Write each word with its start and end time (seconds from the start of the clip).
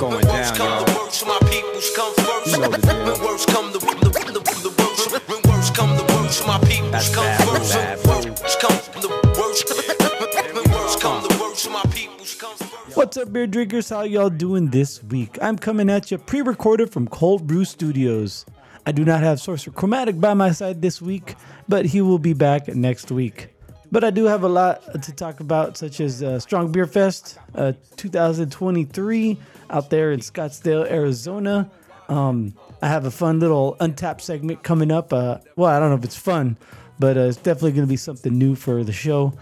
going 0.00 0.24
down, 0.26 0.56
y'all. 0.56 0.86
You 2.46 2.58
know 2.58 2.68
the 2.70 2.78
deal. 2.78 3.04
When 3.04 3.24
worst 3.24 3.48
come 3.48 3.72
the, 3.72 3.78
the, 3.78 4.08
the, 4.08 4.40
the 4.40 4.74
worst, 4.78 5.10
when 5.28 5.40
worst 5.52 5.74
come 5.74 5.96
the 5.96 6.04
worst, 6.14 6.46
my 6.46 6.58
peoples 6.60 6.92
That's 6.92 7.14
come 7.14 7.24
bad, 7.24 7.48
first. 7.48 7.74
bad, 7.74 7.98
When 8.06 8.28
worst 8.30 8.60
come 8.60 8.76
the 9.02 9.08
worst, 9.38 9.68
when 10.54 10.72
worst 10.72 11.00
come 11.00 11.22
the 11.22 11.36
worst, 11.40 11.70
my 11.70 11.82
peoples 11.90 12.34
come 12.34 12.56
first. 12.56 12.96
What's 12.96 13.16
up, 13.16 13.32
beer 13.32 13.46
drinkers? 13.46 13.90
How 13.90 14.02
y'all 14.02 14.30
doing 14.30 14.68
this 14.68 15.02
week? 15.02 15.36
I'm 15.42 15.58
coming 15.58 15.90
at 15.90 16.10
you 16.10 16.18
pre-recorded 16.18 16.92
from 16.92 17.08
Cold 17.08 17.46
Brew 17.46 17.64
Studios. 17.64 18.46
I 18.86 18.92
do 18.92 19.04
not 19.04 19.20
have 19.20 19.40
Sorcerer 19.40 19.72
Chromatic 19.72 20.20
by 20.20 20.34
my 20.34 20.52
side 20.52 20.80
this 20.80 21.02
week, 21.02 21.34
but 21.68 21.86
he 21.86 22.00
will 22.00 22.18
be 22.18 22.32
back 22.32 22.68
next 22.68 23.10
week. 23.10 23.50
But 23.90 24.04
I 24.04 24.10
do 24.10 24.24
have 24.26 24.42
a 24.42 24.48
lot 24.48 25.02
to 25.02 25.12
talk 25.12 25.40
about, 25.40 25.76
such 25.76 26.00
as 26.00 26.22
uh, 26.22 26.38
Strong 26.38 26.72
Beer 26.72 26.86
Fest 26.86 27.38
uh, 27.54 27.72
2023 27.96 29.38
out 29.70 29.88
there 29.88 30.12
in 30.12 30.20
Scottsdale, 30.20 30.90
Arizona. 30.90 31.70
Um, 32.08 32.54
I 32.82 32.88
have 32.88 33.06
a 33.06 33.10
fun 33.10 33.40
little 33.40 33.76
Untappd 33.80 34.20
segment 34.20 34.62
coming 34.62 34.90
up. 34.90 35.12
Uh, 35.12 35.38
well, 35.56 35.70
I 35.70 35.80
don't 35.80 35.88
know 35.88 35.96
if 35.96 36.04
it's 36.04 36.16
fun, 36.16 36.56
but 36.98 37.16
uh, 37.16 37.20
it's 37.20 37.38
definitely 37.38 37.72
going 37.72 37.86
to 37.86 37.90
be 37.90 37.96
something 37.96 38.36
new 38.36 38.54
for 38.54 38.84
the 38.84 38.92
show. 38.92 39.32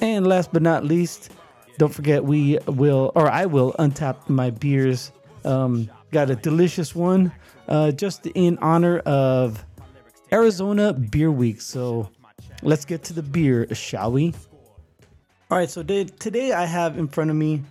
And 0.00 0.26
last 0.26 0.52
but 0.52 0.62
not 0.62 0.84
least, 0.84 1.30
don't 1.78 1.92
forget 1.92 2.24
we 2.24 2.58
will, 2.66 3.10
or 3.14 3.28
I 3.28 3.46
will, 3.46 3.72
untap 3.78 4.28
my 4.28 4.50
beers. 4.50 5.12
Um, 5.44 5.90
got 6.12 6.30
a 6.30 6.36
delicious 6.36 6.94
one 6.94 7.32
uh, 7.68 7.90
just 7.92 8.26
in 8.26 8.58
honor 8.58 8.98
of 9.00 9.64
Arizona 10.32 10.92
Beer 10.92 11.30
Week. 11.30 11.60
So 11.60 12.10
let's 12.62 12.84
get 12.84 13.02
to 13.04 13.12
the 13.12 13.22
beer, 13.22 13.72
shall 13.74 14.12
we? 14.12 14.34
All 15.50 15.58
right, 15.58 15.70
so 15.70 15.82
today, 15.82 16.52
I 16.52 16.64
have 16.64 16.96
in 16.98 17.08
front 17.08 17.30
of 17.30 17.36
me 17.36 17.62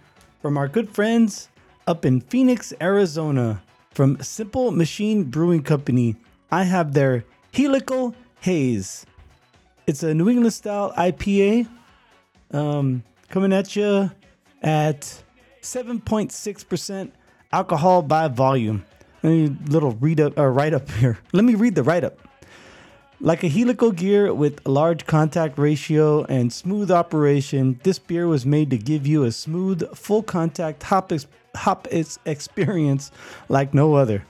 from 0.41 0.57
our 0.57 0.67
good 0.67 0.89
friends 0.89 1.49
up 1.87 2.05
in 2.05 2.21
Phoenix, 2.21 2.73
Arizona, 2.81 3.61
from 3.91 4.21
Simple 4.21 4.71
Machine 4.71 5.23
Brewing 5.23 5.63
Company. 5.63 6.15
I 6.51 6.63
have 6.63 6.93
their 6.93 7.23
Helical 7.53 8.15
Haze. 8.41 9.05
It's 9.87 10.03
a 10.03 10.13
New 10.13 10.29
England 10.29 10.53
style 10.53 10.93
IPA 10.97 11.67
um, 12.51 13.03
coming 13.29 13.53
at 13.53 13.75
you 13.75 14.11
at 14.61 15.23
7.6% 15.61 17.11
alcohol 17.51 18.01
by 18.01 18.27
volume. 18.27 18.85
Me 19.23 19.47
little 19.67 19.91
read 19.91 20.19
up 20.19 20.37
or 20.37 20.51
write 20.51 20.73
up 20.73 20.89
here. 20.91 21.17
Let 21.33 21.43
me 21.43 21.55
read 21.55 21.75
the 21.75 21.83
write 21.83 22.03
up. 22.03 22.19
Like 23.21 23.43
a 23.43 23.49
helical 23.49 23.91
gear 23.91 24.33
with 24.33 24.65
large 24.65 25.05
contact 25.05 25.59
ratio 25.59 26.23
and 26.23 26.53
smooth 26.53 26.89
operation, 26.89 27.77
this 27.83 27.99
beer 27.99 28.27
was 28.27 28.45
made 28.45 28.69
to 28.69 28.77
give 28.77 29.05
you 29.05 29.25
a 29.25 29.31
smooth, 29.33 29.93
full 29.93 30.23
contact 30.23 30.83
hop, 30.83 31.11
ex- 31.11 31.27
hop 31.53 31.85
ex- 31.91 32.17
experience 32.23 33.11
like 33.49 33.73
no 33.73 33.95
other. 33.95 34.25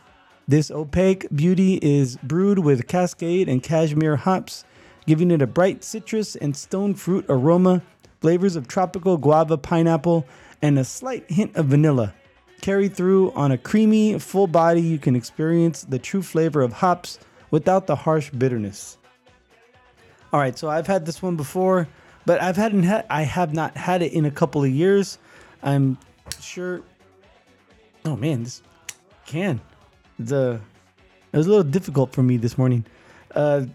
This 0.48 0.72
opaque 0.72 1.28
beauty 1.36 1.76
is 1.84 2.18
brewed 2.24 2.58
with 2.58 2.88
Cascade 2.88 3.48
and 3.48 3.62
Cashmere 3.62 4.16
hops, 4.16 4.64
giving 5.06 5.30
it 5.30 5.44
a 5.44 5.48
bright 5.48 5.84
citrus 5.84 6.36
and 6.36 6.58
stone 6.58 6.96
fruit 6.96 7.26
aroma, 7.30 7.84
flavors 8.22 8.56
of 8.56 8.68
tropical 8.68 9.18
guava 9.18 9.60
pineapple, 9.60 10.26
and 10.64 10.80
a 10.80 10.84
slight 10.84 11.30
hint 11.30 11.56
of 11.56 11.68
vanilla. 11.68 12.16
Carried 12.62 12.96
through 12.96 13.34
on 13.34 13.52
a 13.52 13.58
creamy, 13.60 14.18
full 14.18 14.48
body, 14.48 14.82
you 14.82 14.98
can 14.98 15.16
experience 15.16 15.84
the 15.84 16.00
true 16.00 16.24
flavor 16.24 16.64
of 16.64 16.74
hops 16.74 17.20
without 17.52 17.88
the 17.88 17.96
harsh 17.96 18.30
bitterness. 18.32 18.98
All 20.32 20.40
right, 20.40 20.58
so 20.58 20.70
I've 20.70 20.88
had 20.88 21.06
this 21.06 21.22
one 21.22 21.36
before, 21.36 21.88
but 22.26 22.42
I've 22.42 22.56
hadn't 22.56 22.84
had 22.84 23.06
I 23.10 23.24
have 23.24 23.54
not 23.54 23.76
had 23.76 24.02
it 24.02 24.14
in 24.14 24.26
a 24.26 24.32
couple 24.32 24.64
of 24.64 24.70
years. 24.70 25.18
I'm 25.64 25.98
sure. 26.40 26.82
Oh 28.06 28.16
man, 28.16 28.44
this 28.44 28.62
can 29.26 29.60
the 30.20 30.60
it 31.32 31.38
was 31.38 31.48
a 31.48 31.50
little 31.50 31.64
difficult 31.64 32.14
for 32.14 32.24
me 32.24 32.38
this 32.38 32.58
morning. 32.58 32.86
Uh, 33.34 33.66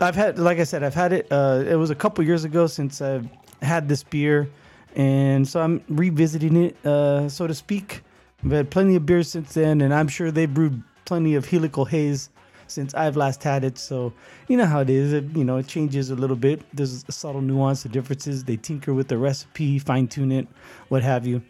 I've 0.00 0.14
had, 0.14 0.38
like 0.38 0.58
I 0.58 0.64
said, 0.64 0.82
I've 0.82 0.94
had 0.94 1.12
it. 1.12 1.26
Uh, 1.30 1.64
it 1.66 1.76
was 1.76 1.90
a 1.90 1.94
couple 1.94 2.24
years 2.24 2.44
ago 2.44 2.66
since 2.66 3.00
I've 3.00 3.26
had 3.62 3.88
this 3.88 4.02
beer, 4.02 4.50
and 4.94 5.46
so 5.48 5.60
I'm 5.60 5.82
revisiting 5.88 6.56
it, 6.64 6.86
uh, 6.86 7.28
so 7.28 7.46
to 7.46 7.54
speak. 7.54 8.02
I've 8.44 8.50
had 8.50 8.70
plenty 8.70 8.96
of 8.96 9.06
beers 9.06 9.28
since 9.28 9.54
then, 9.54 9.80
and 9.80 9.94
I'm 9.94 10.08
sure 10.08 10.30
they 10.30 10.46
brewed 10.46 10.82
plenty 11.04 11.34
of 11.34 11.46
helical 11.46 11.84
haze 11.84 12.28
since 12.72 12.94
I've 12.94 13.16
last 13.16 13.42
had 13.42 13.64
it. 13.64 13.78
So 13.78 14.12
you 14.48 14.56
know 14.56 14.66
how 14.66 14.80
it 14.80 14.90
is. 14.90 15.12
It, 15.12 15.24
you 15.36 15.44
know, 15.44 15.58
it 15.58 15.66
changes 15.66 16.10
a 16.10 16.14
little 16.16 16.36
bit. 16.36 16.62
There's 16.74 17.04
a 17.08 17.12
subtle 17.12 17.42
nuance, 17.42 17.82
the 17.82 17.88
differences. 17.88 18.44
They 18.44 18.56
tinker 18.56 18.94
with 18.94 19.08
the 19.08 19.18
recipe, 19.18 19.78
fine 19.78 20.08
tune 20.08 20.32
it, 20.32 20.48
what 20.88 21.02
have 21.02 21.26
you. 21.26 21.42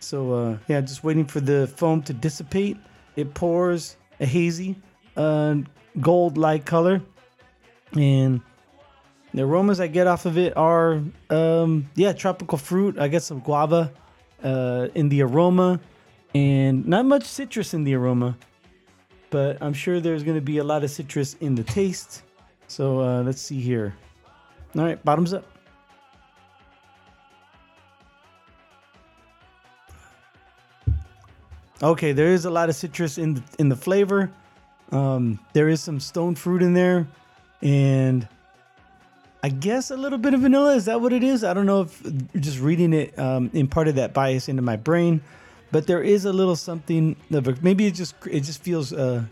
So 0.00 0.32
uh, 0.32 0.58
yeah, 0.68 0.80
just 0.80 1.04
waiting 1.04 1.24
for 1.24 1.40
the 1.40 1.66
foam 1.66 2.02
to 2.02 2.12
dissipate. 2.12 2.76
It 3.16 3.32
pours 3.32 3.96
a 4.20 4.26
hazy, 4.26 4.76
uh, 5.16 5.56
gold-like 6.00 6.66
color, 6.66 7.00
and 7.94 8.40
the 9.32 9.42
aromas 9.42 9.80
I 9.80 9.86
get 9.86 10.06
off 10.06 10.26
of 10.26 10.36
it 10.36 10.56
are, 10.56 11.00
um, 11.30 11.90
yeah, 11.94 12.12
tropical 12.12 12.58
fruit. 12.58 12.98
I 12.98 13.08
get 13.08 13.22
some 13.22 13.40
guava 13.40 13.92
uh, 14.42 14.88
in 14.94 15.08
the 15.08 15.22
aroma, 15.22 15.80
and 16.34 16.86
not 16.86 17.06
much 17.06 17.24
citrus 17.24 17.72
in 17.72 17.84
the 17.84 17.94
aroma, 17.94 18.36
but 19.30 19.58
I'm 19.60 19.72
sure 19.72 20.00
there's 20.00 20.22
going 20.22 20.36
to 20.36 20.42
be 20.42 20.58
a 20.58 20.64
lot 20.64 20.84
of 20.84 20.90
citrus 20.90 21.34
in 21.40 21.54
the 21.54 21.64
taste. 21.64 22.22
So 22.68 23.00
uh, 23.00 23.22
let's 23.22 23.40
see 23.40 23.60
here. 23.60 23.94
All 24.76 24.84
right, 24.84 25.02
bottoms 25.04 25.32
up. 25.32 25.44
Okay, 31.82 32.12
there 32.12 32.28
is 32.28 32.46
a 32.46 32.50
lot 32.50 32.68
of 32.68 32.74
citrus 32.74 33.18
in 33.18 33.34
the, 33.34 33.42
in 33.58 33.68
the 33.68 33.76
flavor. 33.76 34.30
Um, 34.92 35.38
there 35.52 35.68
is 35.68 35.82
some 35.82 36.00
stone 36.00 36.34
fruit 36.34 36.62
in 36.62 36.72
there, 36.72 37.06
and 37.60 38.26
I 39.42 39.50
guess 39.50 39.90
a 39.90 39.96
little 39.96 40.18
bit 40.18 40.32
of 40.32 40.40
vanilla. 40.40 40.74
Is 40.74 40.86
that 40.86 41.00
what 41.00 41.12
it 41.12 41.22
is? 41.22 41.44
I 41.44 41.52
don't 41.52 41.66
know 41.66 41.82
if 41.82 42.02
just 42.40 42.60
reading 42.60 42.92
it 42.92 43.18
um, 43.18 43.50
imparted 43.52 43.96
that 43.96 44.14
bias 44.14 44.48
into 44.48 44.62
my 44.62 44.76
brain, 44.76 45.20
but 45.72 45.86
there 45.86 46.02
is 46.02 46.24
a 46.24 46.32
little 46.32 46.56
something. 46.56 47.16
Of 47.32 47.48
a, 47.48 47.56
maybe 47.62 47.86
it 47.86 47.94
just 47.94 48.14
it 48.30 48.40
just 48.40 48.62
feels 48.62 48.92
uh, 48.92 49.24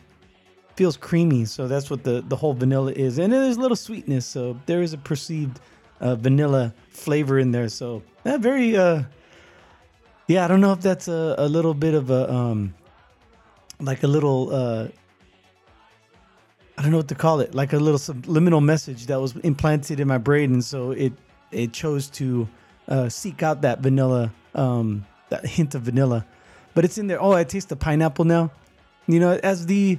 feels 0.76 0.96
creamy. 0.96 1.44
So 1.44 1.68
that's 1.68 1.90
what 1.90 2.04
the 2.04 2.24
the 2.26 2.36
whole 2.36 2.54
vanilla 2.54 2.92
is, 2.92 3.18
and 3.18 3.32
there's 3.32 3.56
a 3.56 3.60
little 3.60 3.76
sweetness. 3.76 4.26
So 4.26 4.58
there 4.66 4.82
is 4.82 4.92
a 4.92 4.98
perceived 4.98 5.60
uh, 6.00 6.16
vanilla 6.16 6.74
flavor 6.90 7.38
in 7.38 7.52
there. 7.52 7.68
So 7.68 8.02
that 8.24 8.40
very 8.40 8.76
uh, 8.76 9.02
yeah. 10.26 10.44
I 10.44 10.48
don't 10.48 10.60
know 10.60 10.72
if 10.72 10.80
that's 10.80 11.08
a, 11.08 11.34
a 11.38 11.48
little 11.48 11.74
bit 11.74 11.94
of 11.94 12.10
a 12.10 12.32
um, 12.32 12.74
like 13.80 14.02
a 14.02 14.08
little 14.08 14.54
uh, 14.54 14.88
I 16.76 16.82
don't 16.82 16.90
know 16.90 16.98
what 16.98 17.08
to 17.08 17.14
call 17.14 17.40
it, 17.40 17.54
like 17.54 17.72
a 17.72 17.78
little 17.78 17.98
subliminal 17.98 18.60
message 18.60 19.06
that 19.06 19.20
was 19.20 19.36
implanted 19.36 20.00
in 20.00 20.08
my 20.08 20.18
brain, 20.18 20.52
and 20.52 20.64
so 20.64 20.90
it 20.90 21.12
it 21.52 21.72
chose 21.72 22.10
to 22.10 22.48
uh, 22.88 23.08
seek 23.08 23.42
out 23.42 23.62
that 23.62 23.78
vanilla, 23.78 24.32
um, 24.54 25.06
that 25.30 25.46
hint 25.46 25.74
of 25.74 25.82
vanilla. 25.82 26.26
But 26.74 26.84
it's 26.84 26.98
in 26.98 27.06
there. 27.06 27.22
Oh, 27.22 27.32
I 27.32 27.44
taste 27.44 27.68
the 27.68 27.76
pineapple 27.76 28.24
now. 28.24 28.50
You 29.06 29.20
know, 29.20 29.38
as 29.42 29.66
the 29.66 29.98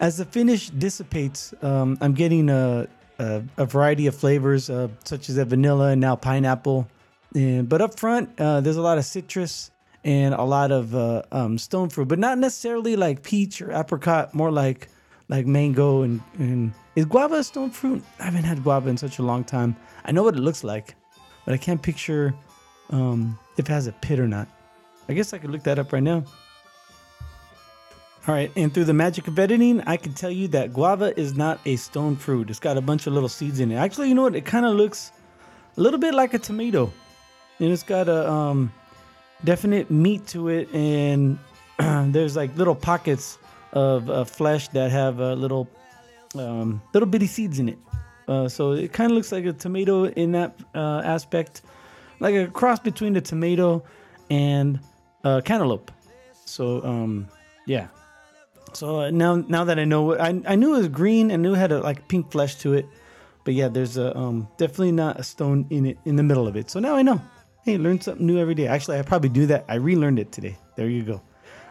as 0.00 0.16
the 0.16 0.24
finish 0.24 0.70
dissipates, 0.70 1.54
um, 1.62 1.96
I'm 2.00 2.12
getting 2.12 2.48
a, 2.50 2.88
a 3.18 3.42
a 3.56 3.66
variety 3.66 4.06
of 4.06 4.14
flavors, 4.14 4.70
uh, 4.70 4.88
such 5.04 5.28
as 5.28 5.38
a 5.38 5.44
vanilla 5.44 5.90
and 5.90 6.00
now 6.00 6.16
pineapple. 6.16 6.88
And, 7.34 7.68
but 7.68 7.80
up 7.80 7.98
front, 7.98 8.30
uh, 8.38 8.60
there's 8.60 8.76
a 8.76 8.82
lot 8.82 8.98
of 8.98 9.04
citrus 9.04 9.70
and 10.04 10.34
a 10.34 10.42
lot 10.42 10.70
of 10.70 10.94
uh, 10.94 11.22
um, 11.32 11.56
stone 11.58 11.88
fruit, 11.88 12.08
but 12.08 12.18
not 12.18 12.38
necessarily 12.38 12.96
like 12.96 13.22
peach 13.22 13.62
or 13.62 13.72
apricot. 13.72 14.34
More 14.34 14.50
like 14.50 14.88
like 15.28 15.46
mango 15.46 16.02
and, 16.02 16.20
and 16.38 16.72
is 16.94 17.06
guava 17.06 17.36
a 17.36 17.44
stone 17.44 17.70
fruit? 17.70 18.04
I 18.20 18.24
haven't 18.24 18.44
had 18.44 18.62
guava 18.62 18.90
in 18.90 18.96
such 18.96 19.18
a 19.18 19.22
long 19.22 19.44
time. 19.44 19.76
I 20.04 20.12
know 20.12 20.22
what 20.22 20.34
it 20.34 20.40
looks 20.40 20.62
like, 20.62 20.94
but 21.46 21.54
I 21.54 21.56
can't 21.56 21.80
picture 21.80 22.34
um, 22.90 23.38
if 23.56 23.66
it 23.66 23.68
has 23.68 23.86
a 23.86 23.92
pit 23.92 24.18
or 24.18 24.28
not. 24.28 24.48
I 25.08 25.14
guess 25.14 25.32
I 25.32 25.38
could 25.38 25.50
look 25.50 25.62
that 25.64 25.78
up 25.78 25.92
right 25.92 26.02
now. 26.02 26.24
All 28.26 28.34
right, 28.34 28.52
and 28.54 28.72
through 28.72 28.84
the 28.84 28.94
magic 28.94 29.26
of 29.26 29.36
editing, 29.38 29.80
I 29.80 29.96
can 29.96 30.14
tell 30.14 30.30
you 30.30 30.46
that 30.48 30.72
guava 30.72 31.18
is 31.18 31.34
not 31.34 31.58
a 31.66 31.74
stone 31.74 32.14
fruit. 32.14 32.50
It's 32.50 32.60
got 32.60 32.76
a 32.76 32.80
bunch 32.80 33.08
of 33.08 33.14
little 33.14 33.28
seeds 33.28 33.58
in 33.58 33.72
it. 33.72 33.76
Actually, 33.76 34.08
you 34.10 34.14
know 34.14 34.22
what? 34.22 34.36
It 34.36 34.44
kind 34.44 34.64
of 34.64 34.74
looks 34.74 35.10
a 35.76 35.80
little 35.80 35.98
bit 35.98 36.14
like 36.14 36.32
a 36.32 36.38
tomato, 36.38 36.92
and 37.58 37.72
it's 37.72 37.82
got 37.82 38.08
a 38.08 38.30
um, 38.30 38.72
definite 39.42 39.90
meat 39.90 40.24
to 40.28 40.48
it, 40.48 40.72
and 40.72 41.36
there's 42.12 42.36
like 42.36 42.56
little 42.56 42.76
pockets 42.76 43.38
of 43.72 44.08
uh, 44.08 44.24
flesh 44.24 44.68
that 44.68 44.92
have 44.92 45.20
uh, 45.20 45.32
little 45.34 45.68
um, 46.36 46.80
little 46.94 47.08
bitty 47.08 47.26
seeds 47.26 47.58
in 47.58 47.70
it. 47.70 47.78
Uh, 48.28 48.48
so 48.48 48.72
it 48.72 48.92
kind 48.92 49.10
of 49.10 49.16
looks 49.16 49.32
like 49.32 49.44
a 49.44 49.52
tomato 49.52 50.04
in 50.04 50.32
that 50.32 50.54
uh, 50.74 51.02
aspect, 51.04 51.62
like 52.22 52.34
a 52.36 52.46
cross 52.46 52.78
between 52.78 53.12
the 53.12 53.20
tomato 53.20 53.82
and 54.30 54.78
a 55.24 55.42
cantaloupe. 55.42 55.90
So 56.44 56.82
um, 56.84 57.28
yeah. 57.66 57.88
So 58.72 59.00
uh, 59.00 59.10
now 59.10 59.36
now 59.36 59.64
that 59.64 59.78
I 59.78 59.84
know, 59.84 60.16
I, 60.16 60.40
I 60.46 60.54
knew 60.54 60.74
it 60.74 60.78
was 60.78 60.88
green. 60.88 61.30
I 61.32 61.36
knew 61.36 61.54
it 61.54 61.58
had 61.58 61.72
a 61.72 61.80
like 61.80 62.08
pink 62.08 62.30
flesh 62.30 62.54
to 62.56 62.74
it, 62.74 62.86
but 63.44 63.54
yeah, 63.54 63.68
there's 63.68 63.96
a 63.96 64.16
um, 64.16 64.48
definitely 64.56 64.92
not 64.92 65.18
a 65.18 65.24
stone 65.24 65.66
in 65.68 65.84
it 65.84 65.98
in 66.04 66.16
the 66.16 66.22
middle 66.22 66.46
of 66.46 66.56
it. 66.56 66.70
So 66.70 66.80
now 66.80 66.94
I 66.94 67.02
know. 67.02 67.20
Hey, 67.64 67.76
learn 67.76 68.00
something 68.00 68.26
new 68.26 68.38
every 68.38 68.54
day. 68.54 68.66
Actually, 68.66 68.98
I 68.98 69.02
probably 69.02 69.28
do 69.28 69.46
that. 69.46 69.64
I 69.68 69.74
relearned 69.74 70.18
it 70.18 70.32
today. 70.32 70.56
There 70.76 70.88
you 70.88 71.02
go. 71.02 71.22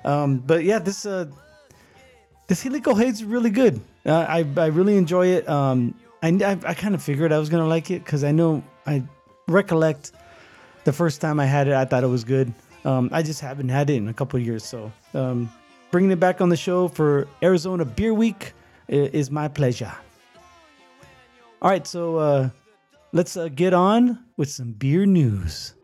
Um, 0.05 0.39
but 0.39 0.63
yeah, 0.63 0.79
this 0.79 1.05
uh, 1.05 1.25
this 2.47 2.61
helical 2.61 2.99
is 2.99 3.23
really 3.23 3.49
good. 3.49 3.79
Uh, 4.05 4.25
I 4.27 4.45
I 4.57 4.67
really 4.67 4.97
enjoy 4.97 5.27
it. 5.27 5.47
Um, 5.47 5.95
I 6.21 6.27
I, 6.29 6.57
I 6.65 6.73
kind 6.73 6.93
of 6.93 7.01
figured 7.01 7.31
I 7.31 7.39
was 7.39 7.49
gonna 7.49 7.67
like 7.67 7.89
it 7.89 8.03
because 8.03 8.23
I 8.23 8.31
know 8.31 8.63
I 8.85 9.03
recollect 9.47 10.11
the 10.83 10.93
first 10.93 11.21
time 11.21 11.39
I 11.39 11.45
had 11.45 11.67
it. 11.67 11.73
I 11.73 11.85
thought 11.85 12.03
it 12.03 12.07
was 12.07 12.23
good. 12.23 12.53
Um, 12.83 13.09
I 13.11 13.21
just 13.21 13.41
haven't 13.41 13.69
had 13.69 13.89
it 13.89 13.95
in 13.95 14.07
a 14.07 14.13
couple 14.13 14.39
years, 14.39 14.63
so 14.63 14.91
um, 15.13 15.51
bringing 15.91 16.11
it 16.11 16.19
back 16.19 16.41
on 16.41 16.49
the 16.49 16.57
show 16.57 16.87
for 16.87 17.27
Arizona 17.43 17.85
Beer 17.85 18.13
Week 18.13 18.53
is 18.87 19.29
my 19.29 19.47
pleasure. 19.47 19.93
All 21.61 21.69
right, 21.69 21.85
so 21.85 22.17
uh, 22.17 22.49
let's 23.11 23.37
uh, 23.37 23.49
get 23.49 23.73
on 23.73 24.25
with 24.35 24.49
some 24.49 24.71
beer 24.71 25.05
news. 25.05 25.75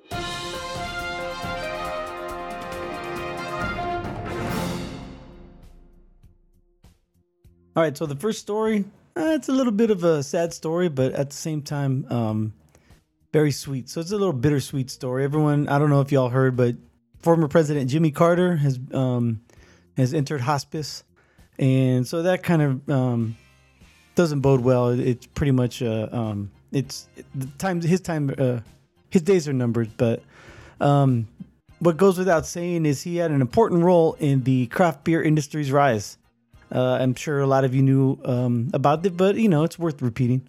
All 7.75 7.83
right, 7.83 7.95
so 7.95 8.07
the 8.07 8.15
first 8.15 8.39
story, 8.39 8.85
uh, 9.15 9.35
it's 9.35 9.49
a 9.49 9.51
little 9.51 9.71
bit 9.71 9.91
of 9.91 10.03
a 10.03 10.23
sad 10.23 10.51
story, 10.51 10.89
but 10.89 11.13
at 11.13 11.29
the 11.29 11.35
same 11.35 11.61
time, 11.61 12.07
um, 12.09 12.53
very 13.33 13.51
sweet. 13.51 13.89
So 13.89 14.01
it's 14.01 14.11
a 14.11 14.17
little 14.17 14.33
bittersweet 14.33 14.89
story. 14.89 15.23
Everyone, 15.23 15.67
I 15.67 15.79
don't 15.79 15.89
know 15.89 16.01
if 16.01 16.11
y'all 16.11 16.29
heard, 16.29 16.55
but 16.55 16.75
former 17.19 17.47
President 17.47 17.89
Jimmy 17.89 18.11
Carter 18.11 18.55
has 18.57 18.79
um, 18.93 19.41
has 19.95 20.13
entered 20.13 20.41
hospice, 20.41 21.03
and 21.59 22.07
so 22.07 22.23
that 22.23 22.43
kind 22.43 22.61
of 22.61 22.89
um, 22.89 23.37
doesn't 24.15 24.41
bode 24.41 24.61
well. 24.61 24.89
It's 24.89 25.25
pretty 25.27 25.51
much 25.51 25.81
uh, 25.81 26.07
um, 26.11 26.51
it's 26.71 27.07
the 27.35 27.47
time 27.57 27.81
his 27.81 28.01
time 28.01 28.33
uh, 28.37 28.59
his 29.09 29.21
days 29.21 29.47
are 29.47 29.53
numbered. 29.53 29.89
But 29.97 30.21
um, 30.79 31.27
what 31.79 31.97
goes 31.97 32.17
without 32.17 32.45
saying 32.45 32.85
is 32.85 33.01
he 33.01 33.17
had 33.17 33.31
an 33.31 33.41
important 33.41 33.83
role 33.83 34.13
in 34.19 34.43
the 34.43 34.67
craft 34.67 35.03
beer 35.03 35.21
industry's 35.21 35.71
rise. 35.71 36.17
Uh, 36.73 36.97
I'm 36.99 37.15
sure 37.15 37.39
a 37.39 37.47
lot 37.47 37.63
of 37.63 37.73
you 37.73 37.81
knew 37.81 38.19
um, 38.25 38.69
about 38.73 39.05
it, 39.05 39.15
but 39.15 39.35
you 39.35 39.47
know 39.47 39.63
it's 39.63 39.79
worth 39.79 40.01
repeating. 40.01 40.47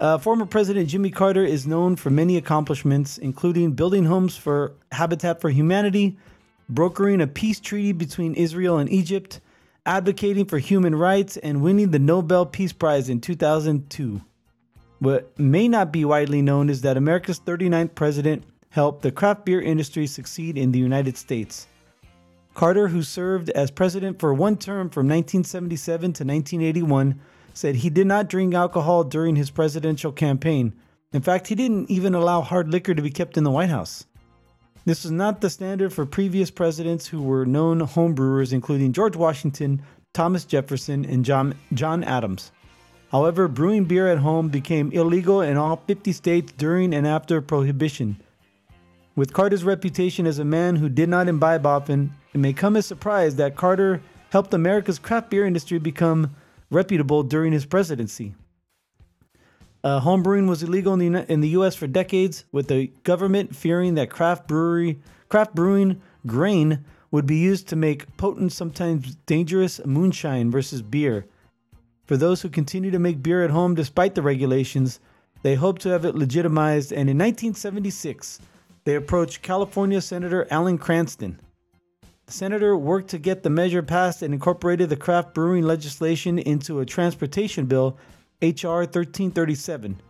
Uh, 0.00 0.16
former 0.16 0.46
President 0.46 0.88
Jimmy 0.88 1.10
Carter 1.10 1.44
is 1.44 1.66
known 1.66 1.94
for 1.94 2.08
many 2.08 2.38
accomplishments, 2.38 3.18
including 3.18 3.72
building 3.72 4.06
homes 4.06 4.34
for 4.34 4.72
Habitat 4.92 5.42
for 5.42 5.50
Humanity, 5.50 6.16
brokering 6.70 7.20
a 7.20 7.26
peace 7.26 7.60
treaty 7.60 7.92
between 7.92 8.32
Israel 8.32 8.78
and 8.78 8.88
Egypt, 8.88 9.40
advocating 9.84 10.46
for 10.46 10.58
human 10.58 10.94
rights, 10.94 11.36
and 11.36 11.60
winning 11.60 11.90
the 11.90 11.98
Nobel 11.98 12.46
Peace 12.46 12.72
Prize 12.72 13.10
in 13.10 13.20
2002. 13.20 14.22
What 15.00 15.38
may 15.38 15.68
not 15.68 15.92
be 15.92 16.06
widely 16.06 16.40
known 16.40 16.70
is 16.70 16.80
that 16.80 16.96
America's 16.96 17.38
39th 17.38 17.94
president 17.94 18.44
helped 18.70 19.02
the 19.02 19.12
craft 19.12 19.44
beer 19.44 19.60
industry 19.60 20.06
succeed 20.06 20.56
in 20.56 20.72
the 20.72 20.78
United 20.78 21.18
States. 21.18 21.66
Carter, 22.54 22.88
who 22.88 23.02
served 23.02 23.50
as 23.50 23.70
president 23.70 24.18
for 24.18 24.32
one 24.32 24.56
term 24.56 24.88
from 24.88 25.06
1977 25.06 26.00
to 26.00 26.24
1981, 26.24 27.20
said 27.54 27.76
he 27.76 27.90
did 27.90 28.06
not 28.06 28.28
drink 28.28 28.54
alcohol 28.54 29.04
during 29.04 29.36
his 29.36 29.50
presidential 29.50 30.12
campaign. 30.12 30.72
In 31.12 31.22
fact, 31.22 31.48
he 31.48 31.54
didn't 31.54 31.90
even 31.90 32.14
allow 32.14 32.40
hard 32.40 32.70
liquor 32.70 32.94
to 32.94 33.02
be 33.02 33.10
kept 33.10 33.36
in 33.36 33.44
the 33.44 33.50
White 33.50 33.70
House. 33.70 34.06
This 34.84 35.02
was 35.02 35.12
not 35.12 35.40
the 35.40 35.50
standard 35.50 35.92
for 35.92 36.06
previous 36.06 36.50
presidents 36.50 37.06
who 37.06 37.22
were 37.22 37.44
known 37.44 37.80
homebrewers, 37.80 38.52
including 38.52 38.92
George 38.92 39.16
Washington, 39.16 39.82
Thomas 40.14 40.44
Jefferson, 40.44 41.04
and 41.04 41.24
John, 41.24 41.54
John 41.74 42.02
Adams. 42.04 42.50
However, 43.10 43.48
brewing 43.48 43.84
beer 43.84 44.08
at 44.08 44.18
home 44.18 44.48
became 44.48 44.92
illegal 44.92 45.40
in 45.40 45.56
all 45.56 45.82
50 45.86 46.12
states 46.12 46.52
during 46.56 46.94
and 46.94 47.06
after 47.06 47.42
Prohibition. 47.42 48.16
With 49.16 49.32
Carter's 49.32 49.64
reputation 49.64 50.26
as 50.26 50.38
a 50.38 50.44
man 50.44 50.76
who 50.76 50.88
did 50.88 51.08
not 51.08 51.28
imbibe 51.28 51.66
often, 51.66 52.12
it 52.32 52.38
may 52.38 52.52
come 52.52 52.76
as 52.76 52.84
a 52.84 52.88
surprise 52.88 53.36
that 53.36 53.56
Carter 53.56 54.00
helped 54.30 54.54
America's 54.54 54.98
craft 55.00 55.30
beer 55.30 55.44
industry 55.44 55.78
become 55.78 56.30
reputable 56.70 57.22
during 57.22 57.52
his 57.52 57.66
presidency. 57.66 58.34
Uh, 59.82 60.00
homebrewing 60.00 60.48
was 60.48 60.62
illegal 60.62 60.92
in 61.00 61.12
the, 61.12 61.32
in 61.32 61.40
the 61.40 61.48
U.S. 61.50 61.74
for 61.74 61.86
decades, 61.86 62.44
with 62.52 62.68
the 62.68 62.88
government 63.02 63.56
fearing 63.56 63.94
that 63.94 64.10
craft 64.10 64.46
brewery, 64.46 65.00
craft 65.28 65.54
brewing 65.54 66.00
grain 66.26 66.84
would 67.10 67.26
be 67.26 67.38
used 67.38 67.66
to 67.68 67.76
make 67.76 68.16
potent, 68.16 68.52
sometimes 68.52 69.16
dangerous 69.26 69.84
moonshine 69.84 70.50
versus 70.50 70.82
beer. 70.82 71.26
For 72.04 72.16
those 72.16 72.42
who 72.42 72.48
continue 72.48 72.90
to 72.90 72.98
make 72.98 73.22
beer 73.22 73.42
at 73.42 73.50
home 73.50 73.74
despite 73.74 74.14
the 74.14 74.22
regulations, 74.22 75.00
they 75.42 75.54
hope 75.54 75.78
to 75.80 75.88
have 75.88 76.04
it 76.04 76.14
legitimized. 76.14 76.92
And 76.92 77.08
in 77.08 77.16
1976, 77.16 78.40
they 78.84 78.96
approached 78.96 79.42
California 79.42 80.00
Senator 80.00 80.46
Alan 80.50 80.76
Cranston 80.76 81.40
senator 82.32 82.76
worked 82.76 83.10
to 83.10 83.18
get 83.18 83.42
the 83.42 83.50
measure 83.50 83.82
passed 83.82 84.22
and 84.22 84.32
incorporated 84.32 84.88
the 84.88 84.96
craft 84.96 85.34
brewing 85.34 85.64
legislation 85.64 86.38
into 86.38 86.80
a 86.80 86.86
transportation 86.86 87.66
bill, 87.66 87.98
H.R. 88.42 88.80
1337. 88.80 90.00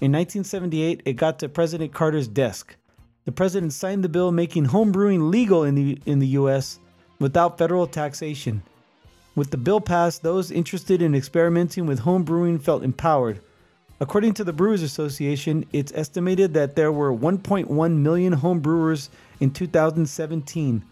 In 0.00 0.12
1978, 0.12 1.02
it 1.04 1.12
got 1.14 1.38
to 1.38 1.48
President 1.48 1.92
Carter's 1.92 2.28
desk. 2.28 2.76
The 3.24 3.32
president 3.32 3.72
signed 3.72 4.04
the 4.04 4.08
bill 4.08 4.32
making 4.32 4.66
home 4.66 4.92
brewing 4.92 5.30
legal 5.30 5.64
in 5.64 5.74
the, 5.74 5.98
in 6.04 6.18
the 6.18 6.26
U.S. 6.28 6.78
without 7.18 7.58
federal 7.58 7.86
taxation. 7.86 8.62
With 9.34 9.50
the 9.50 9.56
bill 9.56 9.80
passed, 9.80 10.22
those 10.22 10.50
interested 10.50 11.02
in 11.02 11.14
experimenting 11.14 11.86
with 11.86 12.00
home 12.00 12.22
brewing 12.22 12.58
felt 12.58 12.84
empowered. 12.84 13.40
According 14.00 14.34
to 14.34 14.44
the 14.44 14.52
Brewers 14.52 14.82
Association, 14.82 15.64
it's 15.72 15.92
estimated 15.94 16.54
that 16.54 16.76
there 16.76 16.92
were 16.92 17.12
1.1 17.12 17.96
million 17.96 18.32
home 18.32 18.60
brewers 18.60 19.08
in 19.40 19.50
2017. 19.50 20.84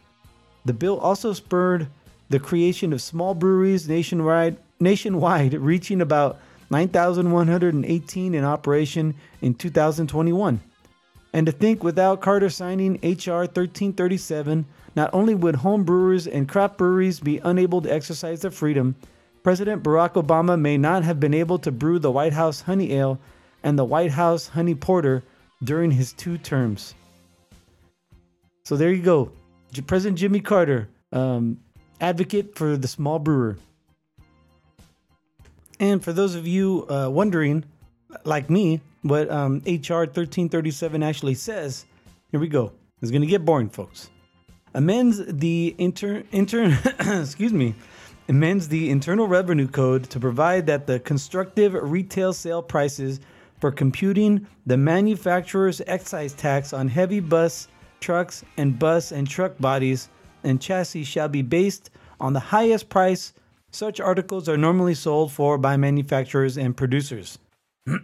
The 0.64 0.72
bill 0.72 0.98
also 0.98 1.32
spurred 1.32 1.88
the 2.30 2.38
creation 2.38 2.92
of 2.92 3.02
small 3.02 3.34
breweries 3.34 3.88
nationwide, 3.88 4.56
nationwide 4.80 5.54
reaching 5.60 6.00
about 6.00 6.38
9,118 6.70 8.34
in 8.34 8.44
operation 8.44 9.14
in 9.40 9.54
2021. 9.54 10.60
And 11.34 11.46
to 11.46 11.52
think 11.52 11.82
without 11.82 12.20
Carter 12.20 12.50
signing 12.50 12.98
H.R. 13.02 13.40
1337, 13.40 14.66
not 14.94 15.10
only 15.12 15.34
would 15.34 15.56
home 15.56 15.84
brewers 15.84 16.26
and 16.26 16.48
craft 16.48 16.78
breweries 16.78 17.20
be 17.20 17.38
unable 17.38 17.80
to 17.82 17.92
exercise 17.92 18.42
their 18.42 18.50
freedom, 18.50 18.96
President 19.42 19.82
Barack 19.82 20.12
Obama 20.12 20.58
may 20.58 20.78
not 20.78 21.02
have 21.02 21.18
been 21.18 21.34
able 21.34 21.58
to 21.58 21.72
brew 21.72 21.98
the 21.98 22.10
White 22.10 22.32
House 22.32 22.60
Honey 22.60 22.92
Ale 22.92 23.18
and 23.62 23.78
the 23.78 23.84
White 23.84 24.12
House 24.12 24.48
Honey 24.48 24.74
Porter 24.74 25.22
during 25.64 25.90
his 25.90 26.12
two 26.12 26.38
terms. 26.38 26.94
So 28.64 28.76
there 28.76 28.92
you 28.92 29.02
go. 29.02 29.32
President 29.80 30.18
Jimmy 30.18 30.40
Carter, 30.40 30.88
um, 31.12 31.60
advocate 32.00 32.56
for 32.56 32.76
the 32.76 32.88
small 32.88 33.18
brewer. 33.18 33.56
And 35.80 36.04
for 36.04 36.12
those 36.12 36.34
of 36.34 36.46
you 36.46 36.86
uh, 36.88 37.08
wondering, 37.10 37.64
like 38.24 38.50
me, 38.50 38.80
what 39.02 39.30
um, 39.30 39.62
HR 39.66 40.04
1337 40.04 41.02
actually 41.02 41.34
says, 41.34 41.86
here 42.30 42.38
we 42.38 42.48
go. 42.48 42.72
It's 43.00 43.10
going 43.10 43.22
to 43.22 43.26
get 43.26 43.44
boring, 43.44 43.68
folks. 43.68 44.10
Amends 44.74 45.20
the 45.26 45.74
inter, 45.78 46.22
inter 46.32 46.78
excuse 47.20 47.52
me, 47.52 47.74
amends 48.28 48.68
the 48.68 48.90
Internal 48.90 49.26
Revenue 49.26 49.68
Code 49.68 50.04
to 50.10 50.20
provide 50.20 50.66
that 50.66 50.86
the 50.86 51.00
constructive 51.00 51.74
retail 51.74 52.32
sale 52.32 52.62
prices 52.62 53.20
for 53.60 53.70
computing 53.70 54.46
the 54.66 54.76
manufacturer's 54.76 55.82
excise 55.86 56.32
tax 56.32 56.72
on 56.72 56.88
heavy 56.88 57.20
bus 57.20 57.68
trucks, 58.02 58.44
and 58.58 58.78
bus 58.78 59.12
and 59.12 59.26
truck 59.26 59.56
bodies 59.58 60.10
and 60.44 60.60
chassis 60.60 61.04
shall 61.04 61.28
be 61.28 61.42
based 61.42 61.90
on 62.20 62.32
the 62.32 62.40
highest 62.40 62.88
price 62.88 63.32
such 63.70 64.00
articles 64.00 64.50
are 64.50 64.58
normally 64.58 64.94
sold 64.94 65.32
for 65.32 65.56
by 65.56 65.78
manufacturers 65.78 66.58
and 66.58 66.76
producers. 66.76 67.38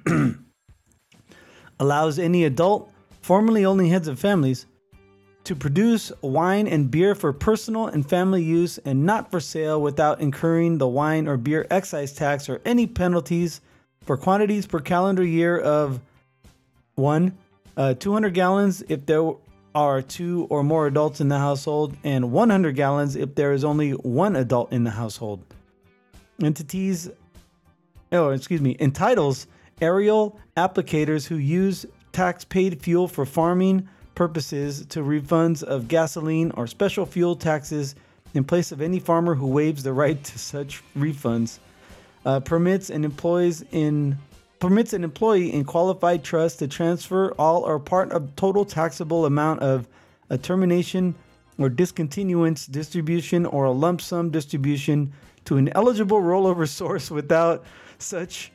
Allows 1.80 2.18
any 2.18 2.44
adult, 2.44 2.90
formerly 3.20 3.66
only 3.66 3.90
heads 3.90 4.08
of 4.08 4.18
families, 4.18 4.64
to 5.44 5.54
produce 5.54 6.10
wine 6.22 6.66
and 6.66 6.90
beer 6.90 7.14
for 7.14 7.32
personal 7.32 7.86
and 7.86 8.08
family 8.08 8.42
use 8.42 8.78
and 8.78 9.04
not 9.04 9.30
for 9.30 9.40
sale 9.40 9.80
without 9.80 10.20
incurring 10.20 10.78
the 10.78 10.88
wine 10.88 11.28
or 11.28 11.36
beer 11.36 11.66
excise 11.70 12.12
tax 12.12 12.48
or 12.48 12.60
any 12.64 12.86
penalties 12.86 13.60
for 14.02 14.16
quantities 14.16 14.66
per 14.66 14.80
calendar 14.80 15.24
year 15.24 15.58
of 15.58 16.00
1. 16.96 17.36
Uh, 17.76 17.94
200 17.94 18.34
gallons 18.34 18.82
if 18.88 19.06
there 19.06 19.22
are 19.86 20.02
two 20.02 20.46
or 20.50 20.64
more 20.64 20.88
adults 20.88 21.20
in 21.20 21.28
the 21.28 21.38
household, 21.38 21.96
and 22.02 22.32
100 22.32 22.74
gallons 22.74 23.14
if 23.14 23.36
there 23.36 23.52
is 23.52 23.62
only 23.62 23.92
one 23.92 24.34
adult 24.34 24.72
in 24.72 24.82
the 24.82 24.90
household. 24.90 25.44
Entities, 26.42 27.08
oh, 28.10 28.30
excuse 28.30 28.60
me, 28.60 28.76
entitles 28.80 29.46
aerial 29.80 30.38
applicators 30.56 31.28
who 31.28 31.36
use 31.36 31.86
tax 32.10 32.44
paid 32.44 32.82
fuel 32.82 33.06
for 33.06 33.24
farming 33.24 33.88
purposes 34.16 34.84
to 34.86 35.00
refunds 35.00 35.62
of 35.62 35.86
gasoline 35.86 36.50
or 36.56 36.66
special 36.66 37.06
fuel 37.06 37.36
taxes 37.36 37.94
in 38.34 38.42
place 38.42 38.72
of 38.72 38.82
any 38.82 38.98
farmer 38.98 39.36
who 39.36 39.46
waives 39.46 39.84
the 39.84 39.92
right 39.92 40.22
to 40.24 40.38
such 40.40 40.82
refunds. 40.96 41.60
Uh, 42.26 42.40
permits 42.40 42.90
and 42.90 43.04
employs 43.04 43.62
in 43.70 44.18
permits 44.60 44.92
an 44.92 45.04
employee 45.04 45.52
in 45.52 45.64
qualified 45.64 46.24
trust 46.24 46.58
to 46.58 46.68
transfer 46.68 47.32
all 47.32 47.62
or 47.62 47.78
part 47.78 48.10
of 48.12 48.34
total 48.36 48.64
taxable 48.64 49.24
amount 49.24 49.60
of 49.60 49.86
a 50.30 50.38
termination 50.38 51.14
or 51.58 51.68
discontinuance 51.68 52.66
distribution 52.66 53.46
or 53.46 53.64
a 53.64 53.72
lump 53.72 54.00
sum 54.00 54.30
distribution 54.30 55.12
to 55.44 55.56
an 55.56 55.70
eligible 55.74 56.20
rollover 56.20 56.68
source 56.80 57.10
without 57.10 57.64
such 57.98 58.52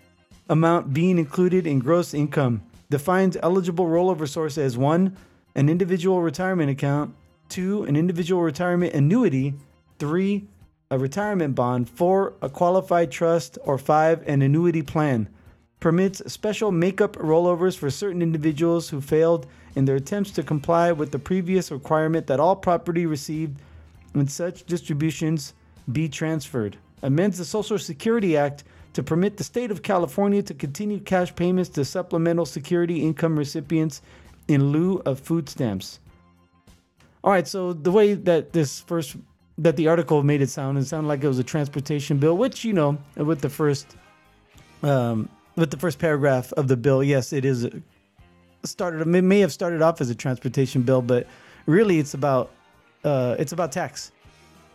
amount 0.49 0.93
being 0.93 1.17
included 1.17 1.65
in 1.65 1.79
gross 1.79 2.13
income. 2.13 2.61
Defines 2.89 3.37
eligible 3.41 3.85
rollover 3.85 4.27
source 4.27 4.57
as 4.57 4.77
one, 4.77 5.15
an 5.55 5.69
individual 5.69 6.21
retirement 6.21 6.69
account, 6.69 7.13
two, 7.49 7.83
an 7.83 7.95
individual 7.95 8.41
retirement 8.41 8.93
annuity, 8.93 9.53
three, 9.99 10.47
a 10.91 10.97
retirement 10.97 11.55
bond, 11.55 11.89
four, 11.89 12.33
a 12.41 12.49
qualified 12.49 13.09
trust, 13.09 13.57
or 13.63 13.77
five, 13.77 14.21
an 14.27 14.41
annuity 14.41 14.81
plan. 14.81 15.27
Permits 15.83 16.21
special 16.31 16.71
makeup 16.71 17.17
rollovers 17.17 17.77
for 17.77 17.89
certain 17.89 18.21
individuals 18.21 18.87
who 18.87 19.01
failed 19.01 19.47
in 19.75 19.83
their 19.83 19.97
attempts 19.97 20.31
to 20.31 20.41
comply 20.41 20.93
with 20.93 21.11
the 21.11 21.19
previous 21.19 21.71
requirement 21.71 22.25
that 22.27 22.39
all 22.39 22.55
property 22.55 23.05
received 23.05 23.59
in 24.15 24.25
such 24.29 24.63
distributions 24.63 25.53
be 25.91 26.07
transferred. 26.07 26.77
Amends 27.01 27.37
the 27.37 27.43
Social 27.43 27.77
Security 27.77 28.37
Act 28.37 28.63
to 28.93 29.03
permit 29.03 29.35
the 29.35 29.43
state 29.43 29.71
of 29.71 29.83
California 29.83 30.41
to 30.43 30.53
continue 30.53 31.01
cash 31.01 31.35
payments 31.35 31.69
to 31.71 31.83
supplemental 31.83 32.45
security 32.45 33.01
income 33.01 33.37
recipients 33.37 34.01
in 34.47 34.71
lieu 34.71 35.01
of 35.05 35.19
food 35.19 35.49
stamps. 35.49 35.99
All 37.25 37.31
right, 37.31 37.45
so 37.45 37.73
the 37.73 37.91
way 37.91 38.13
that 38.13 38.53
this 38.53 38.79
first 38.79 39.17
that 39.57 39.75
the 39.75 39.89
article 39.89 40.23
made 40.23 40.41
it 40.41 40.49
sound, 40.49 40.77
it 40.77 40.85
sounded 40.85 41.09
like 41.09 41.25
it 41.25 41.27
was 41.27 41.39
a 41.39 41.43
transportation 41.43 42.19
bill, 42.19 42.37
which 42.37 42.63
you 42.63 42.71
know, 42.71 42.97
with 43.17 43.41
the 43.41 43.49
first 43.49 43.97
um, 44.81 45.27
with 45.55 45.71
the 45.71 45.77
first 45.77 45.99
paragraph 45.99 46.51
of 46.53 46.67
the 46.67 46.77
bill, 46.77 47.03
yes, 47.03 47.33
it 47.33 47.45
is 47.45 47.67
started. 48.63 49.01
It 49.01 49.21
may 49.21 49.39
have 49.39 49.51
started 49.51 49.81
off 49.81 50.01
as 50.01 50.09
a 50.09 50.15
transportation 50.15 50.81
bill, 50.81 51.01
but 51.01 51.27
really, 51.65 51.99
it's 51.99 52.13
about 52.13 52.51
uh, 53.03 53.35
it's 53.39 53.51
about 53.51 53.71
tax. 53.71 54.11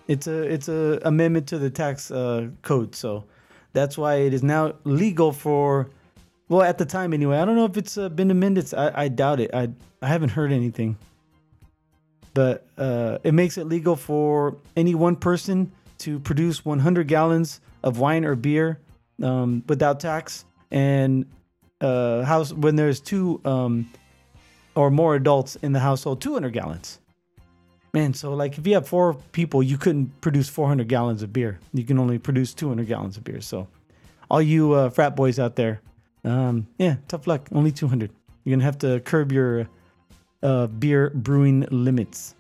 It's 0.07 0.27
a 0.27 0.43
it's 0.43 0.69
a 0.69 1.01
amendment 1.05 1.47
to 1.49 1.59
the 1.59 1.71
tax 1.71 2.11
uh, 2.11 2.49
code, 2.63 2.95
so 2.95 3.25
that's 3.73 3.99
why 3.99 4.17
it 4.17 4.35
is 4.35 4.43
now 4.43 4.75
legal 4.85 5.33
for. 5.33 5.91
Well, 6.49 6.63
at 6.63 6.79
the 6.79 6.87
time 6.87 7.13
anyway. 7.13 7.37
I 7.37 7.45
don't 7.45 7.57
know 7.57 7.67
if 7.67 7.77
it's 7.77 7.99
uh, 7.99 8.09
been 8.09 8.31
amended. 8.31 8.73
I, 8.73 9.05
I 9.05 9.09
doubt 9.09 9.41
it. 9.41 9.51
I 9.53 9.69
I 10.01 10.09
haven't 10.09 10.31
heard 10.31 10.51
anything. 10.51 10.97
But 12.33 12.67
uh, 12.79 13.19
it 13.25 13.35
makes 13.35 13.59
it 13.59 13.67
legal 13.67 13.97
for 13.97 14.57
any 14.77 14.95
one 14.95 15.17
person 15.17 15.73
to 15.99 16.21
produce 16.21 16.65
100 16.65 17.09
gallons 17.09 17.61
of 17.83 17.99
wine 17.99 18.25
or 18.25 18.37
beer 18.37 18.79
um, 19.23 19.65
without 19.67 19.99
tax, 19.99 20.45
and 20.71 21.27
uh, 21.81 22.23
house 22.23 22.53
when 22.53 22.77
there's 22.77 23.01
two 23.01 23.41
um, 23.45 23.91
or 24.75 24.91
more 24.91 25.15
adults 25.15 25.57
in 25.57 25.73
the 25.73 25.81
household, 25.81 26.21
200 26.21 26.53
gallons. 26.53 26.99
Man, 27.95 28.13
so 28.13 28.35
like 28.35 28.59
if 28.59 28.67
you 28.67 28.75
have 28.75 28.87
four 28.87 29.15
people, 29.33 29.63
you 29.63 29.79
couldn't 29.79 30.21
produce 30.21 30.49
400 30.49 30.89
gallons 30.89 31.23
of 31.23 31.33
beer. 31.33 31.59
You 31.73 31.85
can 31.85 31.99
only 31.99 32.19
produce 32.19 32.53
200 32.55 32.87
gallons 32.87 33.17
of 33.17 33.25
beer. 33.25 33.41
So, 33.41 33.67
all 34.31 34.43
you 34.43 34.73
uh, 34.75 34.91
frat 34.91 35.17
boys 35.17 35.39
out 35.39 35.57
there, 35.57 35.81
um, 36.25 36.67
yeah, 36.79 36.97
tough 37.09 37.27
luck. 37.27 37.49
Only 37.53 37.73
200. 37.73 38.11
You're 38.45 38.57
gonna 38.57 38.65
have 38.65 38.79
to 38.79 39.01
curb 39.01 39.33
your 39.33 39.69
uh, 40.43 40.67
beer 40.67 41.11
brewing 41.11 41.67
limits. 41.71 42.35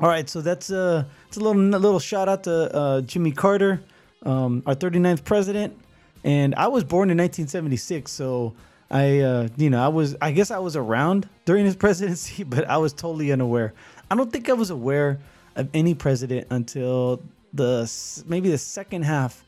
All 0.00 0.08
right, 0.08 0.28
so 0.28 0.40
that's 0.40 0.70
uh, 0.70 1.04
it's 1.28 1.36
a 1.36 1.40
little 1.40 1.62
little 1.62 2.00
shout 2.00 2.28
out 2.28 2.44
to 2.44 2.74
uh, 2.74 3.00
Jimmy 3.02 3.30
Carter, 3.30 3.80
um, 4.24 4.62
our 4.66 4.74
39th 4.74 5.22
president, 5.24 5.78
and 6.24 6.54
I 6.54 6.68
was 6.68 6.82
born 6.82 7.10
in 7.10 7.18
1976, 7.18 8.10
so 8.10 8.54
I 8.90 9.20
uh, 9.20 9.48
you 9.56 9.70
know 9.70 9.84
I 9.84 9.88
was 9.88 10.16
I 10.20 10.32
guess 10.32 10.50
I 10.50 10.58
was 10.58 10.74
around 10.74 11.28
during 11.44 11.64
his 11.64 11.76
presidency, 11.84 12.42
but 12.42 12.66
I 12.68 12.78
was 12.78 12.92
totally 12.92 13.30
unaware. 13.30 13.74
I 14.10 14.16
don't 14.16 14.32
think 14.32 14.48
I 14.48 14.54
was 14.54 14.70
aware 14.70 15.20
of 15.56 15.68
any 15.74 15.94
president 15.94 16.46
until 16.50 17.22
the 17.52 17.90
maybe 18.26 18.50
the 18.50 18.58
second 18.58 19.02
half 19.02 19.44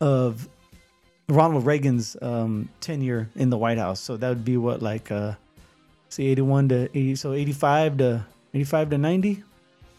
of 0.00 0.48
Ronald 1.28 1.64
Reagan's 1.64 2.16
um, 2.20 2.68
tenure 2.80 3.28
in 3.34 3.50
the 3.50 3.56
White 3.56 3.78
House. 3.78 4.00
So 4.00 4.16
that 4.16 4.28
would 4.28 4.44
be 4.44 4.56
what 4.56 4.82
like 4.82 5.10
uh, 5.10 5.34
see 6.08 6.26
81 6.28 6.68
to 6.68 6.84
80, 6.84 7.16
so 7.16 7.32
85 7.32 7.98
to 7.98 8.26
85 8.54 8.90
to 8.90 8.98
90. 8.98 9.42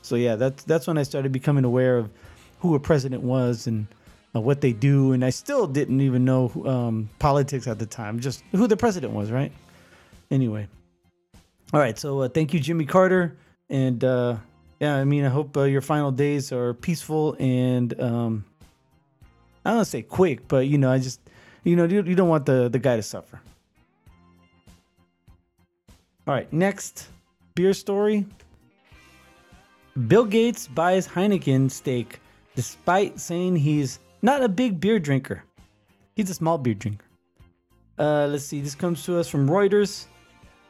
So 0.01 0.15
yeah, 0.15 0.35
that's 0.35 0.63
that's 0.63 0.87
when 0.87 0.97
I 0.97 1.03
started 1.03 1.31
becoming 1.31 1.65
aware 1.65 1.97
of 1.97 2.09
who 2.59 2.75
a 2.75 2.79
president 2.79 3.23
was 3.23 3.67
and 3.67 3.87
uh, 4.35 4.41
what 4.41 4.61
they 4.61 4.73
do, 4.73 5.13
and 5.13 5.23
I 5.23 5.29
still 5.29 5.67
didn't 5.67 6.01
even 6.01 6.25
know 6.25 6.51
um, 6.65 7.09
politics 7.19 7.67
at 7.67 7.79
the 7.79 7.85
time, 7.85 8.19
just 8.19 8.43
who 8.51 8.67
the 8.67 8.77
president 8.77 9.13
was, 9.13 9.31
right? 9.31 9.51
Anyway, 10.29 10.67
all 11.73 11.79
right. 11.79 11.97
So 11.97 12.21
uh, 12.21 12.29
thank 12.29 12.53
you, 12.53 12.59
Jimmy 12.59 12.85
Carter, 12.85 13.37
and 13.69 14.03
uh, 14.03 14.37
yeah, 14.79 14.95
I 14.95 15.05
mean, 15.05 15.25
I 15.25 15.29
hope 15.29 15.55
uh, 15.57 15.63
your 15.63 15.81
final 15.81 16.11
days 16.11 16.51
are 16.51 16.73
peaceful 16.73 17.35
and 17.39 17.99
um, 17.99 18.45
I 19.65 19.71
don't 19.73 19.85
say 19.85 20.01
quick, 20.01 20.47
but 20.47 20.67
you 20.67 20.77
know, 20.77 20.91
I 20.91 20.99
just 20.99 21.19
you 21.63 21.75
know 21.75 21.85
you, 21.85 22.03
you 22.03 22.15
don't 22.15 22.29
want 22.29 22.45
the 22.45 22.69
the 22.69 22.79
guy 22.79 22.95
to 22.95 23.03
suffer. 23.03 23.41
All 26.27 26.33
right, 26.33 26.51
next 26.51 27.07
beer 27.55 27.73
story. 27.73 28.25
Bill 30.07 30.25
Gates 30.25 30.67
buys 30.67 31.07
Heineken 31.07 31.71
stake 31.71 32.19
despite 32.55 33.19
saying 33.19 33.55
he's 33.55 33.99
not 34.21 34.43
a 34.43 34.49
big 34.49 34.79
beer 34.79 34.99
drinker. 34.99 35.43
He's 36.15 36.29
a 36.29 36.33
small 36.33 36.57
beer 36.57 36.73
drinker. 36.73 37.05
Uh, 37.97 38.27
let's 38.29 38.43
see, 38.43 38.61
this 38.61 38.75
comes 38.75 39.03
to 39.05 39.17
us 39.17 39.27
from 39.27 39.49
Reuters. 39.49 40.05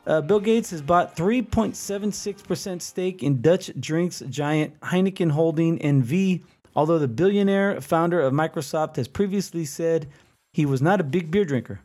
Uh, 0.05 0.21
Bill 0.21 0.39
Gates 0.39 0.69
has 0.71 0.81
bought 0.81 1.17
3.76% 1.17 2.81
stake 2.81 3.23
in 3.23 3.41
Dutch 3.41 3.71
drinks 3.79 4.23
giant 4.29 4.79
Heineken 4.79 5.31
Holding 5.31 5.77
NV, 5.79 6.43
although 6.75 6.97
the 6.97 7.09
billionaire 7.09 7.81
founder 7.81 8.21
of 8.21 8.31
Microsoft 8.31 8.95
has 8.95 9.07
previously 9.07 9.65
said 9.65 10.07
he 10.53 10.65
was 10.65 10.81
not 10.81 11.01
a 11.01 11.03
big 11.03 11.29
beer 11.29 11.43
drinker. 11.43 11.81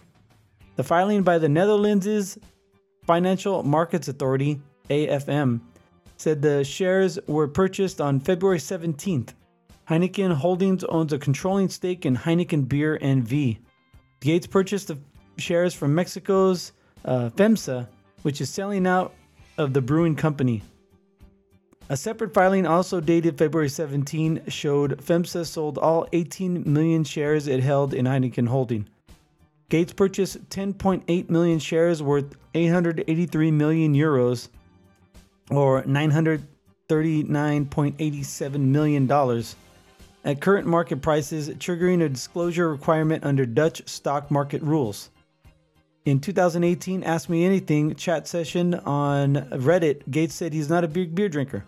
The 0.76 0.84
filing 0.84 1.22
by 1.22 1.38
the 1.38 1.48
Netherlands' 1.48 2.38
Financial 3.04 3.64
Markets 3.64 4.06
Authority, 4.06 4.60
AFM, 4.88 5.60
said 6.16 6.40
the 6.40 6.62
shares 6.62 7.18
were 7.26 7.48
purchased 7.48 8.00
on 8.00 8.20
February 8.20 8.58
17th. 8.58 9.30
Heineken 9.92 10.32
Holdings 10.32 10.84
owns 10.84 11.12
a 11.12 11.18
controlling 11.18 11.68
stake 11.68 12.06
in 12.06 12.16
Heineken 12.16 12.66
Beer 12.66 12.98
NV. 13.02 13.58
Gates 14.20 14.46
purchased 14.46 14.88
the 14.88 14.96
shares 15.36 15.74
from 15.74 15.94
Mexico's 15.94 16.72
uh, 17.04 17.28
FEMSA, 17.36 17.86
which 18.22 18.40
is 18.40 18.48
selling 18.48 18.86
out 18.86 19.12
of 19.58 19.74
the 19.74 19.82
brewing 19.82 20.16
company. 20.16 20.62
A 21.90 21.96
separate 21.98 22.32
filing, 22.32 22.64
also 22.64 23.02
dated 23.02 23.36
February 23.36 23.68
17, 23.68 24.44
showed 24.48 24.96
FEMSA 24.96 25.44
sold 25.44 25.76
all 25.76 26.08
18 26.14 26.72
million 26.72 27.04
shares 27.04 27.46
it 27.46 27.60
held 27.60 27.92
in 27.92 28.06
Heineken 28.06 28.48
Holding. 28.48 28.88
Gates 29.68 29.92
purchased 29.92 30.48
10.8 30.48 31.28
million 31.28 31.58
shares 31.58 32.02
worth 32.02 32.34
883 32.54 33.50
million 33.50 33.94
euros 33.94 34.48
or 35.50 35.82
$939.87 35.82 38.58
million 38.58 39.06
at 40.24 40.40
current 40.40 40.66
market 40.66 41.02
prices, 41.02 41.48
triggering 41.50 42.02
a 42.02 42.08
disclosure 42.08 42.70
requirement 42.70 43.24
under 43.24 43.44
Dutch 43.44 43.88
stock 43.88 44.30
market 44.30 44.62
rules. 44.62 45.10
In 46.04 46.18
2018, 46.18 47.04
Ask 47.04 47.28
Me 47.28 47.44
Anything 47.44 47.94
chat 47.94 48.26
session 48.26 48.74
on 48.74 49.34
Reddit, 49.52 50.10
Gates 50.10 50.34
said 50.34 50.52
he's 50.52 50.68
not 50.68 50.84
a 50.84 50.88
big 50.88 51.14
beer 51.14 51.28
drinker. 51.28 51.64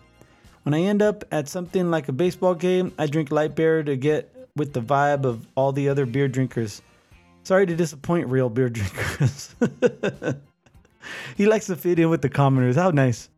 When 0.63 0.73
I 0.73 0.81
end 0.81 1.01
up 1.01 1.23
at 1.31 1.47
something 1.47 1.91
like 1.91 2.09
a 2.09 2.11
baseball 2.11 2.55
game, 2.55 2.93
I 2.97 3.07
drink 3.07 3.31
light 3.31 3.55
beer 3.55 3.83
to 3.83 3.95
get 3.95 4.35
with 4.55 4.73
the 4.73 4.81
vibe 4.81 5.25
of 5.25 5.47
all 5.55 5.71
the 5.71 5.87
other 5.89 6.05
beer 6.05 6.27
drinkers. 6.27 6.81
Sorry 7.43 7.65
to 7.65 7.75
disappoint 7.75 8.27
real 8.27 8.49
beer 8.49 8.69
drinkers. 8.71 9.55
he 11.37 11.45
likes 11.45 11.67
to 11.67 11.75
fit 11.75 11.99
in 11.99 12.09
with 12.09 12.21
the 12.21 12.29
commoners. 12.29 12.75
How 12.75 12.89
nice. 12.89 13.29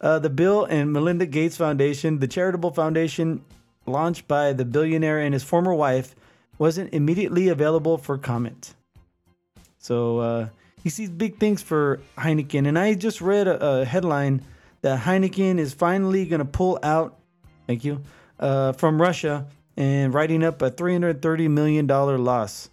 Uh, 0.00 0.18
the 0.18 0.28
Bill 0.28 0.64
and 0.64 0.92
Melinda 0.92 1.24
Gates 1.24 1.56
Foundation, 1.56 2.18
the 2.18 2.28
charitable 2.28 2.72
foundation 2.72 3.42
launched 3.86 4.28
by 4.28 4.52
the 4.52 4.64
billionaire 4.64 5.18
and 5.20 5.34
his 5.34 5.42
former 5.42 5.74
wife, 5.74 6.14
wasn't 6.58 6.92
immediately 6.92 7.48
available 7.48 7.98
for 7.98 8.16
comment. 8.18 8.74
So 9.78 10.18
uh, 10.18 10.48
he 10.82 10.90
sees 10.90 11.10
big 11.10 11.38
things 11.38 11.62
for 11.62 12.00
Heineken. 12.16 12.66
And 12.66 12.78
I 12.78 12.94
just 12.94 13.20
read 13.20 13.48
a, 13.48 13.80
a 13.80 13.84
headline 13.84 14.42
that 14.82 15.00
Heineken 15.00 15.58
is 15.58 15.74
finally 15.74 16.26
going 16.26 16.40
to 16.40 16.44
pull 16.44 16.78
out, 16.82 17.18
thank 17.66 17.84
you, 17.84 18.02
uh, 18.38 18.72
from 18.72 19.00
Russia 19.00 19.46
and 19.76 20.14
writing 20.14 20.44
up 20.44 20.62
a 20.62 20.70
$330 20.70 21.50
million 21.50 21.86
loss, 21.86 22.70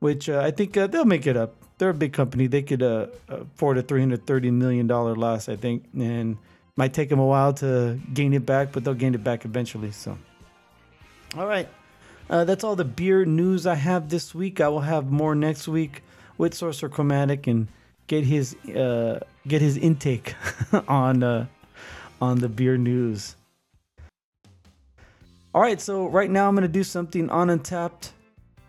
which 0.00 0.28
uh, 0.28 0.40
I 0.40 0.50
think 0.50 0.76
uh, 0.76 0.86
they'll 0.86 1.04
make 1.04 1.26
it 1.26 1.36
up. 1.36 1.54
They're 1.78 1.90
a 1.90 1.94
big 1.94 2.12
company. 2.12 2.46
They 2.46 2.62
could 2.62 2.82
uh, 2.82 3.06
afford 3.28 3.78
a 3.78 3.82
$330 3.82 4.52
million 4.52 4.86
loss, 4.86 5.48
I 5.48 5.56
think. 5.56 5.84
And 5.98 6.36
might 6.76 6.92
take 6.92 7.08
them 7.08 7.18
a 7.18 7.26
while 7.26 7.52
to 7.54 8.00
gain 8.12 8.32
it 8.32 8.46
back, 8.46 8.72
but 8.72 8.84
they'll 8.84 8.94
gain 8.94 9.14
it 9.14 9.22
back 9.22 9.44
eventually. 9.44 9.90
So, 9.92 10.16
all 11.36 11.46
right. 11.46 11.68
Uh, 12.30 12.44
that's 12.44 12.64
all 12.64 12.76
the 12.76 12.84
beer 12.84 13.24
news 13.24 13.66
I 13.66 13.74
have 13.74 14.08
this 14.08 14.34
week. 14.34 14.60
I 14.60 14.68
will 14.68 14.80
have 14.80 15.10
more 15.10 15.34
next 15.34 15.68
week 15.68 16.02
with 16.38 16.54
Sorcerer 16.54 16.88
Chromatic 16.88 17.46
and 17.46 17.68
get 18.06 18.24
his 18.24 18.54
uh, 18.66 19.20
get 19.46 19.60
his 19.60 19.76
intake 19.76 20.34
on 20.88 21.22
uh, 21.22 21.46
on 22.20 22.38
the 22.38 22.48
beer 22.48 22.76
news. 22.76 23.36
All 25.54 25.60
right, 25.60 25.80
so 25.80 26.06
right 26.06 26.30
now 26.30 26.48
I'm 26.48 26.54
gonna 26.54 26.68
do 26.68 26.82
something 26.82 27.30
on 27.30 27.48
Untappd 27.48 28.10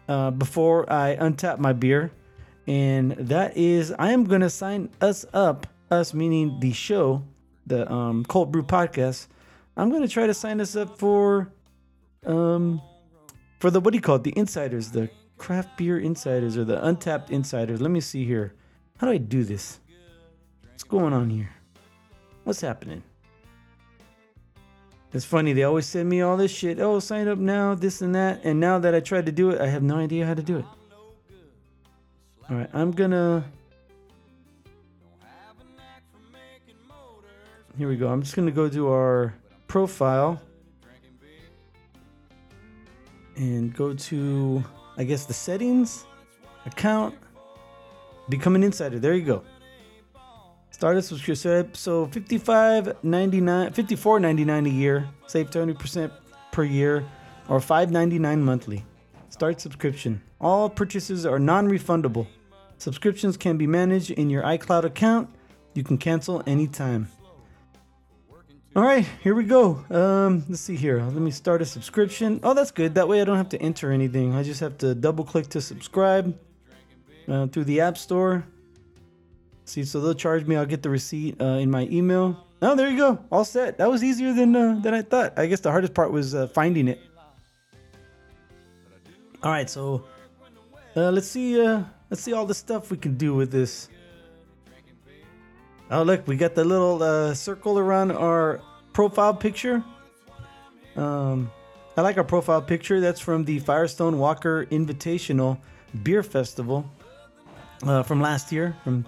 uh, 0.07 0.31
before 0.31 0.91
I 0.91 1.15
untap 1.19 1.57
my 1.59 1.73
beer, 1.73 2.11
and 2.67 3.11
that 3.13 3.57
is 3.57 3.93
I 3.97 4.11
am 4.11 4.25
gonna 4.25 4.49
sign 4.49 4.89
us 5.01 5.25
up, 5.33 5.67
us 5.89 6.13
meaning 6.13 6.59
the 6.59 6.73
show, 6.73 7.23
the 7.65 7.91
um, 7.91 8.25
Cold 8.25 8.51
Brew 8.51 8.63
podcast. 8.63 9.27
I'm 9.77 9.91
gonna 9.91 10.07
try 10.07 10.27
to 10.27 10.33
sign 10.33 10.61
us 10.61 10.75
up 10.75 10.99
for 10.99 11.51
um 12.25 12.81
for 13.59 13.71
the 13.71 13.79
what 13.79 13.91
do 13.91 13.97
you 13.97 14.01
call 14.01 14.17
it? 14.17 14.23
The 14.23 14.37
insiders, 14.37 14.91
the 14.91 15.09
craft 15.37 15.77
beer 15.77 15.99
insiders 15.99 16.57
or 16.57 16.63
the 16.63 16.77
Untappd 16.77 17.29
insiders. 17.29 17.81
Let 17.81 17.91
me 17.91 18.01
see 18.01 18.25
here. 18.25 18.53
How 18.97 19.07
do 19.07 19.13
I 19.13 19.17
do 19.17 19.43
this? 19.43 19.79
What's 20.71 20.83
going 20.83 21.13
on 21.13 21.29
here? 21.29 21.49
What's 22.43 22.61
happening? 22.61 23.03
It's 25.13 25.23
funny, 25.23 25.53
they 25.53 25.63
always 25.63 25.85
send 25.85 26.09
me 26.09 26.21
all 26.21 26.35
this 26.35 26.51
shit. 26.51 26.79
Oh, 26.79 26.99
sign 26.99 27.29
up 27.29 27.37
now, 27.37 27.73
this 27.73 28.01
and 28.01 28.13
that. 28.15 28.43
And 28.43 28.59
now 28.59 28.79
that 28.79 28.93
I 28.93 28.99
tried 28.99 29.25
to 29.27 29.31
do 29.31 29.49
it, 29.49 29.61
I 29.61 29.67
have 29.67 29.81
no 29.81 29.95
idea 29.95 30.25
how 30.25 30.33
to 30.33 30.43
do 30.43 30.57
it. 30.57 30.65
All 32.49 32.57
right, 32.57 32.69
I'm 32.73 32.91
gonna. 32.91 33.45
Here 37.77 37.87
we 37.87 37.95
go. 37.95 38.09
I'm 38.09 38.21
just 38.21 38.35
gonna 38.35 38.51
go 38.51 38.67
to 38.69 38.89
our 38.89 39.33
profile 39.67 40.41
and 43.35 43.73
go 43.73 43.93
to, 43.93 44.63
I 44.97 45.03
guess, 45.03 45.25
the 45.25 45.33
settings, 45.33 46.05
account, 46.65 47.15
become 48.29 48.55
an 48.55 48.63
insider. 48.63 48.99
There 48.99 49.13
you 49.13 49.23
go. 49.23 49.43
Start 50.71 50.97
a 50.97 51.01
subscription. 51.01 51.73
So 51.73 52.07
55.99, 52.07 53.01
54.99 53.03 54.65
a 54.65 54.69
year. 54.69 55.07
Save 55.27 55.49
20% 55.49 56.11
per 56.51 56.63
year, 56.63 57.05
or 57.47 57.59
5.99 57.59 58.39
monthly. 58.39 58.85
Start 59.29 59.61
subscription. 59.61 60.21
All 60.39 60.69
purchases 60.69 61.25
are 61.25 61.39
non-refundable. 61.39 62.27
Subscriptions 62.77 63.37
can 63.37 63.57
be 63.57 63.67
managed 63.67 64.11
in 64.11 64.29
your 64.29 64.43
iCloud 64.43 64.83
account. 64.83 65.29
You 65.73 65.83
can 65.83 65.97
cancel 65.97 66.43
anytime. 66.45 67.09
All 68.75 68.83
right, 68.83 69.07
here 69.23 69.33
we 69.35 69.45
go. 69.45 69.85
Um, 69.89 70.43
let's 70.49 70.59
see 70.59 70.75
here. 70.75 71.01
Let 71.01 71.13
me 71.13 71.31
start 71.31 71.61
a 71.61 71.65
subscription. 71.65 72.41
Oh, 72.43 72.53
that's 72.53 72.71
good. 72.71 72.95
That 72.95 73.07
way 73.07 73.21
I 73.21 73.23
don't 73.23 73.37
have 73.37 73.47
to 73.49 73.61
enter 73.61 73.89
anything. 73.89 74.35
I 74.35 74.43
just 74.43 74.59
have 74.59 74.77
to 74.79 74.93
double 74.93 75.23
click 75.23 75.47
to 75.51 75.61
subscribe 75.61 76.37
uh, 77.29 77.47
through 77.47 77.63
the 77.63 77.79
App 77.79 77.97
Store. 77.97 78.45
See, 79.63 79.85
so 79.85 80.01
they'll 80.01 80.13
charge 80.13 80.45
me. 80.45 80.57
I'll 80.57 80.65
get 80.65 80.83
the 80.83 80.89
receipt 80.89 81.41
uh, 81.41 81.45
in 81.63 81.71
my 81.71 81.87
email. 81.89 82.45
Oh, 82.61 82.75
there 82.75 82.89
you 82.89 82.97
go. 82.97 83.23
All 83.31 83.45
set. 83.45 83.77
That 83.77 83.89
was 83.89 84.03
easier 84.03 84.33
than 84.33 84.53
uh, 84.53 84.77
than 84.83 84.93
I 84.93 85.03
thought. 85.03 85.39
I 85.39 85.45
guess 85.45 85.61
the 85.61 85.71
hardest 85.71 85.93
part 85.93 86.11
was 86.11 86.35
uh, 86.35 86.47
finding 86.47 86.89
it. 86.89 86.99
All 89.41 89.51
right, 89.51 89.69
so 89.69 90.03
uh, 90.97 91.11
let's 91.11 91.29
see. 91.29 91.65
Uh, 91.65 91.83
let's 92.09 92.21
see 92.21 92.33
all 92.33 92.45
the 92.45 92.53
stuff 92.53 92.91
we 92.91 92.97
can 92.97 93.15
do 93.15 93.35
with 93.35 93.51
this. 93.51 93.87
Oh, 95.91 96.01
look, 96.01 96.27
we 96.27 96.35
got 96.35 96.55
the 96.55 96.65
little 96.65 97.01
uh, 97.03 97.33
circle 97.35 97.77
around 97.77 98.11
our 98.11 98.59
profile 98.93 99.35
picture. 99.35 99.83
Um, 100.95 101.51
I 101.95 102.01
like 102.01 102.17
our 102.17 102.23
profile 102.23 102.61
picture. 102.61 102.99
That's 102.99 103.19
from 103.19 103.45
the 103.45 103.59
Firestone 103.59 104.17
Walker 104.17 104.65
Invitational 104.71 105.59
Beer 106.01 106.23
Festival 106.23 106.89
uh, 107.83 108.01
from 108.01 108.19
last 108.19 108.51
year, 108.51 108.75
from 108.83 109.05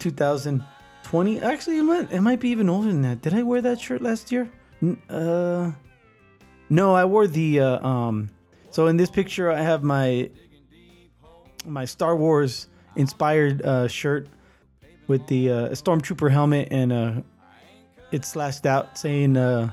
2020. 0.00 1.40
Actually, 1.40 1.78
it 1.78 1.82
might, 1.82 2.12
it 2.12 2.20
might 2.20 2.40
be 2.40 2.50
even 2.50 2.68
older 2.68 2.88
than 2.88 3.02
that. 3.02 3.22
Did 3.22 3.32
I 3.32 3.42
wear 3.42 3.62
that 3.62 3.80
shirt 3.80 4.02
last 4.02 4.30
year? 4.30 4.50
Uh, 5.08 5.72
no, 6.68 6.94
I 6.94 7.06
wore 7.06 7.26
the. 7.26 7.60
Uh, 7.60 7.86
um, 7.86 8.28
so 8.70 8.86
in 8.88 8.98
this 8.98 9.10
picture, 9.10 9.50
I 9.50 9.62
have 9.62 9.82
my 9.82 10.30
my 11.64 11.86
Star 11.86 12.16
Wars 12.16 12.68
inspired 12.96 13.62
uh, 13.62 13.88
shirt 13.88 14.28
with 15.08 15.26
the 15.26 15.50
uh, 15.50 15.54
stormtrooper 15.70 16.30
helmet 16.30 16.68
and 16.70 16.92
uh, 16.92 17.12
it's 18.12 18.28
slashed 18.28 18.66
out 18.66 18.96
saying 18.96 19.36
uh, 19.36 19.70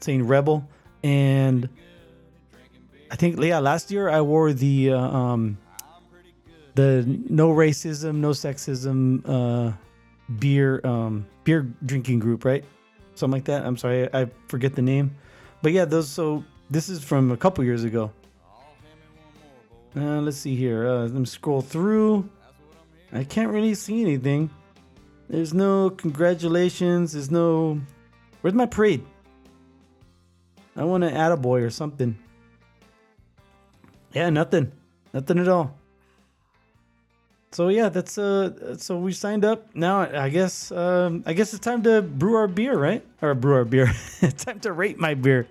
saying 0.00 0.26
rebel. 0.26 0.66
And 1.02 1.68
I 3.10 3.16
think 3.16 3.38
yeah 3.42 3.58
last 3.58 3.90
year 3.90 4.08
I 4.08 4.20
wore 4.20 4.52
the 4.52 4.92
uh, 4.92 4.98
um, 4.98 5.58
the 6.74 7.04
no 7.28 7.50
racism 7.50 8.16
no 8.16 8.30
sexism 8.30 9.22
uh, 9.26 9.72
beer 10.38 10.80
um, 10.84 11.26
beer 11.44 11.66
drinking 11.84 12.20
group 12.20 12.44
right? 12.44 12.64
Something 13.14 13.38
like 13.38 13.44
that. 13.44 13.66
I'm 13.66 13.76
sorry 13.76 14.08
I, 14.14 14.28
forget 14.46 14.74
the 14.74 14.82
name. 14.82 15.14
But 15.62 15.72
yeah 15.72 15.84
those 15.84 16.08
so 16.08 16.44
this 16.70 16.88
is 16.88 17.02
from 17.02 17.30
a 17.30 17.36
couple 17.36 17.64
years 17.64 17.84
ago. 17.84 18.12
Uh, 19.96 20.20
let's 20.20 20.36
see 20.36 20.54
here. 20.54 20.86
Uh, 20.86 21.02
let 21.02 21.12
me 21.12 21.24
scroll 21.24 21.60
through 21.62 22.28
I 23.12 23.24
can't 23.24 23.50
really 23.50 23.74
see 23.74 24.02
anything. 24.02 24.50
There's 25.28 25.54
no 25.54 25.90
congratulations. 25.90 27.12
There's 27.12 27.30
no. 27.30 27.80
Where's 28.40 28.54
my 28.54 28.66
parade? 28.66 29.04
I 30.76 30.84
want 30.84 31.04
an 31.04 31.14
attaboy 31.14 31.62
or 31.62 31.70
something. 31.70 32.16
Yeah, 34.12 34.30
nothing. 34.30 34.72
Nothing 35.12 35.38
at 35.38 35.48
all. 35.48 35.74
So 37.52 37.68
yeah, 37.68 37.88
that's 37.88 38.18
uh 38.18 38.76
so 38.76 38.98
we 38.98 39.12
signed 39.12 39.44
up. 39.44 39.74
Now 39.74 40.00
I 40.00 40.28
guess 40.28 40.70
um 40.70 41.24
I 41.26 41.32
guess 41.32 41.54
it's 41.54 41.64
time 41.64 41.82
to 41.84 42.02
brew 42.02 42.36
our 42.36 42.46
beer, 42.46 42.78
right? 42.78 43.04
Or 43.22 43.34
brew 43.34 43.54
our 43.54 43.64
beer. 43.64 43.92
time 44.36 44.60
to 44.60 44.72
rate 44.72 44.98
my 44.98 45.14
beer. 45.14 45.48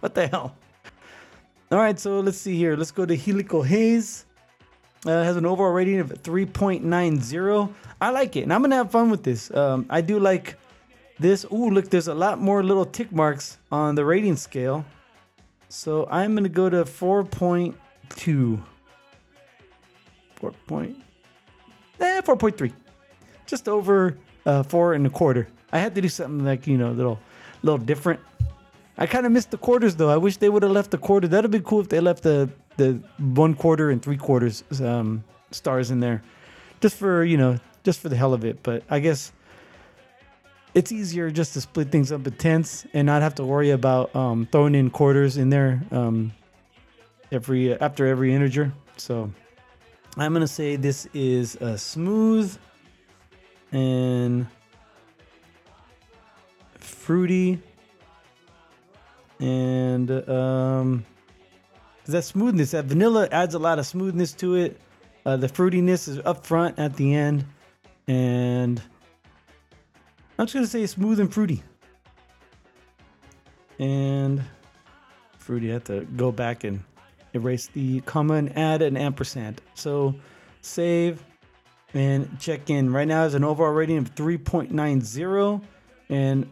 What 0.00 0.14
the 0.14 0.28
hell? 0.28 0.54
All 1.72 1.78
right, 1.78 1.98
so 1.98 2.20
let's 2.20 2.38
see 2.38 2.56
here. 2.56 2.76
Let's 2.76 2.92
go 2.92 3.04
to 3.06 3.16
Helical 3.16 3.62
Haze. 3.62 4.24
Uh, 5.06 5.22
has 5.22 5.36
an 5.36 5.46
overall 5.46 5.70
rating 5.70 6.00
of 6.00 6.08
3.90. 6.08 7.72
I 8.00 8.10
like 8.10 8.34
it, 8.34 8.42
and 8.42 8.52
I'm 8.52 8.60
gonna 8.62 8.76
have 8.76 8.90
fun 8.90 9.08
with 9.08 9.22
this. 9.22 9.54
Um, 9.54 9.86
I 9.88 10.00
do 10.00 10.18
like 10.18 10.56
this. 11.20 11.44
Ooh, 11.52 11.70
look, 11.70 11.90
there's 11.90 12.08
a 12.08 12.14
lot 12.14 12.40
more 12.40 12.62
little 12.64 12.84
tick 12.84 13.12
marks 13.12 13.58
on 13.70 13.94
the 13.94 14.04
rating 14.04 14.36
scale. 14.36 14.84
So 15.68 16.08
I'm 16.10 16.34
gonna 16.34 16.48
go 16.48 16.68
to 16.68 16.84
4.2. 16.84 18.62
4 20.34 20.52
point, 20.66 20.96
eh, 22.00 22.20
4.3. 22.20 22.72
Just 23.46 23.68
over 23.68 24.18
uh, 24.44 24.62
four 24.62 24.94
and 24.94 25.06
a 25.06 25.10
quarter. 25.10 25.48
I 25.72 25.78
had 25.78 25.94
to 25.94 26.00
do 26.00 26.08
something 26.08 26.44
like 26.44 26.66
you 26.66 26.78
know, 26.78 26.90
little, 26.90 27.18
little 27.62 27.78
different. 27.78 28.20
I 28.98 29.06
kind 29.06 29.26
of 29.26 29.32
missed 29.32 29.50
the 29.50 29.58
quarters 29.58 29.96
though. 29.96 30.08
I 30.08 30.16
wish 30.16 30.38
they 30.38 30.48
would 30.48 30.62
have 30.62 30.72
left 30.72 30.90
the 30.90 30.98
quarter. 30.98 31.28
That'd 31.28 31.50
be 31.50 31.60
cool 31.60 31.80
if 31.80 31.88
they 31.88 32.00
left 32.00 32.22
the 32.22 32.50
the 32.76 33.02
one 33.18 33.54
quarter 33.54 33.90
and 33.90 34.02
three 34.02 34.16
quarters 34.16 34.64
um, 34.82 35.24
stars 35.50 35.90
in 35.90 36.00
there, 36.00 36.22
just 36.80 36.96
for 36.96 37.24
you 37.24 37.36
know, 37.36 37.58
just 37.84 38.00
for 38.00 38.08
the 38.08 38.16
hell 38.16 38.32
of 38.32 38.44
it. 38.44 38.62
But 38.62 38.82
I 38.88 39.00
guess 39.00 39.32
it's 40.74 40.92
easier 40.92 41.30
just 41.30 41.52
to 41.54 41.60
split 41.60 41.90
things 41.90 42.12
up 42.12 42.18
into 42.18 42.30
tenths 42.30 42.86
and 42.92 43.06
not 43.06 43.22
have 43.22 43.34
to 43.36 43.44
worry 43.44 43.70
about 43.70 44.14
um, 44.14 44.48
throwing 44.50 44.74
in 44.74 44.90
quarters 44.90 45.36
in 45.36 45.50
there 45.50 45.82
um, 45.90 46.32
every 47.30 47.78
after 47.78 48.06
every 48.06 48.34
integer. 48.34 48.72
So 48.96 49.30
I'm 50.16 50.32
gonna 50.32 50.48
say 50.48 50.76
this 50.76 51.06
is 51.12 51.56
a 51.56 51.76
smooth 51.76 52.56
and 53.72 54.46
fruity 56.78 57.60
and 59.40 60.10
um 60.28 61.04
that 62.06 62.22
smoothness 62.22 62.70
that 62.70 62.84
vanilla 62.84 63.28
adds 63.32 63.54
a 63.54 63.58
lot 63.58 63.78
of 63.78 63.86
smoothness 63.86 64.32
to 64.32 64.54
it. 64.54 64.80
Uh, 65.24 65.36
the 65.36 65.48
fruitiness 65.48 66.08
is 66.08 66.20
up 66.24 66.46
front 66.46 66.78
at 66.78 66.94
the 66.96 67.14
end. 67.14 67.44
And 68.06 68.80
i'm 70.38 70.46
just 70.46 70.54
gonna 70.54 70.66
say 70.66 70.86
smooth 70.86 71.20
and 71.20 71.32
fruity. 71.32 71.62
And 73.78 74.42
fruity 75.38 75.70
i 75.70 75.74
have 75.74 75.84
to 75.84 76.04
go 76.16 76.30
back 76.32 76.64
and 76.64 76.82
erase 77.34 77.66
the 77.68 78.00
comma 78.02 78.34
and 78.34 78.56
add 78.56 78.82
an 78.82 78.96
ampersand. 78.96 79.60
So 79.74 80.14
save 80.60 81.24
and 81.92 82.38
check 82.38 82.70
in. 82.70 82.92
Right 82.92 83.08
now 83.08 83.24
is 83.24 83.34
an 83.34 83.44
overall 83.44 83.72
rating 83.72 83.98
of 83.98 84.14
3.90 84.14 85.62
and 86.08 86.48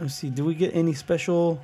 let's 0.00 0.14
see 0.14 0.30
do 0.30 0.44
we 0.44 0.54
get 0.54 0.74
any 0.74 0.94
special 0.94 1.60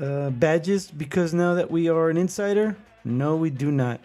uh, 0.00 0.30
badges 0.30 0.90
because 0.90 1.32
now 1.34 1.54
that 1.54 1.70
we 1.70 1.88
are 1.88 2.10
an 2.10 2.16
insider? 2.16 2.76
No, 3.04 3.36
we 3.36 3.50
do 3.50 3.70
not. 3.70 4.00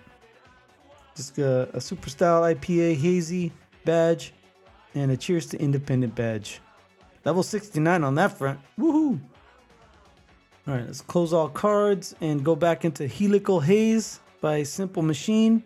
Just 1.16 1.38
a, 1.38 1.70
a 1.76 1.82
super 1.82 2.10
style 2.10 2.42
IPA 2.42 2.96
hazy 2.98 3.52
badge 3.84 4.34
and 4.96 5.12
a 5.12 5.18
cheers 5.18 5.46
to 5.48 5.60
independent 5.60 6.16
badge. 6.16 6.62
Level 7.26 7.44
69 7.44 8.04
on 8.04 8.16
that 8.16 8.38
front. 8.38 8.60
Woohoo! 8.80 9.20
All 10.68 10.76
right, 10.76 10.86
let's 10.86 11.02
close 11.02 11.34
all 11.34 11.50
cards 11.50 12.16
and 12.22 12.44
go 12.44 12.56
back 12.56 12.86
into 12.86 13.08
Helical 13.08 13.60
Haze 13.60 14.20
by 14.42 14.64
Simple 14.64 15.02
Machine 15.02 15.64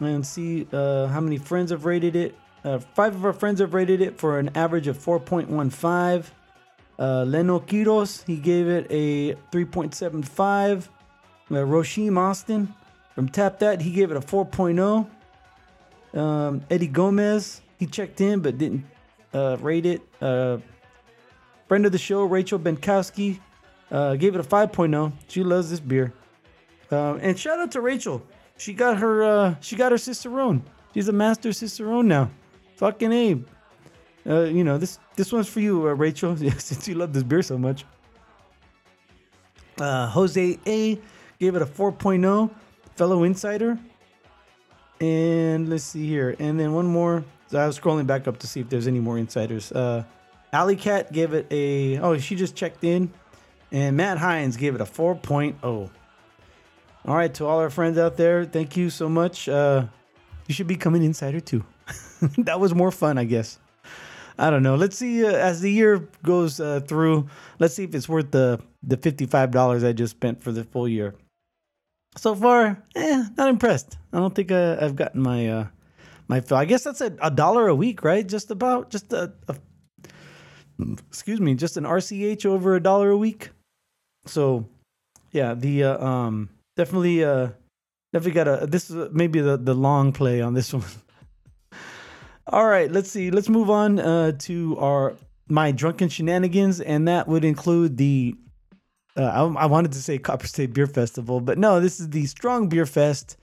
and 0.00 0.26
see 0.26 0.66
uh, 0.72 1.06
how 1.08 1.20
many 1.20 1.36
friends 1.36 1.70
have 1.70 1.84
rated 1.84 2.16
it. 2.16 2.34
Uh, 2.64 2.78
five 2.78 3.14
of 3.14 3.24
our 3.24 3.32
friends 3.32 3.60
have 3.60 3.74
rated 3.74 4.00
it 4.00 4.18
for 4.18 4.38
an 4.38 4.50
average 4.54 4.86
of 4.86 4.98
4.15. 4.98 6.24
Uh, 7.00 7.24
Leno 7.24 7.58
Quiros, 7.58 8.24
he 8.26 8.36
gave 8.36 8.68
it 8.68 8.86
a 8.90 9.34
3.75. 9.50 10.88
Uh, 11.50 11.54
Roshim 11.54 12.18
Austin 12.18 12.74
from 13.14 13.26
Tap 13.28 13.58
That, 13.60 13.80
he 13.80 13.90
gave 13.90 14.10
it 14.10 14.18
a 14.18 14.20
4.0. 14.20 15.08
Um, 16.12 16.62
Eddie 16.70 16.86
Gomez, 16.86 17.62
he 17.78 17.86
checked 17.86 18.20
in 18.20 18.40
but 18.40 18.58
didn't 18.58 18.84
uh, 19.32 19.56
rate 19.60 19.86
it. 19.86 20.02
Uh, 20.20 20.58
friend 21.68 21.86
of 21.86 21.92
the 21.92 21.98
show, 21.98 22.24
Rachel 22.24 22.58
Benkowski, 22.58 23.40
uh, 23.90 24.16
gave 24.16 24.34
it 24.34 24.40
a 24.40 24.44
5.0. 24.44 25.12
She 25.26 25.42
loves 25.42 25.70
this 25.70 25.80
beer. 25.80 26.12
Um, 26.90 27.18
and 27.22 27.38
shout 27.38 27.58
out 27.58 27.72
to 27.72 27.80
Rachel. 27.80 28.22
She 28.58 28.74
got 28.74 28.98
her 28.98 29.24
uh, 29.24 29.54
she 29.60 29.74
got 29.74 29.90
her 29.90 29.96
Cicerone. 29.96 30.62
She's 30.92 31.08
a 31.08 31.12
master 31.12 31.50
Cicerone 31.52 32.08
now. 32.08 32.30
Fucking 32.76 33.12
Abe. 33.12 33.46
Uh, 34.26 34.42
you 34.42 34.64
know 34.64 34.76
this 34.78 34.98
this 35.16 35.32
one's 35.32 35.48
for 35.48 35.60
you, 35.60 35.88
uh, 35.88 35.92
Rachel, 35.92 36.36
since 36.58 36.86
you 36.88 36.94
love 36.94 37.12
this 37.12 37.22
beer 37.22 37.42
so 37.42 37.56
much. 37.58 37.84
Uh, 39.78 40.06
Jose 40.08 40.58
A 40.66 41.00
gave 41.38 41.54
it 41.54 41.62
a 41.62 41.66
4.0, 41.66 42.50
fellow 42.96 43.24
insider. 43.24 43.78
And 45.00 45.70
let's 45.70 45.84
see 45.84 46.06
here, 46.06 46.36
and 46.38 46.60
then 46.60 46.74
one 46.74 46.86
more. 46.86 47.24
So 47.46 47.58
I 47.58 47.66
was 47.66 47.80
scrolling 47.80 48.06
back 48.06 48.28
up 48.28 48.38
to 48.40 48.46
see 48.46 48.60
if 48.60 48.68
there's 48.68 48.86
any 48.86 49.00
more 49.00 49.16
insiders. 49.16 49.72
Uh, 49.72 50.04
Alley 50.52 50.76
Cat 50.76 51.12
gave 51.12 51.32
it 51.32 51.46
a 51.50 51.98
oh 51.98 52.18
she 52.18 52.36
just 52.36 52.54
checked 52.54 52.84
in, 52.84 53.10
and 53.72 53.96
Matt 53.96 54.18
Hines 54.18 54.56
gave 54.56 54.74
it 54.74 54.80
a 54.80 54.84
4.0. 54.84 55.90
All 57.06 57.16
right, 57.16 57.32
to 57.34 57.46
all 57.46 57.58
our 57.60 57.70
friends 57.70 57.96
out 57.96 58.18
there, 58.18 58.44
thank 58.44 58.76
you 58.76 58.90
so 58.90 59.08
much. 59.08 59.48
Uh, 59.48 59.86
you 60.46 60.54
should 60.54 60.66
become 60.66 60.94
an 60.94 61.02
insider 61.02 61.40
too. 61.40 61.64
that 62.38 62.58
was 62.58 62.74
more 62.74 62.90
fun, 62.90 63.16
I 63.16 63.24
guess. 63.24 63.59
I 64.40 64.48
don't 64.48 64.62
know. 64.62 64.74
Let's 64.74 64.96
see 64.96 65.24
uh, 65.24 65.32
as 65.32 65.60
the 65.60 65.70
year 65.70 66.08
goes 66.24 66.60
uh, 66.60 66.80
through. 66.80 67.28
Let's 67.58 67.74
see 67.74 67.84
if 67.84 67.94
it's 67.94 68.08
worth 68.08 68.30
the 68.30 68.60
the 68.82 68.96
fifty 68.96 69.26
five 69.26 69.50
dollars 69.50 69.84
I 69.84 69.92
just 69.92 70.12
spent 70.12 70.42
for 70.42 70.50
the 70.50 70.64
full 70.64 70.88
year. 70.88 71.14
So 72.16 72.34
far, 72.34 72.82
eh, 72.96 73.24
not 73.36 73.50
impressed. 73.50 73.98
I 74.12 74.18
don't 74.18 74.34
think 74.34 74.50
uh, 74.50 74.78
I've 74.80 74.96
gotten 74.96 75.22
my 75.22 75.48
uh, 75.48 75.66
my 76.26 76.40
fill. 76.40 76.56
I 76.56 76.64
guess 76.64 76.84
that's 76.84 77.00
a, 77.00 77.14
a 77.20 77.30
dollar 77.30 77.68
a 77.68 77.74
week, 77.74 78.02
right? 78.02 78.26
Just 78.26 78.50
about, 78.50 78.90
just 78.90 79.12
a, 79.12 79.32
a 79.48 79.56
excuse 81.08 81.40
me, 81.40 81.54
just 81.54 81.76
an 81.76 81.84
RCH 81.84 82.46
over 82.46 82.74
a 82.74 82.82
dollar 82.82 83.10
a 83.10 83.16
week. 83.16 83.50
So, 84.26 84.66
yeah, 85.32 85.54
the 85.54 85.84
uh, 85.84 86.04
um 86.04 86.48
definitely 86.76 87.24
uh 87.24 87.50
definitely 88.12 88.32
got 88.32 88.48
a 88.48 88.66
this 88.66 88.90
is 88.90 89.10
maybe 89.12 89.40
the 89.40 89.56
the 89.56 89.74
long 89.74 90.12
play 90.12 90.40
on 90.40 90.54
this 90.54 90.72
one. 90.74 90.84
All 92.52 92.66
right, 92.66 92.90
let's 92.90 93.08
see. 93.08 93.30
Let's 93.30 93.48
move 93.48 93.70
on 93.70 94.00
uh, 94.00 94.32
to 94.40 94.76
our 94.78 95.14
my 95.48 95.70
drunken 95.70 96.08
shenanigans, 96.08 96.80
and 96.80 97.06
that 97.06 97.28
would 97.28 97.44
include 97.44 97.96
the. 97.96 98.34
Uh, 99.16 99.22
I, 99.22 99.62
I 99.62 99.66
wanted 99.66 99.92
to 99.92 100.02
say 100.02 100.18
Copper 100.18 100.48
State 100.48 100.72
Beer 100.72 100.88
Festival, 100.88 101.40
but 101.40 101.58
no, 101.58 101.78
this 101.78 102.00
is 102.00 102.10
the 102.10 102.26
Strong 102.26 102.68
Beer 102.68 102.86
Fest. 102.86 103.36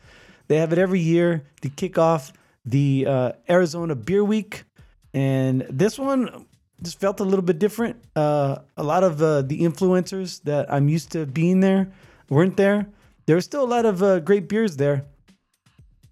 They 0.49 0.57
have 0.57 0.73
it 0.73 0.77
every 0.77 0.99
year 0.99 1.45
to 1.61 1.69
kick 1.69 1.97
off 1.97 2.33
the 2.65 3.05
uh, 3.07 3.31
Arizona 3.49 3.95
Beer 3.95 4.25
Week, 4.25 4.65
and 5.13 5.65
this 5.69 5.97
one 5.97 6.45
just 6.83 6.99
felt 6.99 7.21
a 7.21 7.23
little 7.23 7.43
bit 7.45 7.59
different. 7.59 8.03
Uh, 8.13 8.57
a 8.75 8.83
lot 8.83 9.05
of 9.05 9.21
uh, 9.21 9.41
the 9.41 9.61
influencers 9.61 10.43
that 10.43 10.71
I'm 10.71 10.89
used 10.89 11.13
to 11.13 11.25
being 11.25 11.61
there 11.61 11.93
weren't 12.29 12.57
there. 12.57 12.87
There 13.25 13.37
were 13.37 13.41
still 13.41 13.63
a 13.63 13.71
lot 13.71 13.85
of 13.85 14.03
uh, 14.03 14.19
great 14.19 14.49
beers 14.49 14.75
there, 14.75 15.05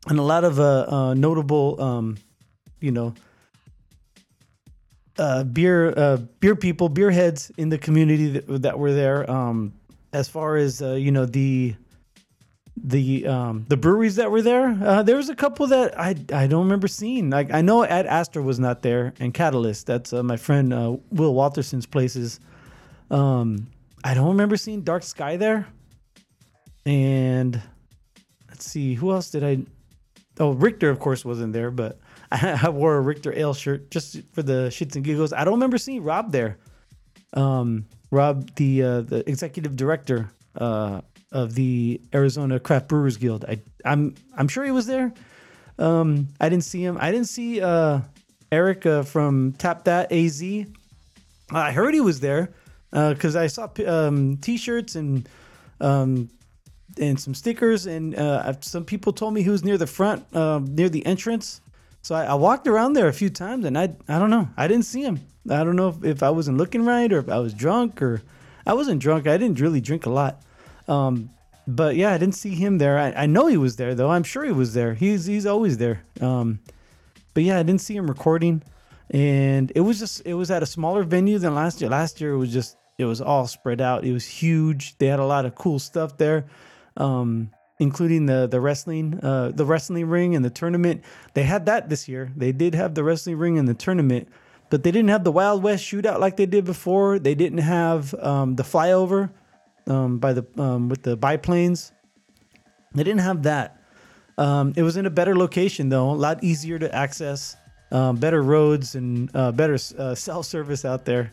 and 0.07 0.17
a 0.17 0.23
lot 0.23 0.45
of 0.45 1.17
notable, 1.17 1.81
um, 1.81 2.17
you 2.79 2.91
know, 2.91 3.13
uh, 5.17 5.43
beer 5.43 5.93
uh, 5.97 6.17
beer 6.39 6.55
people, 6.55 6.89
beer 6.89 7.11
heads 7.11 7.51
in 7.57 7.69
the 7.69 7.77
community 7.77 8.31
that, 8.31 8.61
that 8.61 8.79
were 8.79 8.93
there. 8.93 9.29
Um, 9.29 9.73
as 10.13 10.27
far 10.27 10.57
as 10.57 10.81
uh, 10.81 10.93
you 10.93 11.11
know, 11.11 11.25
the 11.25 11.75
the 12.77 13.25
um, 13.27 13.65
the 13.69 13.77
breweries 13.77 14.17
that 14.17 14.29
were 14.31 14.41
there, 14.41 14.77
uh, 14.83 15.03
there 15.03 15.15
was 15.15 15.29
a 15.29 15.35
couple 15.35 15.67
that 15.67 15.99
I 15.99 16.15
I 16.33 16.47
don't 16.47 16.63
remember 16.63 16.87
seeing. 16.87 17.29
Like 17.29 17.53
I 17.53 17.61
know 17.61 17.83
Ad 17.83 18.05
Astra 18.05 18.41
was 18.41 18.59
not 18.59 18.81
there, 18.81 19.13
and 19.19 19.33
Catalyst. 19.33 19.87
That's 19.87 20.13
uh, 20.13 20.23
my 20.23 20.37
friend 20.37 20.73
uh, 20.73 20.97
Will 21.11 21.33
Walterson's 21.33 21.85
places. 21.85 22.39
Um, 23.09 23.67
I 24.03 24.13
don't 24.13 24.29
remember 24.29 24.57
seeing 24.57 24.81
Dark 24.81 25.03
Sky 25.03 25.37
there. 25.37 25.67
And 26.85 27.59
let's 28.49 28.65
see, 28.65 28.93
who 28.93 29.11
else 29.11 29.31
did 29.31 29.43
I? 29.43 29.59
Oh, 30.39 30.51
Richter, 30.51 30.89
of 30.89 30.99
course, 30.99 31.25
wasn't 31.25 31.53
there, 31.53 31.71
but 31.71 31.97
I 32.31 32.69
wore 32.69 32.95
a 32.95 33.01
Richter 33.01 33.33
Ale 33.37 33.53
shirt 33.53 33.91
just 33.91 34.21
for 34.33 34.43
the 34.43 34.69
shits 34.69 34.95
and 34.95 35.03
giggles. 35.03 35.33
I 35.33 35.43
don't 35.43 35.55
remember 35.55 35.77
seeing 35.77 36.03
Rob 36.03 36.31
there. 36.31 36.57
Um, 37.33 37.85
Rob, 38.11 38.55
the 38.55 38.83
uh, 38.83 39.01
the 39.01 39.29
executive 39.29 39.75
director 39.75 40.29
uh, 40.57 41.01
of 41.31 41.55
the 41.55 42.01
Arizona 42.13 42.59
Craft 42.59 42.87
Brewers 42.87 43.17
Guild. 43.17 43.45
I 43.47 43.59
I'm 43.83 44.15
I'm 44.37 44.47
sure 44.47 44.63
he 44.63 44.71
was 44.71 44.85
there. 44.85 45.13
Um, 45.77 46.29
I 46.39 46.49
didn't 46.49 46.63
see 46.63 46.83
him. 46.83 46.97
I 46.99 47.11
didn't 47.11 47.27
see 47.27 47.61
uh, 47.61 48.01
Eric 48.51 48.85
uh, 48.85 49.03
from 49.03 49.53
Tap 49.53 49.83
That 49.85 50.11
AZ. 50.11 50.41
I 51.51 51.71
heard 51.71 51.93
he 51.93 52.01
was 52.01 52.21
there 52.21 52.53
because 52.91 53.35
I 53.35 53.47
saw 53.47 53.69
um, 53.85 54.37
t-shirts 54.37 54.95
and 54.95 55.27
um, 55.81 56.29
and 56.97 57.19
some 57.19 57.33
stickers, 57.33 57.85
and 57.85 58.15
uh, 58.15 58.53
some 58.61 58.85
people 58.85 59.11
told 59.11 59.33
me 59.33 59.43
he 59.43 59.49
was 59.49 59.63
near 59.63 59.77
the 59.77 59.87
front, 59.87 60.25
uh, 60.33 60.59
near 60.63 60.89
the 60.89 61.05
entrance. 61.05 61.61
So 62.05 62.13
I, 62.13 62.25
I, 62.25 62.33
walked 62.35 62.67
around 62.67 62.93
there 62.93 63.07
a 63.07 63.13
few 63.13 63.31
times, 63.31 63.65
and 63.65 63.75
I 63.75 63.85
I 64.07 64.19
don't 64.19 64.29
know, 64.29 64.47
I 64.55 64.67
didn't 64.67 64.85
see 64.85 65.01
him. 65.01 65.21
I 65.49 65.63
don't 65.63 65.75
know 65.75 65.87
if, 65.87 66.03
if 66.03 66.21
I 66.21 66.29
wasn't 66.29 66.59
looking 66.59 66.85
right 66.85 67.11
or 67.11 67.17
if 67.17 67.29
I 67.29 67.39
was 67.39 67.51
drunk 67.51 67.99
or 67.99 68.21
I 68.63 68.75
wasn't 68.75 69.01
drunk. 69.01 69.25
I 69.25 69.37
didn't 69.37 69.59
really 69.59 69.81
drink 69.81 70.05
a 70.05 70.11
lot, 70.11 70.43
um, 70.87 71.31
but 71.65 71.95
yeah, 71.95 72.13
I 72.13 72.19
didn't 72.19 72.35
see 72.35 72.53
him 72.53 72.77
there. 72.77 72.99
I, 72.99 73.23
I, 73.23 73.25
know 73.25 73.47
he 73.47 73.57
was 73.57 73.77
there 73.77 73.95
though. 73.95 74.11
I'm 74.11 74.21
sure 74.21 74.45
he 74.45 74.51
was 74.51 74.75
there. 74.75 74.93
He's 74.93 75.25
he's 75.25 75.47
always 75.47 75.79
there. 75.79 76.03
Um, 76.21 76.59
but 77.33 77.41
yeah, 77.41 77.57
I 77.57 77.63
didn't 77.63 77.81
see 77.81 77.95
him 77.95 78.05
recording, 78.05 78.61
and 79.09 79.71
it 79.73 79.81
was 79.81 79.97
just 79.97 80.21
it 80.27 80.35
was 80.35 80.51
at 80.51 80.61
a 80.61 80.67
smaller 80.67 81.01
venue 81.01 81.39
than 81.39 81.55
last 81.55 81.81
year. 81.81 81.89
Last 81.89 82.21
year 82.21 82.33
it 82.33 82.37
was 82.37 82.53
just 82.53 82.77
it 82.99 83.05
was 83.05 83.19
all 83.19 83.47
spread 83.47 83.81
out. 83.81 84.05
It 84.05 84.13
was 84.13 84.27
huge. 84.27 84.95
They 84.99 85.07
had 85.07 85.19
a 85.19 85.25
lot 85.25 85.47
of 85.47 85.55
cool 85.55 85.79
stuff 85.79 86.19
there 86.19 86.45
um, 86.97 87.49
including 87.79 88.25
the 88.25 88.47
the 88.47 88.61
wrestling 88.61 89.19
uh, 89.23 89.51
the 89.53 89.65
wrestling 89.65 90.07
ring 90.07 90.35
and 90.35 90.43
the 90.43 90.49
tournament. 90.49 91.03
They 91.33 91.43
had 91.43 91.65
that 91.65 91.89
this 91.89 92.07
year. 92.07 92.31
They 92.35 92.51
did 92.51 92.75
have 92.75 92.95
the 92.95 93.03
wrestling 93.03 93.37
ring 93.37 93.57
and 93.57 93.67
the 93.67 93.73
tournament, 93.73 94.29
but 94.69 94.83
they 94.83 94.91
didn't 94.91 95.09
have 95.09 95.23
the 95.23 95.31
Wild 95.31 95.63
West 95.63 95.85
shootout 95.85 96.19
like 96.19 96.37
they 96.37 96.45
did 96.45 96.65
before. 96.65 97.19
They 97.19 97.35
didn't 97.35 97.59
have 97.59 98.13
um, 98.15 98.55
the 98.55 98.63
flyover 98.63 99.31
um, 99.87 100.19
by 100.19 100.33
the 100.33 100.45
um, 100.57 100.89
with 100.89 101.03
the 101.03 101.17
biplanes. 101.17 101.91
They 102.93 103.03
didn't 103.03 103.21
have 103.21 103.43
that. 103.43 103.81
Um, 104.37 104.73
it 104.75 104.83
was 104.83 104.97
in 104.97 105.05
a 105.05 105.09
better 105.09 105.35
location 105.35 105.89
though, 105.89 106.11
a 106.11 106.13
lot 106.13 106.43
easier 106.43 106.77
to 106.79 106.93
access, 106.93 107.55
um, 107.91 108.17
better 108.17 108.41
roads 108.41 108.95
and 108.95 109.29
uh, 109.33 109.51
better 109.51 109.77
uh, 109.97 110.15
cell 110.15 110.43
service 110.43 110.85
out 110.85 111.05
there. 111.05 111.31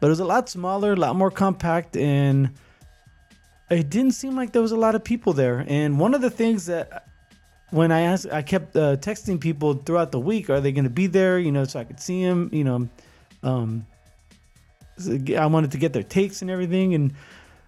But 0.00 0.06
it 0.06 0.10
was 0.10 0.20
a 0.20 0.24
lot 0.24 0.48
smaller, 0.48 0.94
a 0.94 0.96
lot 0.96 1.14
more 1.14 1.30
compact, 1.30 1.96
and 1.96 2.50
it 3.70 3.88
didn't 3.88 4.12
seem 4.12 4.36
like 4.36 4.52
there 4.52 4.62
was 4.62 4.72
a 4.72 4.76
lot 4.76 4.94
of 4.94 5.04
people 5.04 5.32
there. 5.32 5.64
And 5.68 5.98
one 5.98 6.14
of 6.14 6.20
the 6.20 6.30
things 6.30 6.66
that 6.66 7.06
when 7.70 7.92
I 7.92 8.00
asked, 8.00 8.26
I 8.30 8.42
kept 8.42 8.74
uh, 8.76 8.96
texting 8.96 9.40
people 9.40 9.74
throughout 9.74 10.12
the 10.12 10.18
week, 10.18 10.50
are 10.50 10.60
they 10.60 10.72
going 10.72 10.84
to 10.84 10.90
be 10.90 11.06
there? 11.06 11.38
You 11.38 11.52
know, 11.52 11.64
so 11.64 11.78
I 11.78 11.84
could 11.84 12.00
see 12.00 12.24
them. 12.24 12.50
You 12.52 12.64
know, 12.64 12.88
um, 13.42 13.86
I 15.36 15.46
wanted 15.46 15.72
to 15.72 15.78
get 15.78 15.92
their 15.92 16.02
takes 16.02 16.42
and 16.42 16.50
everything. 16.50 16.94
And 16.94 17.14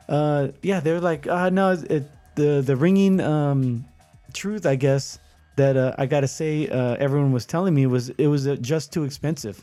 uh, 0.09 0.49
yeah, 0.62 0.81
they're 0.81 1.01
like, 1.01 1.27
uh, 1.27 1.51
no, 1.51 1.71
it, 1.71 2.11
the 2.35 2.62
the 2.62 2.77
ringing 2.77 3.21
um, 3.21 3.85
truth, 4.33 4.67
I 4.67 4.75
guess 4.75 5.19
that 5.57 5.77
uh, 5.77 5.95
I 5.99 6.07
gotta 6.07 6.29
say, 6.29 6.69
uh, 6.69 6.97
everyone 6.99 7.33
was 7.33 7.47
telling 7.47 7.75
me 7.75 7.87
was 7.87 8.09
it 8.11 8.27
was 8.27 8.47
uh, 8.47 8.57
just 8.57 8.93
too 8.93 9.05
expensive. 9.05 9.61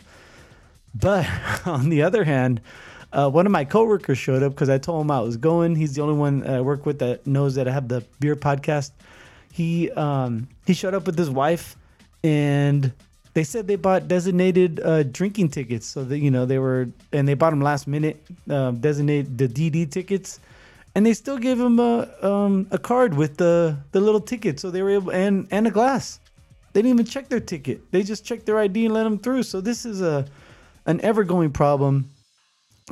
But 0.95 1.28
on 1.65 1.89
the 1.89 2.02
other 2.04 2.23
hand, 2.23 2.62
uh, 3.12 3.30
one 3.30 3.45
of 3.45 3.52
my 3.52 3.65
coworkers 3.65 4.17
showed 4.17 4.43
up 4.43 4.54
because 4.54 4.69
I 4.69 4.78
told 4.78 5.02
him 5.02 5.12
I 5.12 5.19
was 5.22 5.38
going. 5.38 5.76
He's 5.76 5.95
the 5.95 6.02
only 6.02 6.15
one 6.15 6.45
I 6.45 6.62
work 6.62 6.86
with 6.86 7.00
that 7.00 7.26
knows 7.26 7.56
that 7.56 7.67
I 7.67 7.72
have 7.72 7.88
the 7.88 8.04
beer 8.19 8.36
podcast. 8.36 8.91
He 9.52 9.89
um, 9.91 10.48
he 10.65 10.74
showed 10.74 10.93
up 10.93 11.06
with 11.06 11.17
his 11.17 11.30
wife, 11.30 11.76
and 12.24 12.93
they 13.34 13.43
said 13.43 13.67
they 13.67 13.78
bought 13.78 14.08
designated 14.08 14.80
uh, 14.84 15.04
drinking 15.04 15.50
tickets. 15.50 15.88
So 15.88 16.04
that 16.04 16.19
you 16.19 16.30
know 16.30 16.45
they 16.45 16.60
were, 16.60 16.89
and 17.12 17.28
they 17.28 17.34
bought 17.34 17.50
them 17.50 17.62
last 17.62 17.88
minute, 17.88 18.24
uh, 18.50 18.72
designated 18.72 19.38
the 19.39 19.48
DD 19.48 19.89
tickets, 19.89 20.39
and 20.93 21.04
they 21.04 21.13
still 21.13 21.39
gave 21.39 21.60
him 21.60 21.80
a 21.80 22.08
um, 22.22 22.67
a 22.69 22.78
card 22.78 23.15
with 23.15 23.38
the 23.38 23.76
the 23.91 24.00
little 24.00 24.22
ticket. 24.22 24.60
So 24.60 24.69
they 24.69 24.84
were 24.84 24.91
able 24.91 25.12
and 25.12 25.48
and 25.50 25.65
a 25.65 25.72
glass. 25.72 26.19
They 26.74 26.84
didn't 26.84 27.00
even 27.00 27.06
check 27.08 27.30
their 27.30 27.39
ticket. 27.39 27.91
They 27.91 28.04
just 28.04 28.24
checked 28.24 28.45
their 28.45 28.60
ID 28.60 28.86
and 28.86 28.93
let 28.93 29.04
them 29.04 29.17
through. 29.17 29.43
So 29.43 29.62
this 29.62 29.84
is 29.84 30.04
a 30.04 30.28
an 30.86 31.02
ever 31.02 31.24
going 31.24 31.50
problem 31.52 32.08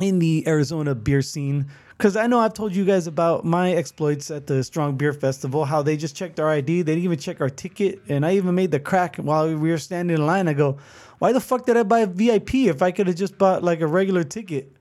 in 0.00 0.18
the 0.18 0.46
Arizona 0.46 0.94
beer 0.94 1.22
scene 1.22 1.66
because 1.98 2.16
I 2.16 2.28
know 2.28 2.38
I've 2.38 2.54
told 2.54 2.76
you 2.76 2.84
guys 2.84 3.08
about 3.08 3.44
my 3.44 3.72
exploits 3.72 4.30
at 4.30 4.46
the 4.46 4.62
Strong 4.62 4.96
Beer 4.96 5.12
Festival. 5.12 5.64
How 5.64 5.82
they 5.82 5.96
just 5.96 6.14
checked 6.14 6.38
our 6.38 6.48
ID, 6.48 6.82
they 6.82 6.92
didn't 6.92 7.04
even 7.04 7.18
check 7.18 7.40
our 7.40 7.50
ticket, 7.50 8.00
and 8.08 8.24
I 8.24 8.36
even 8.36 8.54
made 8.54 8.70
the 8.70 8.78
crack 8.78 9.16
while 9.16 9.48
we 9.48 9.70
were 9.70 9.78
standing 9.78 10.16
in 10.16 10.24
line. 10.24 10.46
I 10.46 10.52
go, 10.52 10.78
"Why 11.18 11.32
the 11.32 11.40
fuck 11.40 11.66
did 11.66 11.76
I 11.76 11.82
buy 11.82 12.00
a 12.00 12.06
VIP 12.06 12.68
if 12.68 12.82
I 12.82 12.92
could 12.92 13.08
have 13.08 13.16
just 13.16 13.36
bought 13.36 13.64
like 13.64 13.80
a 13.80 13.86
regular 13.86 14.22
ticket?" 14.22 14.72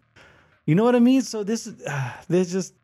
You 0.65 0.75
know 0.75 0.83
what 0.83 0.95
I 0.95 0.99
mean? 0.99 1.21
So 1.23 1.43
this 1.43 1.65
is 1.67 1.81
uh, 1.87 2.11
just 2.29 2.75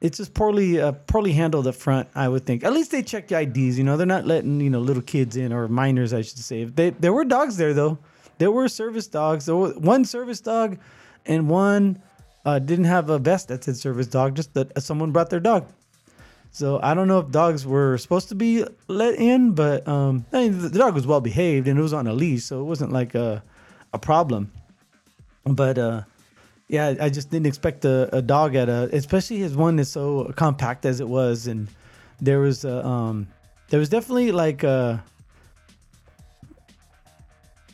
it's 0.00 0.18
just 0.18 0.34
poorly 0.34 0.80
uh, 0.80 0.92
poorly 0.92 1.32
handled 1.32 1.66
up 1.66 1.74
front. 1.74 2.08
I 2.14 2.28
would 2.28 2.46
think. 2.46 2.62
At 2.62 2.72
least 2.72 2.92
they 2.92 3.02
checked 3.02 3.28
the 3.28 3.40
IDs. 3.40 3.76
You 3.76 3.84
know, 3.84 3.96
they're 3.96 4.06
not 4.06 4.26
letting 4.26 4.60
you 4.60 4.70
know 4.70 4.80
little 4.80 5.02
kids 5.02 5.36
in 5.36 5.52
or 5.52 5.66
minors, 5.66 6.12
I 6.14 6.22
should 6.22 6.38
say. 6.38 6.64
They 6.64 6.90
there 6.90 7.12
were 7.12 7.24
dogs 7.24 7.56
there 7.56 7.74
though. 7.74 7.98
There 8.38 8.52
were 8.52 8.68
service 8.68 9.08
dogs. 9.08 9.46
There 9.46 9.56
was 9.56 9.74
one 9.76 10.04
service 10.04 10.40
dog, 10.40 10.78
and 11.28 11.48
one 11.48 12.02
uh, 12.44 12.58
didn't 12.58 12.86
have 12.86 13.10
a 13.10 13.18
vest 13.18 13.48
that 13.48 13.64
said 13.64 13.76
service 13.76 14.06
dog. 14.06 14.34
Just 14.34 14.54
that 14.54 14.82
someone 14.82 15.12
brought 15.12 15.30
their 15.30 15.40
dog. 15.40 15.70
So 16.50 16.80
I 16.82 16.94
don't 16.94 17.08
know 17.08 17.18
if 17.18 17.30
dogs 17.30 17.66
were 17.66 17.98
supposed 17.98 18.30
to 18.30 18.34
be 18.34 18.64
let 18.88 19.14
in, 19.16 19.52
but 19.52 19.86
um, 19.86 20.24
I 20.32 20.48
mean, 20.48 20.58
the 20.58 20.70
dog 20.70 20.94
was 20.94 21.06
well 21.06 21.20
behaved 21.20 21.68
and 21.68 21.78
it 21.78 21.82
was 21.82 21.92
on 21.92 22.06
a 22.06 22.12
leash, 22.12 22.44
so 22.44 22.60
it 22.60 22.64
wasn't 22.64 22.90
like 22.90 23.14
a 23.14 23.42
a 23.92 23.98
problem. 23.98 24.50
But 25.44 25.78
uh, 25.78 26.02
yeah, 26.68 26.94
I 27.00 27.08
just 27.08 27.30
didn't 27.30 27.46
expect 27.46 27.84
a, 27.84 28.14
a 28.16 28.22
dog 28.22 28.54
at 28.54 28.68
a, 28.68 28.88
especially 28.92 29.38
his 29.38 29.56
one 29.56 29.78
is 29.78 29.90
so 29.90 30.32
compact 30.36 30.84
as 30.84 31.00
it 31.00 31.08
was, 31.08 31.46
and 31.46 31.68
there 32.20 32.40
was 32.40 32.64
a, 32.64 32.84
um, 32.84 33.28
there 33.70 33.80
was 33.80 33.88
definitely 33.88 34.32
like 34.32 34.62
a, 34.62 35.02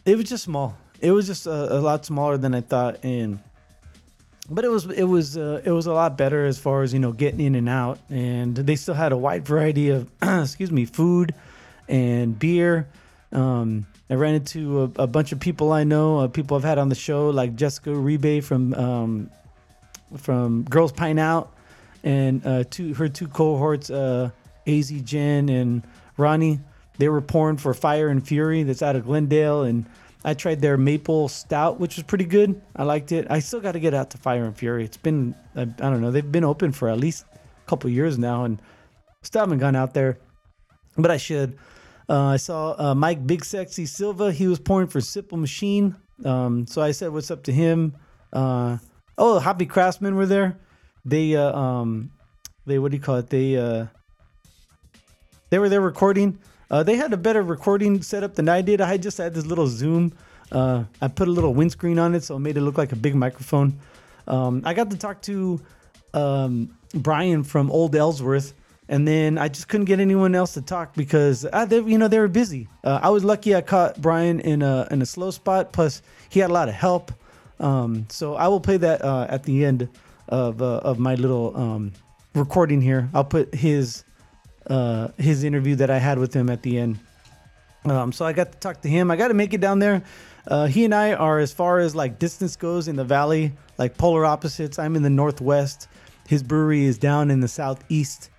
it 0.05 0.17
was 0.17 0.29
just 0.29 0.45
small. 0.45 0.77
It 1.01 1.11
was 1.11 1.27
just 1.27 1.47
a, 1.47 1.79
a 1.79 1.81
lot 1.81 2.05
smaller 2.05 2.37
than 2.37 2.55
I 2.55 2.61
thought, 2.61 3.05
and 3.05 3.39
but 4.49 4.65
it 4.65 4.69
was 4.69 4.87
it 4.87 5.05
was 5.05 5.37
uh, 5.37 5.63
it 5.65 5.71
was 5.71 5.87
a 5.87 5.93
lot 5.93 6.19
better 6.19 6.45
as 6.45 6.59
far 6.59 6.83
as 6.83 6.93
you 6.93 6.99
know 6.99 7.13
getting 7.13 7.41
in 7.41 7.55
and 7.55 7.69
out, 7.69 7.99
and 8.11 8.55
they 8.57 8.77
still 8.77 8.95
had 8.95 9.13
a 9.13 9.17
wide 9.17 9.47
variety 9.47 9.91
of 9.91 10.11
excuse 10.23 10.71
me 10.71 10.85
food 10.85 11.35
and 11.89 12.39
beer. 12.39 12.89
Um, 13.33 13.87
I 14.09 14.15
ran 14.15 14.35
into 14.35 14.83
a, 14.83 15.03
a, 15.03 15.07
bunch 15.07 15.33
of 15.33 15.41
people 15.41 15.73
I 15.73 15.83
know, 15.83 16.21
uh, 16.21 16.29
people 16.29 16.57
I've 16.57 16.63
had 16.63 16.79
on 16.79 16.89
the 16.89 16.95
show, 16.95 17.31
like 17.31 17.57
Jessica 17.57 17.91
Uribe 17.91 18.45
from 18.45 18.75
um, 18.75 19.31
from 20.19 20.65
Girls 20.65 20.93
Pint 20.93 21.19
Out, 21.19 21.53
and 22.03 22.47
uh, 22.47 22.65
two 22.71 22.95
her 22.95 23.09
two 23.09 23.29
cohorts, 23.29 23.91
uh, 23.91 24.31
Az 24.67 24.91
Jen 24.91 25.49
and 25.49 25.83
Ronnie. 26.17 26.61
They 26.99 27.09
were 27.09 27.23
pouring 27.23 27.57
for 27.57 27.75
Fire 27.75 28.09
and 28.09 28.25
Fury. 28.25 28.63
That's 28.63 28.83
out 28.83 28.95
of 28.95 29.07
Glendale, 29.07 29.63
and 29.63 29.87
I 30.25 30.35
tried 30.35 30.61
their 30.61 30.77
maple 30.79 31.29
stout, 31.29 31.79
which 31.79 31.97
was 31.97 32.05
pretty 32.05 32.25
good. 32.25 32.61
I 32.75 32.85
liked 32.85 33.13
it. 33.13 33.27
I 33.29 33.41
still 33.41 33.61
got 33.61 33.73
to 33.73 33.81
get 33.81 33.93
out 33.93 34.11
to 34.11 34.19
Fire 34.19 34.45
and 34.45 34.57
Fury. 34.57 34.85
It's 34.85 34.97
been 34.97 35.35
I, 35.55 35.63
I 35.63 35.65
don't 35.65 36.01
know. 36.01 36.11
They've 36.11 36.33
been 36.33 36.45
open 36.45 36.73
for 36.73 36.89
at 36.89 36.99
least 36.99 37.27
a 37.35 37.69
couple 37.69 37.91
years 37.91 38.19
now, 38.19 38.45
and 38.45 38.61
still 39.23 39.41
haven't 39.41 39.59
gone 39.59 39.77
out 39.77 39.93
there, 39.95 40.19
but 40.97 41.11
I 41.11 41.19
should. 41.19 41.59
Uh, 42.09 42.27
I 42.27 42.37
saw 42.37 42.75
uh, 42.79 42.95
Mike 42.95 43.27
Big 43.27 43.45
Sexy 43.45 43.87
Silva. 43.87 44.33
He 44.33 44.47
was 44.47 44.59
pouring 44.59 44.89
for 44.89 45.01
Simple 45.01 45.39
Machine. 45.39 45.97
Um, 46.25 46.67
so 46.67 46.83
I 46.83 46.93
said, 46.93 47.13
"What's 47.13 47.31
up 47.31 47.45
to 47.45 47.53
him?" 47.53 47.97
Uh, 48.33 48.79
oh, 49.19 49.39
Happy 49.39 49.67
Craftsmen 49.67 50.15
were 50.15 50.27
there. 50.27 50.59
They, 51.05 51.37
uh, 51.37 51.53
um, 51.57 52.11
they 52.67 52.79
what 52.79 52.91
do 52.91 52.97
you 52.97 53.03
call 53.03 53.17
it? 53.17 53.29
They, 53.29 53.57
uh, 53.57 53.87
they 55.51 55.59
were 55.59 55.69
there 55.69 55.81
recording. 55.81 56.39
Uh, 56.75 56.83
they 56.83 56.97
had 56.97 57.13
a 57.13 57.17
better 57.17 57.43
recording 57.43 58.03
setup 58.03 58.35
than 58.35 58.49
I 58.49 58.61
did. 58.61 58.81
I 58.81 58.97
just 58.97 59.19
had 59.19 59.33
this 59.35 59.47
little 59.47 59.69
Zoom. 59.69 60.13
I 60.53 61.09
put 61.15 61.29
a 61.29 61.31
little 61.31 61.55
windscreen 61.55 61.99
on 61.99 62.15
it, 62.15 62.25
so 62.25 62.37
it 62.37 62.41
made 62.41 62.57
it 62.57 62.63
look 62.63 62.79
like 62.79 62.93
a 62.93 62.97
big 62.97 63.15
microphone. 63.15 63.79
Um, 64.27 64.63
I 64.65 64.75
got 64.75 64.91
to 64.91 64.97
talk 64.97 65.23
to 65.23 65.61
um, 66.15 66.77
Brian 66.93 67.45
from 67.45 67.71
Old 67.71 67.95
Ellsworth 67.95 68.55
and 68.89 69.07
then 69.09 69.39
I 69.39 69.49
just 69.49 69.69
couldn't 69.69 69.87
get 69.87 70.01
anyone 70.01 70.35
else 70.35 70.55
to 70.55 70.63
talk 70.63 70.95
because 70.95 71.47
uh, 71.51 71.65
they, 71.65 71.81
you 71.81 71.99
know 71.99 72.09
they 72.09 72.19
were 72.19 72.29
busy. 72.29 72.69
Uh, 72.83 73.01
I 73.03 73.11
was 73.11 73.25
lucky 73.25 73.55
I 73.55 73.61
caught 73.63 74.01
Brian 74.01 74.41
in 74.41 74.63
a 74.63 74.87
in 74.91 75.01
a 75.01 75.07
slow 75.07 75.31
spot. 75.31 75.73
Plus, 75.73 76.03
he 76.29 76.41
had 76.41 76.51
a 76.51 76.53
lot 76.53 76.69
of 76.69 76.75
help. 76.75 77.13
Um, 77.61 78.07
so 78.11 78.35
I 78.35 78.49
will 78.49 78.61
play 78.61 78.77
that 78.79 79.03
uh, 79.03 79.27
at 79.31 79.45
the 79.45 79.65
end 79.65 79.89
of 80.29 80.61
uh, 80.61 80.79
of 80.79 80.99
my 80.99 81.15
little 81.15 81.57
um, 81.57 81.93
recording 82.35 82.83
here. 82.83 83.09
I'll 83.15 83.25
put 83.25 83.55
his 83.55 84.05
uh, 84.69 85.09
his 85.19 85.45
interview 85.45 85.77
that 85.77 85.91
I 85.91 85.99
had 85.99 86.19
with 86.19 86.35
him 86.35 86.51
at 86.51 86.63
the 86.63 86.79
end. 86.79 86.99
Um, 87.85 88.13
so 88.13 88.25
I 88.25 88.33
got 88.33 88.53
to 88.53 88.59
talk 88.59 88.81
to 88.83 88.89
him. 88.89 89.11
I 89.11 89.17
got 89.17 89.29
to 89.29 89.35
make 89.35 89.53
it 89.53 89.61
down 89.61 89.79
there. 89.79 90.03
Uh, 90.47 90.67
he 90.67 90.85
and 90.85 90.95
I 90.95 91.15
are 91.15 91.39
as 91.39 91.53
far 91.53 91.79
as 91.79 91.95
like 91.95 92.19
distance 92.19 92.57
goes 92.57 92.89
in 92.89 92.97
the 92.97 93.05
valley, 93.05 93.53
like 93.79 93.97
polar 93.99 94.25
opposites. 94.25 94.79
I'm 94.79 94.97
in 94.97 95.03
the 95.03 95.11
northwest. 95.11 95.89
His 96.29 96.43
brewery 96.43 96.85
is 96.85 96.99
down 96.99 97.31
in 97.31 97.41
the 97.41 97.49
southeast 97.49 98.31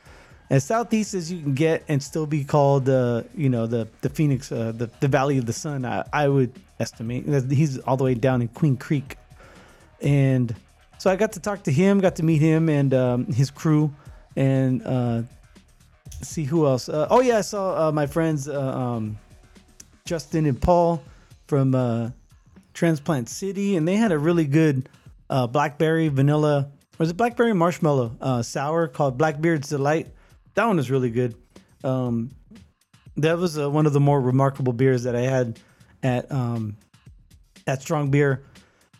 as 0.50 0.64
southeast 0.64 1.14
as 1.14 1.32
you 1.32 1.42
can 1.42 1.54
get 1.54 1.84
and 1.88 2.02
still 2.02 2.26
be 2.26 2.44
called 2.44 2.88
uh, 2.90 3.24
you 3.36 3.50
know 3.50 3.66
the 3.68 3.88
the 4.02 4.10
phoenix 4.10 4.52
uh, 4.52 4.72
the, 4.76 4.90
the 5.00 5.08
valley 5.08 5.38
of 5.38 5.46
the 5.46 5.54
sun 5.54 5.86
I, 5.86 6.04
I 6.14 6.28
would 6.28 6.54
estimate 6.80 7.26
That 7.28 7.52
he's 7.52 7.80
all 7.80 7.98
the 7.98 8.04
way 8.04 8.14
down 8.14 8.42
in 8.42 8.48
queen 8.50 8.78
creek 8.78 9.18
and 10.02 10.56
so 10.98 11.10
i 11.10 11.16
got 11.16 11.32
to 11.34 11.40
talk 11.40 11.64
to 11.64 11.72
him 11.72 12.00
got 12.00 12.18
to 12.18 12.24
meet 12.24 12.42
him 12.42 12.70
and 12.70 12.94
um, 12.94 13.26
his 13.26 13.50
crew 13.50 13.94
and 14.36 14.86
uh, 14.86 15.24
see 16.22 16.44
who 16.44 16.66
else 16.66 16.90
uh, 16.90 17.08
oh 17.10 17.22
yeah 17.22 17.38
i 17.38 17.42
saw 17.42 17.88
uh, 17.88 17.92
my 17.92 18.06
friends 18.06 18.48
uh, 18.48 18.60
um, 18.60 19.18
justin 20.06 20.46
and 20.46 20.62
paul 20.62 21.04
from 21.48 22.14
transplant 22.74 23.30
city 23.30 23.76
and 23.76 23.88
they 23.88 23.96
had 23.96 24.12
a 24.12 24.18
really 24.18 24.46
good 24.46 24.90
blackberry 25.52 26.08
vanilla 26.08 26.70
was 26.98 27.10
it 27.10 27.18
blackberry 27.18 27.54
marshmallow 27.54 28.42
sour 28.42 28.88
called 28.88 29.18
blackbeard's 29.18 29.70
delight 29.70 30.08
that 30.56 30.66
one 30.66 30.78
was 30.78 30.90
really 30.90 31.10
good. 31.10 31.36
Um, 31.84 32.32
that 33.18 33.38
was 33.38 33.60
uh, 33.60 33.70
one 33.70 33.86
of 33.86 33.94
the 33.94 34.00
more 34.00 34.20
remarkable 34.20 34.74
beers 34.74 35.04
that 35.04 35.16
I 35.16 35.22
had 35.22 35.60
at 36.02 36.32
um, 36.32 36.78
at 37.68 37.82
Strong 37.82 38.12
Beer. 38.12 38.44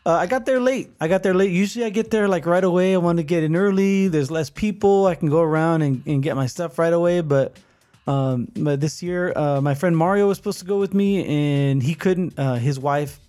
Uh, 0.06 0.14
I 0.14 0.28
got 0.28 0.46
there 0.46 0.60
late. 0.60 0.92
I 1.02 1.08
got 1.08 1.24
there 1.24 1.34
late. 1.34 1.52
Usually 1.52 1.84
I 1.84 1.90
get 1.90 2.12
there 2.12 2.28
like 2.28 2.46
right 2.46 2.64
away. 2.64 2.94
I 2.94 2.98
want 2.98 3.18
to 3.18 3.24
get 3.24 3.44
in 3.44 3.56
early. 3.56 4.08
There's 4.08 4.30
less 4.30 4.50
people. 4.50 5.08
I 5.08 5.16
can 5.16 5.30
go 5.30 5.42
around 5.42 5.82
and, 5.82 6.04
and 6.06 6.22
get 6.22 6.36
my 6.36 6.46
stuff 6.46 6.78
right 6.78 6.94
away. 6.94 7.22
But 7.22 7.58
um, 8.06 8.48
but 8.56 8.80
this 8.80 9.02
year, 9.02 9.34
uh, 9.36 9.62
my 9.62 9.74
friend 9.74 9.98
Mario 9.98 10.28
was 10.28 10.38
supposed 10.38 10.60
to 10.60 10.66
go 10.66 10.78
with 10.78 10.94
me, 10.94 11.26
and 11.26 11.82
he 11.82 11.96
couldn't. 11.96 12.38
Uh, 12.38 12.56
his 12.56 12.78
wife 12.78 13.20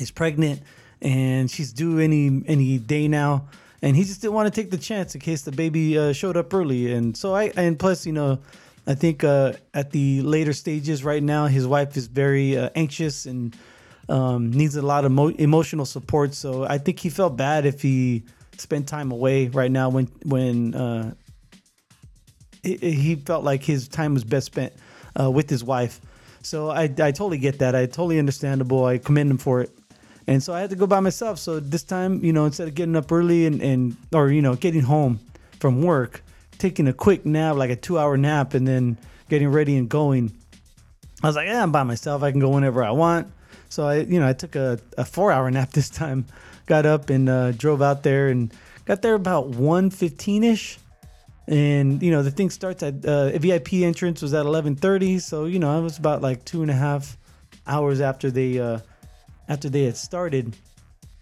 is 0.00 0.10
pregnant, 0.10 0.60
and 1.00 1.48
she's 1.48 1.72
due 1.72 2.00
any 2.00 2.42
any 2.46 2.78
day 2.78 3.06
now 3.06 3.46
and 3.82 3.96
he 3.96 4.04
just 4.04 4.22
didn't 4.22 4.34
want 4.34 4.52
to 4.52 4.60
take 4.60 4.70
the 4.70 4.78
chance 4.78 5.14
in 5.14 5.20
case 5.20 5.42
the 5.42 5.52
baby 5.52 5.98
uh, 5.98 6.12
showed 6.12 6.36
up 6.36 6.54
early. 6.54 6.92
And 6.92 7.16
so 7.16 7.34
I, 7.34 7.52
and 7.56 7.78
plus, 7.78 8.06
you 8.06 8.12
know, 8.12 8.38
I 8.86 8.94
think 8.94 9.24
uh, 9.24 9.54
at 9.74 9.90
the 9.90 10.22
later 10.22 10.52
stages 10.52 11.04
right 11.04 11.22
now, 11.22 11.46
his 11.46 11.66
wife 11.66 11.96
is 11.96 12.06
very 12.06 12.56
uh, 12.56 12.70
anxious 12.76 13.26
and 13.26 13.54
um, 14.12 14.50
needs 14.50 14.76
a 14.76 14.82
lot 14.82 15.04
of 15.04 15.12
mo- 15.12 15.28
emotional 15.28 15.84
support. 15.84 16.34
So 16.34 16.64
I 16.64 16.78
think 16.78 16.98
he 16.98 17.08
felt 17.08 17.36
bad 17.36 17.66
if 17.66 17.82
he 17.82 18.22
spent 18.58 18.86
time 18.86 19.10
away 19.10 19.48
right 19.48 19.70
now 19.70 19.88
when 19.88 20.06
when 20.24 20.74
uh, 20.74 21.14
he, 22.62 22.76
he, 22.76 23.14
felt 23.16 23.42
like 23.44 23.64
his 23.64 23.88
time 23.88 24.14
was 24.14 24.24
best 24.24 24.46
spent 24.46 24.72
uh, 25.18 25.30
with 25.30 25.48
his 25.50 25.64
wife. 25.64 26.00
So 26.42 26.70
I, 26.70 26.82
I 26.82 27.10
totally 27.12 27.38
get 27.38 27.58
that. 27.60 27.74
I 27.74 27.86
totally 27.86 28.18
understandable. 28.18 28.84
I 28.84 28.98
commend 28.98 29.30
him 29.30 29.38
for 29.38 29.60
it 29.62 29.70
and 30.26 30.42
so 30.42 30.54
I 30.54 30.60
had 30.60 30.70
to 30.70 30.76
go 30.76 30.86
by 30.86 31.00
myself. 31.00 31.38
So 31.38 31.60
this 31.60 31.82
time, 31.82 32.24
you 32.24 32.32
know, 32.32 32.44
instead 32.44 32.68
of 32.68 32.74
getting 32.74 32.96
up 32.96 33.10
early 33.10 33.46
and, 33.46 33.60
and 33.60 33.96
or 34.12 34.30
you 34.30 34.42
know 34.42 34.54
getting 34.54 34.82
home 34.82 35.20
from 35.58 35.82
work, 35.82 36.22
taking 36.58 36.88
a 36.88 36.92
quick 36.92 37.26
nap, 37.26 37.56
like 37.56 37.70
a 37.70 37.76
two 37.76 37.98
hour 37.98 38.16
nap, 38.16 38.54
and 38.54 38.66
then 38.66 38.98
getting 39.28 39.48
ready 39.48 39.76
and 39.76 39.88
going, 39.88 40.32
I 41.22 41.26
was 41.26 41.36
like, 41.36 41.48
yeah, 41.48 41.62
I'm 41.62 41.72
by 41.72 41.82
myself. 41.82 42.22
I 42.22 42.30
can 42.30 42.40
go 42.40 42.50
whenever 42.50 42.84
I 42.84 42.90
want. 42.92 43.32
So 43.72 43.86
I, 43.86 44.00
you 44.00 44.20
know, 44.20 44.28
I 44.28 44.34
took 44.34 44.54
a, 44.54 44.78
a 44.98 45.04
four 45.06 45.32
hour 45.32 45.50
nap 45.50 45.70
this 45.70 45.88
time. 45.88 46.26
Got 46.66 46.84
up 46.84 47.08
and 47.08 47.26
uh, 47.26 47.52
drove 47.52 47.80
out 47.80 48.02
there 48.02 48.28
and 48.28 48.52
got 48.84 49.00
there 49.00 49.14
about 49.14 49.50
1.15 49.50 50.44
ish. 50.44 50.78
And 51.48 52.02
you 52.02 52.10
know 52.12 52.22
the 52.22 52.30
thing 52.30 52.50
starts 52.50 52.82
at 52.82 53.04
uh, 53.04 53.30
VIP 53.30 53.72
entrance 53.74 54.22
was 54.22 54.32
at 54.32 54.46
11:30, 54.46 55.20
so 55.20 55.46
you 55.46 55.58
know 55.58 55.76
it 55.76 55.82
was 55.82 55.98
about 55.98 56.22
like 56.22 56.44
two 56.44 56.62
and 56.62 56.70
a 56.70 56.74
half 56.74 57.18
hours 57.66 58.00
after 58.00 58.30
they 58.30 58.60
uh, 58.60 58.78
after 59.48 59.68
they 59.68 59.84
had 59.84 59.96
started. 59.96 60.54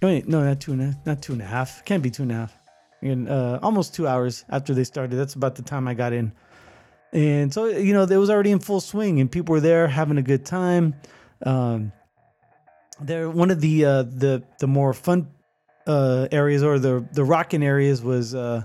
Wait, 0.03 0.29
no, 0.29 0.45
not 0.45 0.61
two 0.61 0.73
and 0.73 0.83
a, 0.83 0.99
not 1.07 1.23
two 1.23 1.33
and 1.33 1.41
a 1.41 1.47
half. 1.47 1.83
Can't 1.87 2.03
be 2.03 2.11
two 2.11 2.25
and 2.25 2.33
a 2.33 2.35
half. 2.35 2.55
And 3.01 3.31
uh, 3.31 3.61
almost 3.63 3.95
two 3.95 4.07
hours 4.07 4.45
after 4.51 4.75
they 4.75 4.85
started. 4.85 5.17
That's 5.17 5.35
about 5.35 5.55
the 5.55 5.63
time 5.63 5.89
I 5.89 5.95
got 5.95 6.13
in. 6.13 6.33
And 7.13 7.55
so 7.55 7.65
you 7.65 7.95
know, 7.95 8.03
it 8.03 8.17
was 8.17 8.29
already 8.29 8.51
in 8.51 8.59
full 8.59 8.81
swing, 8.81 9.21
and 9.21 9.33
people 9.33 9.55
were 9.55 9.61
there 9.61 9.89
having 9.89 10.19
a 10.19 10.23
good 10.23 10.45
time. 10.45 10.97
Um, 11.47 11.93
there, 13.01 13.31
one 13.31 13.51
of 13.51 13.61
the 13.61 13.85
uh, 13.85 14.03
the 14.03 14.43
the 14.59 14.67
more 14.67 14.93
fun 14.93 15.29
uh, 15.87 16.29
areas 16.31 16.63
or 16.63 16.79
the 16.79 17.07
the 17.13 17.25
rocking 17.25 17.63
areas 17.63 18.03
was 18.03 18.35
uh, 18.35 18.63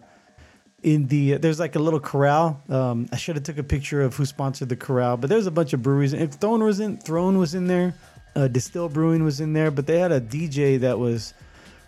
in 0.84 1.08
the 1.08 1.38
there's 1.38 1.60
like 1.60 1.76
a 1.76 1.80
little 1.80 2.00
corral. 2.00 2.62
Um, 2.70 3.08
I 3.12 3.18
should 3.18 3.36
have 3.36 3.44
took 3.44 3.58
a 3.58 3.64
picture 3.64 4.02
of 4.02 4.16
who 4.16 4.26
sponsored 4.26 4.70
the 4.70 4.76
corral, 4.76 5.18
but 5.18 5.30
there's 5.30 5.48
a 5.48 5.52
bunch 5.52 5.74
of 5.74 5.82
breweries. 5.82 6.14
If 6.14 6.34
Throne 6.34 6.64
was 6.64 6.80
in, 6.80 6.98
Throne 6.98 7.38
was 7.38 7.56
in 7.56 7.68
there 7.68 7.96
uh, 8.36 8.48
Distill 8.48 8.90
Brewing 8.90 9.24
was 9.24 9.40
in 9.40 9.54
there, 9.54 9.72
but 9.72 9.88
they 9.88 10.00
had 10.00 10.12
a 10.12 10.20
DJ 10.20 10.80
that 10.82 11.00
was 11.00 11.34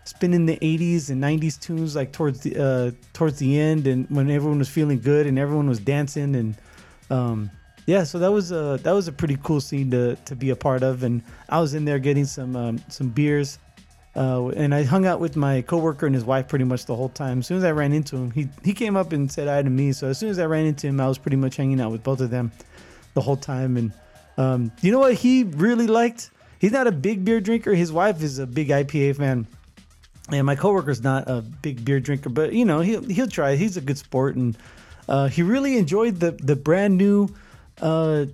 spinning 0.05 0.45
the 0.45 0.57
80s 0.57 1.09
and 1.09 1.21
90s 1.21 1.59
tunes 1.59 1.95
like 1.95 2.13
towards 2.13 2.39
the 2.41 2.55
uh, 2.57 2.91
towards 3.11 3.39
the 3.39 3.59
end 3.59 3.87
and 3.87 4.09
when 4.09 4.29
everyone 4.29 4.57
was 4.57 4.69
feeling 4.69 5.01
good 5.01 5.27
and 5.27 5.37
everyone 5.37 5.67
was 5.67 5.79
dancing 5.79 6.33
and 6.33 6.55
um, 7.09 7.51
yeah, 7.87 8.03
so 8.03 8.19
that 8.19 8.31
was 8.31 8.51
a 8.51 8.77
that 8.83 8.91
was 8.91 9.07
a 9.07 9.13
pretty 9.13 9.37
cool 9.41 9.61
scene 9.61 9.89
to 9.91 10.17
to 10.25 10.35
be 10.35 10.49
a 10.49 10.55
part 10.55 10.83
of 10.83 11.03
and 11.03 11.23
I 11.47 11.61
was 11.61 11.73
in 11.73 11.85
there 11.85 11.99
getting 11.99 12.25
some 12.25 12.55
um, 12.55 12.79
some 12.89 13.09
beers. 13.09 13.57
Uh, 14.13 14.47
and 14.47 14.73
I 14.73 14.81
hung 14.81 15.05
out 15.05 15.19
with 15.19 15.35
my 15.35 15.61
coworker 15.61 16.07
and 16.07 16.15
his 16.15 16.25
wife 16.25 16.47
pretty 16.47 16.65
much 16.65 16.85
the 16.85 16.95
whole 16.95 17.09
time. 17.09 17.39
As 17.39 17.47
soon 17.47 17.57
as 17.57 17.63
I 17.63 17.69
ran 17.71 17.93
into 17.93 18.17
him, 18.17 18.31
he 18.31 18.49
he 18.63 18.73
came 18.73 18.97
up 18.97 19.13
and 19.13 19.31
said 19.31 19.47
hi 19.47 19.61
to 19.61 19.69
me. 19.69 19.93
So 19.93 20.07
as 20.07 20.17
soon 20.17 20.29
as 20.29 20.39
I 20.39 20.45
ran 20.45 20.65
into 20.65 20.87
him, 20.87 20.99
I 20.99 21.07
was 21.07 21.17
pretty 21.17 21.37
much 21.37 21.55
hanging 21.55 21.79
out 21.79 21.91
with 21.91 22.03
both 22.03 22.19
of 22.19 22.29
them 22.29 22.51
the 23.13 23.21
whole 23.21 23.37
time. 23.37 23.77
And 23.77 23.93
um, 24.37 24.71
you 24.81 24.91
know 24.91 24.99
what 24.99 25.13
he 25.13 25.43
really 25.43 25.87
liked? 25.87 26.31
He's 26.59 26.71
not 26.71 26.87
a 26.87 26.91
big 26.91 27.23
beer 27.23 27.39
drinker. 27.39 27.73
His 27.73 27.91
wife 27.91 28.21
is 28.23 28.39
a 28.39 28.47
big 28.47 28.69
IPA 28.69 29.17
fan. 29.17 29.47
And 30.31 30.45
my 30.45 30.55
coworker's 30.55 31.03
not 31.03 31.29
a 31.29 31.41
big 31.41 31.85
beer 31.85 31.99
drinker, 31.99 32.29
but 32.29 32.51
you 32.51 32.65
know 32.65 32.81
he'll 32.81 33.03
he'll 33.03 33.27
try. 33.27 33.55
He's 33.55 33.77
a 33.77 33.81
good 33.81 33.99
sport, 33.99 34.35
and 34.35 34.57
uh, 35.07 35.27
he 35.27 35.41
really 35.41 35.77
enjoyed 35.77 36.19
the 36.19 36.31
the 36.31 36.55
brand 36.55 36.97
new 36.97 37.29
uh, 37.81 38.25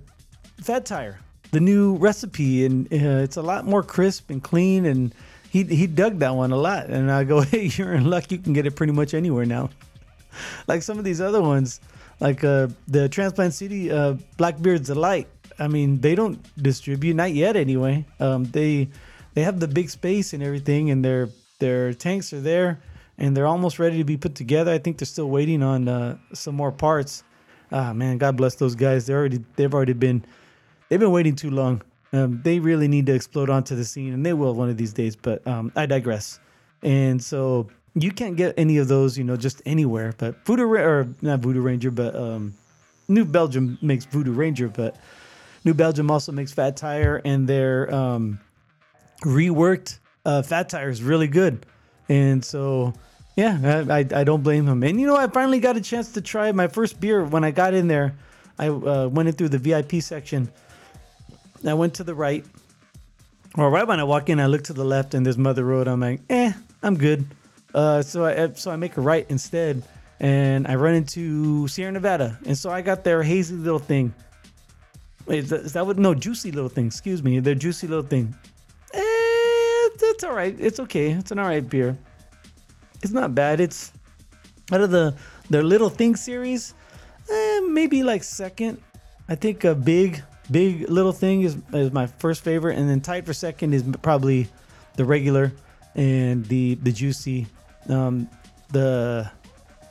Fat 0.60 0.86
Tire, 0.86 1.18
the 1.50 1.60
new 1.60 1.96
recipe, 1.96 2.64
and 2.64 2.86
uh, 2.92 3.22
it's 3.22 3.36
a 3.36 3.42
lot 3.42 3.64
more 3.66 3.82
crisp 3.82 4.30
and 4.30 4.42
clean. 4.42 4.86
And 4.86 5.14
he 5.50 5.64
he 5.64 5.86
dug 5.86 6.18
that 6.18 6.34
one 6.34 6.52
a 6.52 6.56
lot. 6.56 6.86
And 6.86 7.10
I 7.10 7.24
go, 7.24 7.40
hey, 7.52 7.70
you're 7.74 7.92
in 7.92 8.10
luck. 8.10 8.30
You 8.30 8.38
can 8.38 8.52
get 8.52 8.66
it 8.66 8.76
pretty 8.76 8.92
much 8.92 9.14
anywhere 9.14 9.44
now. 9.44 9.70
like 10.66 10.82
some 10.82 10.98
of 10.98 11.04
these 11.04 11.20
other 11.20 11.42
ones, 11.42 11.80
like 12.20 12.44
uh, 12.44 12.68
the 12.88 13.08
Transplant 13.08 13.54
City 13.54 13.90
uh, 13.90 14.14
Blackbeard's 14.36 14.88
Delight. 14.88 15.28
I 15.58 15.68
mean, 15.68 16.00
they 16.00 16.14
don't 16.14 16.40
distribute, 16.60 17.14
not 17.14 17.32
yet 17.32 17.56
anyway. 17.56 18.04
Um, 18.18 18.44
they 18.44 18.88
they 19.34 19.42
have 19.42 19.60
the 19.60 19.68
big 19.68 19.90
space 19.90 20.32
and 20.32 20.42
everything, 20.42 20.90
and 20.90 21.04
their 21.04 21.28
their 21.60 21.94
tanks 21.94 22.32
are 22.32 22.40
there, 22.40 22.80
and 23.18 23.36
they're 23.36 23.46
almost 23.46 23.78
ready 23.78 23.98
to 23.98 24.04
be 24.04 24.16
put 24.16 24.34
together. 24.34 24.72
I 24.72 24.78
think 24.78 24.98
they're 24.98 25.06
still 25.06 25.30
waiting 25.30 25.62
on 25.62 25.88
uh, 25.88 26.18
some 26.32 26.54
more 26.54 26.72
parts. 26.72 27.22
Ah 27.74 27.92
man, 27.92 28.18
God 28.18 28.36
bless 28.36 28.54
those 28.54 28.76
guys. 28.76 29.06
They 29.06 29.14
already 29.14 29.44
they've 29.56 29.74
already 29.74 29.94
been 29.94 30.24
they've 30.88 31.00
been 31.00 31.10
waiting 31.10 31.34
too 31.34 31.50
long. 31.50 31.82
Um, 32.12 32.40
they 32.44 32.60
really 32.60 32.86
need 32.86 33.06
to 33.06 33.14
explode 33.14 33.50
onto 33.50 33.74
the 33.74 33.84
scene, 33.84 34.14
and 34.14 34.24
they 34.24 34.32
will 34.32 34.54
one 34.54 34.70
of 34.70 34.76
these 34.76 34.92
days. 34.92 35.16
But 35.16 35.44
um, 35.46 35.72
I 35.74 35.84
digress. 35.86 36.38
And 36.84 37.20
so 37.20 37.68
you 37.94 38.12
can't 38.12 38.36
get 38.36 38.54
any 38.56 38.78
of 38.78 38.86
those, 38.86 39.18
you 39.18 39.24
know, 39.24 39.36
just 39.36 39.60
anywhere. 39.66 40.14
But 40.16 40.46
Voodoo 40.46 40.64
Ra- 40.64 40.82
or 40.82 41.08
not 41.20 41.40
Voodoo 41.40 41.60
Ranger, 41.60 41.90
but 41.90 42.14
um, 42.14 42.54
New 43.08 43.24
Belgium 43.24 43.76
makes 43.82 44.04
Voodoo 44.04 44.32
Ranger, 44.32 44.68
but 44.68 44.96
New 45.64 45.74
Belgium 45.74 46.10
also 46.12 46.30
makes 46.30 46.52
Fat 46.52 46.76
Tire, 46.76 47.20
and 47.24 47.48
their 47.48 47.92
um, 47.92 48.38
reworked 49.22 49.98
uh, 50.24 50.42
Fat 50.42 50.68
Tire 50.68 50.90
is 50.90 51.02
really 51.02 51.28
good. 51.28 51.66
And 52.08 52.44
so, 52.44 52.92
yeah, 53.36 53.84
I, 53.88 53.98
I, 53.98 54.24
don't 54.24 54.42
blame 54.42 54.66
him. 54.66 54.82
And 54.82 55.00
you 55.00 55.06
know, 55.06 55.16
I 55.16 55.26
finally 55.26 55.58
got 55.58 55.76
a 55.76 55.80
chance 55.80 56.12
to 56.12 56.20
try 56.20 56.52
my 56.52 56.68
first 56.68 57.00
beer 57.00 57.24
when 57.24 57.42
I 57.42 57.50
got 57.50 57.74
in 57.74 57.88
there. 57.88 58.14
I 58.58 58.68
uh, 58.68 59.08
went 59.08 59.28
in 59.28 59.34
through 59.34 59.48
the 59.48 59.58
VIP 59.58 60.02
section. 60.02 60.50
I 61.66 61.74
went 61.74 61.94
to 61.94 62.04
the 62.04 62.14
right. 62.14 62.44
Or 63.56 63.70
right 63.70 63.86
when 63.86 63.98
I 63.98 64.04
walk 64.04 64.28
in, 64.28 64.38
I 64.38 64.46
look 64.46 64.64
to 64.64 64.72
the 64.72 64.84
left 64.84 65.14
and 65.14 65.24
there's 65.24 65.38
Mother 65.38 65.64
Road. 65.64 65.88
I'm 65.88 66.00
like, 66.00 66.20
eh, 66.30 66.52
I'm 66.82 66.96
good. 66.96 67.26
Uh, 67.74 68.02
so 68.02 68.24
I 68.24 68.52
so 68.52 68.70
I 68.70 68.76
make 68.76 68.96
a 68.96 69.00
right 69.00 69.26
instead, 69.28 69.82
and 70.20 70.68
I 70.68 70.76
run 70.76 70.94
into 70.94 71.66
Sierra 71.66 71.90
Nevada, 71.90 72.38
and 72.46 72.56
so 72.56 72.70
I 72.70 72.82
got 72.82 73.02
their 73.02 73.22
hazy 73.24 73.56
little 73.56 73.80
thing. 73.80 74.14
Wait, 75.26 75.50
is 75.50 75.72
that, 75.72 75.86
what? 75.86 75.98
No, 75.98 76.14
juicy 76.14 76.52
little 76.52 76.68
thing. 76.68 76.86
Excuse 76.86 77.22
me, 77.22 77.40
their 77.40 77.54
juicy 77.56 77.88
little 77.88 78.04
thing. 78.04 78.34
Eh, 78.92 78.98
it's 79.00 80.22
all 80.22 80.34
right. 80.34 80.54
It's 80.60 80.78
okay. 80.80 81.10
It's 81.10 81.32
an 81.32 81.40
all 81.40 81.46
right 81.46 81.68
beer. 81.68 81.98
It's 83.04 83.12
not 83.12 83.34
bad. 83.34 83.60
It's 83.60 83.92
out 84.72 84.80
of 84.80 84.90
the 84.90 85.14
their 85.50 85.62
little 85.62 85.90
thing 85.90 86.16
series, 86.16 86.72
eh, 87.30 87.60
maybe 87.60 88.02
like 88.02 88.24
second. 88.24 88.80
I 89.28 89.34
think 89.34 89.64
a 89.64 89.74
big 89.74 90.22
big 90.50 90.88
little 90.88 91.12
thing 91.12 91.42
is 91.42 91.58
is 91.74 91.92
my 91.92 92.06
first 92.06 92.42
favorite, 92.42 92.78
and 92.78 92.88
then 92.88 93.02
tied 93.02 93.26
for 93.26 93.34
second 93.34 93.74
is 93.74 93.84
probably 94.00 94.48
the 94.96 95.04
regular 95.04 95.52
and 95.94 96.46
the 96.46 96.76
the 96.76 96.92
juicy, 96.92 97.46
um, 97.90 98.26
the 98.72 99.30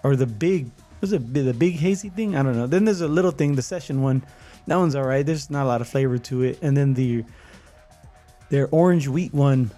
or 0.03 0.15
the 0.15 0.25
big 0.25 0.71
was 0.99 1.13
it 1.13 1.33
the 1.33 1.53
big 1.53 1.75
hazy 1.75 2.09
thing? 2.09 2.35
I 2.35 2.41
don't 2.41 2.57
know. 2.57 2.65
Then 2.65 2.83
there's 2.83 3.01
a 3.01 3.07
little 3.07 3.31
thing, 3.31 3.53
the 3.53 3.61
session 3.61 4.01
one. 4.01 4.23
That 4.65 4.77
one's 4.77 4.95
all 4.95 5.03
right. 5.03 5.23
There's 5.23 5.51
not 5.51 5.65
a 5.65 5.67
lot 5.67 5.81
of 5.81 5.87
flavor 5.87 6.17
to 6.17 6.41
it, 6.41 6.59
and 6.63 6.75
then 6.75 6.95
the 6.95 7.25
their 8.49 8.69
orange 8.71 9.07
wheat 9.07 9.33
one. 9.35 9.69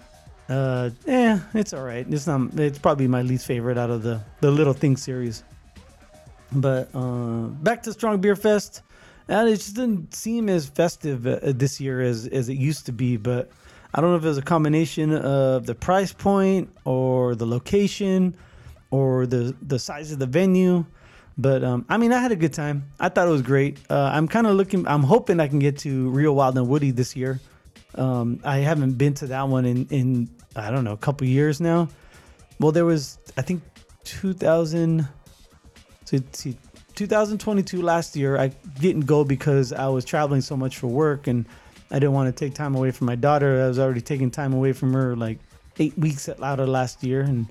Uh, 0.48 0.90
eh, 1.06 1.38
it's 1.54 1.72
all 1.72 1.82
right. 1.82 2.06
It's 2.08 2.26
not. 2.26 2.58
It's 2.58 2.78
probably 2.78 3.08
my 3.08 3.22
least 3.22 3.46
favorite 3.46 3.78
out 3.78 3.90
of 3.90 4.02
the 4.02 4.20
the 4.40 4.50
little 4.50 4.72
thing 4.72 4.96
series. 4.96 5.42
But 6.52 6.90
uh, 6.94 7.48
back 7.62 7.82
to 7.84 7.92
Strong 7.92 8.20
Beer 8.20 8.36
Fest. 8.36 8.82
And 9.28 9.48
it 9.48 9.56
just 9.56 9.74
didn't 9.74 10.14
seem 10.14 10.48
as 10.48 10.68
festive 10.68 11.26
uh, 11.26 11.38
this 11.44 11.80
year 11.80 12.00
as, 12.00 12.26
as 12.28 12.48
it 12.48 12.54
used 12.54 12.86
to 12.86 12.92
be. 12.92 13.16
But 13.16 13.50
I 13.92 14.00
don't 14.00 14.10
know 14.10 14.16
if 14.16 14.24
it 14.24 14.28
was 14.28 14.38
a 14.38 14.42
combination 14.42 15.12
of 15.12 15.66
the 15.66 15.74
price 15.74 16.12
point 16.12 16.70
or 16.84 17.34
the 17.34 17.46
location 17.46 18.36
or 18.90 19.26
the, 19.26 19.54
the 19.62 19.78
size 19.78 20.12
of 20.12 20.18
the 20.18 20.26
venue. 20.26 20.84
But 21.38 21.64
um, 21.64 21.84
I 21.88 21.96
mean, 21.96 22.12
I 22.12 22.20
had 22.20 22.32
a 22.32 22.36
good 22.36 22.52
time. 22.52 22.84
I 23.00 23.08
thought 23.08 23.26
it 23.26 23.32
was 23.32 23.42
great. 23.42 23.78
Uh, 23.90 24.10
I'm 24.12 24.28
kind 24.28 24.46
of 24.46 24.54
looking, 24.54 24.86
I'm 24.86 25.02
hoping 25.02 25.40
I 25.40 25.48
can 25.48 25.58
get 25.58 25.78
to 25.78 26.08
Real 26.10 26.34
Wild 26.34 26.56
and 26.56 26.68
Woody 26.68 26.92
this 26.92 27.16
year. 27.16 27.40
Um, 27.96 28.40
I 28.44 28.58
haven't 28.58 28.92
been 28.92 29.14
to 29.14 29.26
that 29.28 29.48
one 29.48 29.64
in, 29.64 29.86
in, 29.88 30.28
I 30.56 30.70
don't 30.70 30.84
know, 30.84 30.92
a 30.92 30.96
couple 30.96 31.26
years 31.26 31.60
now. 31.60 31.88
Well, 32.58 32.72
there 32.72 32.84
was, 32.84 33.18
I 33.36 33.42
think, 33.42 33.62
2000. 34.04 35.06
So, 36.04 36.18
see, 36.32 36.56
2022 36.94 37.82
last 37.82 38.16
year, 38.16 38.38
I 38.38 38.48
didn't 38.80 39.06
go 39.06 39.24
because 39.24 39.72
I 39.72 39.88
was 39.88 40.04
traveling 40.04 40.40
so 40.40 40.56
much 40.56 40.78
for 40.78 40.86
work 40.86 41.26
and 41.26 41.46
I 41.90 41.98
didn't 41.98 42.12
want 42.12 42.34
to 42.34 42.44
take 42.44 42.54
time 42.54 42.74
away 42.74 42.90
from 42.90 43.06
my 43.06 43.16
daughter. 43.16 43.62
I 43.62 43.68
was 43.68 43.78
already 43.78 44.00
taking 44.00 44.30
time 44.30 44.52
away 44.52 44.72
from 44.72 44.92
her 44.94 45.14
like 45.14 45.38
eight 45.78 45.96
weeks 45.98 46.28
at 46.28 46.40
Lauda 46.40 46.66
last 46.66 47.04
year. 47.04 47.20
And 47.20 47.46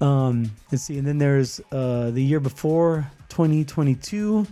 um, 0.00 0.50
let's 0.72 0.84
see, 0.84 0.98
and 0.98 1.06
then 1.06 1.18
there's 1.18 1.60
uh, 1.70 2.10
the 2.10 2.22
year 2.22 2.40
before 2.40 3.06
2022. 3.28 4.46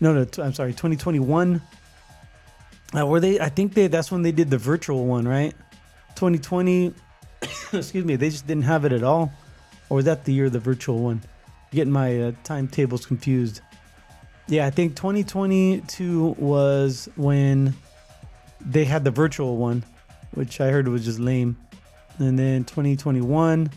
No, 0.00 0.12
no, 0.12 0.26
I'm 0.38 0.52
sorry, 0.52 0.72
2021. 0.72 1.60
Uh, 2.94 3.06
were 3.06 3.20
they? 3.20 3.40
I 3.40 3.48
think 3.48 3.74
they. 3.74 3.86
That's 3.86 4.12
when 4.12 4.22
they 4.22 4.32
did 4.32 4.50
the 4.50 4.58
virtual 4.58 5.06
one, 5.06 5.26
right? 5.26 5.54
2020. 6.16 6.94
excuse 7.72 8.04
me. 8.04 8.16
They 8.16 8.30
just 8.30 8.46
didn't 8.46 8.64
have 8.64 8.84
it 8.84 8.92
at 8.92 9.02
all, 9.02 9.32
or 9.88 9.96
was 9.96 10.04
that 10.04 10.24
the 10.24 10.32
year 10.32 10.46
of 10.46 10.52
the 10.52 10.60
virtual 10.60 10.98
one? 10.98 11.22
getting 11.72 11.92
my 11.92 12.20
uh, 12.20 12.32
timetables 12.44 13.06
confused. 13.06 13.60
Yeah, 14.46 14.66
I 14.66 14.70
think 14.70 14.96
2022 14.96 16.36
was 16.38 17.08
when 17.16 17.74
they 18.60 18.84
had 18.84 19.04
the 19.04 19.10
virtual 19.10 19.56
one, 19.56 19.84
which 20.32 20.60
I 20.60 20.70
heard 20.70 20.86
was 20.88 21.04
just 21.04 21.18
lame. 21.18 21.56
And 22.18 22.38
then 22.38 22.64
2021, 22.64 23.70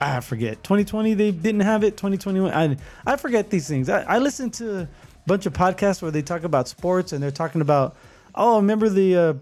I 0.00 0.20
forget. 0.20 0.62
2020 0.62 1.14
they 1.14 1.30
didn't 1.30 1.60
have 1.60 1.84
it. 1.84 1.96
2021, 1.96 2.52
I 2.52 2.76
I 3.06 3.16
forget 3.16 3.50
these 3.50 3.68
things. 3.68 3.88
I, 3.88 4.02
I 4.02 4.18
listen 4.18 4.50
to 4.52 4.82
a 4.82 4.88
bunch 5.26 5.44
of 5.44 5.52
podcasts 5.52 6.00
where 6.00 6.10
they 6.10 6.22
talk 6.22 6.44
about 6.44 6.68
sports 6.68 7.12
and 7.12 7.22
they're 7.22 7.30
talking 7.30 7.60
about, 7.60 7.96
oh, 8.34 8.56
remember 8.56 8.88
the 8.88 9.16
uh, 9.16 9.34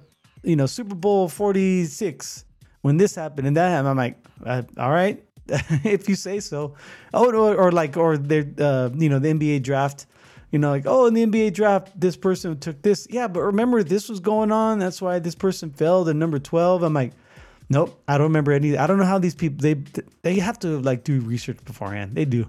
you 0.46 0.56
know 0.56 0.66
Super 0.66 0.94
Bowl 0.94 1.28
46 1.28 2.44
when 2.82 2.96
this 2.96 3.14
happened 3.14 3.48
and 3.48 3.56
that 3.56 3.68
happened. 3.68 3.88
I'm 3.88 3.96
like, 3.96 4.16
uh, 4.44 4.62
all 4.78 4.90
right, 4.90 5.22
if 5.84 6.08
you 6.08 6.14
say 6.14 6.40
so. 6.40 6.74
Oh, 7.12 7.32
or, 7.32 7.56
or 7.56 7.72
like, 7.72 7.96
or 7.96 8.16
they're, 8.16 8.46
uh, 8.58 8.90
you 8.94 9.08
know, 9.08 9.18
the 9.18 9.28
NBA 9.28 9.62
draft, 9.64 10.06
you 10.52 10.58
know, 10.58 10.70
like, 10.70 10.84
oh, 10.86 11.06
in 11.06 11.14
the 11.14 11.26
NBA 11.26 11.52
draft, 11.52 11.98
this 11.98 12.16
person 12.16 12.58
took 12.58 12.80
this. 12.82 13.06
Yeah, 13.10 13.28
but 13.28 13.40
remember 13.40 13.82
this 13.82 14.08
was 14.08 14.20
going 14.20 14.52
on. 14.52 14.78
That's 14.78 15.02
why 15.02 15.18
this 15.18 15.34
person 15.34 15.70
fell 15.70 16.04
to 16.04 16.14
number 16.14 16.38
12. 16.38 16.84
I'm 16.84 16.94
like, 16.94 17.12
nope, 17.68 18.00
I 18.06 18.18
don't 18.18 18.28
remember 18.28 18.52
any. 18.52 18.78
I 18.78 18.86
don't 18.86 18.98
know 18.98 19.04
how 19.04 19.18
these 19.18 19.34
people, 19.34 19.58
they, 19.60 19.74
they 20.22 20.38
have 20.38 20.58
to 20.60 20.78
like 20.78 21.02
do 21.02 21.20
research 21.20 21.58
beforehand. 21.64 22.14
They 22.14 22.24
do. 22.24 22.48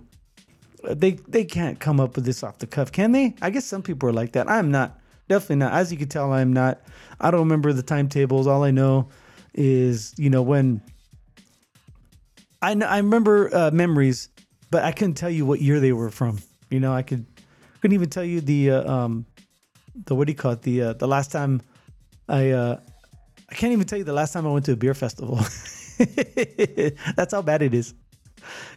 They, 0.84 1.13
they 1.28 1.45
can't 1.45 1.80
come 1.80 1.99
up 1.99 2.15
with 2.15 2.26
this 2.26 2.43
off 2.43 2.59
the 2.59 2.67
cuff, 2.67 2.91
can 2.91 3.11
they? 3.11 3.34
I 3.41 3.49
guess 3.49 3.65
some 3.65 3.82
people 3.82 4.07
are 4.07 4.13
like 4.13 4.34
that. 4.34 4.49
I'm 4.49 4.69
not. 4.69 4.99
Definitely 5.28 5.57
not. 5.57 5.73
As 5.73 5.91
you 5.91 5.97
can 5.97 6.07
tell, 6.07 6.32
I'm 6.32 6.53
not. 6.53 6.82
I 7.19 7.32
don't 7.32 7.41
remember 7.41 7.73
the 7.73 7.84
timetables. 7.84 8.47
All 8.47 8.63
I 8.63 8.71
know 8.71 9.09
is, 9.53 10.13
you 10.17 10.30
know, 10.30 10.41
when 10.41 10.82
I 12.61 12.73
know, 12.73 12.86
I 12.86 12.97
remember 12.97 13.53
uh, 13.53 13.71
memories, 13.71 14.30
but 14.71 14.84
I 14.84 14.91
couldn't 14.91 15.15
tell 15.15 15.30
you 15.30 15.45
what 15.45 15.61
year 15.61 15.80
they 15.80 15.91
were 15.91 16.09
from. 16.09 16.39
You 16.69 16.80
know, 16.80 16.93
I 16.93 17.01
could 17.01 17.25
couldn't 17.82 17.93
even 17.93 18.09
tell 18.09 18.23
you 18.23 18.41
the 18.41 18.71
uh, 18.71 18.91
um 18.91 19.25
the 20.05 20.15
what 20.15 20.28
do 20.28 20.32
you 20.32 20.38
call 20.38 20.51
it 20.51 20.61
the 20.61 20.82
uh, 20.82 20.93
the 20.93 21.07
last 21.07 21.32
time 21.32 21.61
I 22.30 22.51
uh 22.51 22.80
I 23.49 23.55
can't 23.55 23.73
even 23.73 23.86
tell 23.86 23.97
you 23.97 24.03
the 24.03 24.13
last 24.13 24.34
time 24.34 24.45
I 24.45 24.51
went 24.51 24.65
to 24.65 24.73
a 24.73 24.75
beer 24.75 24.93
festival. 24.93 25.36
That's 27.15 27.34
how 27.34 27.41
bad 27.41 27.61
it 27.61 27.73
is 27.73 27.93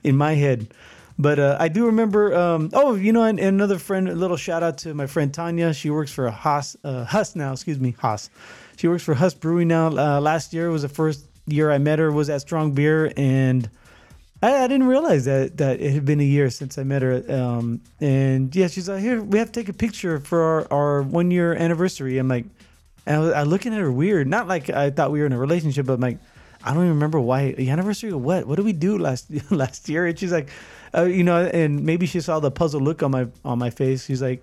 in 0.05 0.17
my 0.17 0.35
head. 0.35 0.73
But 1.21 1.39
uh, 1.39 1.57
I 1.61 1.69
do 1.69 1.87
remember. 1.87 2.35
Um, 2.35 2.71
oh, 2.73 2.95
you 2.95 3.13
know, 3.13 3.25
and, 3.25 3.39
and 3.39 3.49
another 3.49 3.79
friend. 3.79 4.09
A 4.09 4.15
little 4.15 4.39
shout 4.39 4.63
out 4.63 4.79
to 4.79 4.95
my 4.95 5.07
friend 5.07 5.33
Tanya. 5.33 5.75
She 5.75 5.91
works 5.91 6.11
for 6.11 6.31
Haas, 6.31 6.77
uh, 6.83 7.05
Huss 7.05 7.37
now. 7.37 7.53
Excuse 7.53 7.79
me, 7.79 7.95
Haas. 7.99 8.31
She 8.77 8.89
works 8.89 9.03
for 9.03 9.15
Huss 9.15 9.35
Brewing 9.35 9.69
now. 9.69 9.89
Uh, 9.89 10.21
last 10.21 10.55
year 10.55 10.71
was 10.71 10.83
the 10.83 10.89
first 10.89 11.27
year 11.47 11.71
I 11.71 11.77
met 11.77 11.99
her. 11.99 12.11
Was 12.11 12.31
at 12.31 12.41
Strong 12.41 12.73
Beer, 12.73 13.13
and 13.19 13.69
I, 14.43 14.65
I 14.65 14.67
didn't 14.67 14.87
realize 14.87 15.27
that 15.27 15.59
that 15.59 15.81
it 15.81 15.93
had 15.93 16.07
been 16.07 16.21
a 16.21 16.25
year 16.25 16.49
since 16.49 16.79
I 16.79 16.85
met 16.85 17.03
her. 17.03 17.23
Um, 17.29 17.83
and 18.01 18.55
yeah, 18.57 18.69
she's 18.69 18.89
like, 18.89 19.01
"Here, 19.01 19.23
we 19.23 19.39
have 19.39 19.53
to 19.53 19.61
take 19.61 19.69
a 19.69 19.75
picture 19.75 20.21
for 20.21 20.41
our, 20.41 20.73
our 20.73 21.03
one 21.03 21.31
year 21.31 21.53
anniversary." 21.53 22.17
I'm 22.17 22.29
like, 22.29 22.47
and 23.05 23.17
I 23.17 23.19
was 23.19 23.33
I 23.33 23.43
looking 23.43 23.75
at 23.75 23.81
her 23.81 23.93
weird. 23.93 24.27
Not 24.27 24.49
like 24.49 24.71
I 24.71 24.89
thought 24.89 25.13
we 25.13 25.21
were 25.21 25.27
in 25.27 25.35
a 25.35 25.39
relationship, 25.39 25.85
but 25.85 25.95
I'm 25.95 26.01
like, 26.01 26.19
I 26.65 26.73
don't 26.73 26.85
even 26.85 26.95
remember 26.95 27.21
why 27.21 27.53
the 27.53 27.69
anniversary 27.69 28.11
of 28.11 28.23
what? 28.23 28.47
What 28.47 28.57
did 28.57 28.65
we 28.65 28.73
do 28.73 28.97
last 28.97 29.31
last 29.51 29.87
year? 29.87 30.07
And 30.07 30.19
she's 30.19 30.33
like, 30.33 30.49
uh, 30.95 31.05
you 31.05 31.25
know, 31.25 31.45
and 31.45 31.85
maybe 31.85 32.07
she 32.07 32.21
saw 32.21 32.41
the 32.41 32.51
puzzled 32.51 32.83
look 32.83 33.03
on 33.03 33.11
my 33.11 33.29
on 33.45 33.59
my 33.59 33.71
face. 33.71 34.05
She's 34.05 34.23
like, 34.23 34.43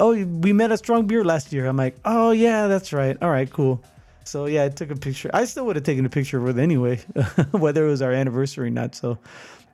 "Oh, 0.00 0.12
we 0.24 0.52
met 0.52 0.72
at 0.72 0.78
Strong 0.78 1.06
Beer 1.06 1.24
last 1.24 1.52
year." 1.52 1.66
I'm 1.66 1.76
like, 1.76 1.96
"Oh 2.04 2.30
yeah, 2.30 2.66
that's 2.66 2.92
right. 2.92 3.16
All 3.20 3.30
right, 3.30 3.50
cool." 3.50 3.82
So 4.24 4.46
yeah, 4.46 4.64
I 4.64 4.68
took 4.68 4.90
a 4.90 4.96
picture. 4.96 5.30
I 5.32 5.44
still 5.44 5.66
would 5.66 5.76
have 5.76 5.84
taken 5.84 6.04
a 6.04 6.10
picture 6.10 6.40
with 6.40 6.58
anyway, 6.58 6.96
whether 7.52 7.86
it 7.86 7.90
was 7.90 8.02
our 8.02 8.12
anniversary 8.12 8.68
or 8.68 8.70
not. 8.70 8.94
So 8.94 9.18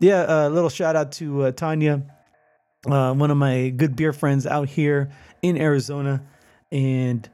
yeah, 0.00 0.22
a 0.22 0.46
uh, 0.46 0.48
little 0.48 0.68
shout 0.68 0.96
out 0.96 1.12
to 1.12 1.44
uh, 1.44 1.52
Tanya, 1.52 2.02
uh, 2.86 3.14
one 3.14 3.30
of 3.30 3.36
my 3.36 3.70
good 3.70 3.96
beer 3.96 4.12
friends 4.12 4.46
out 4.46 4.68
here 4.68 5.10
in 5.40 5.56
Arizona, 5.56 6.22
and 6.70 7.28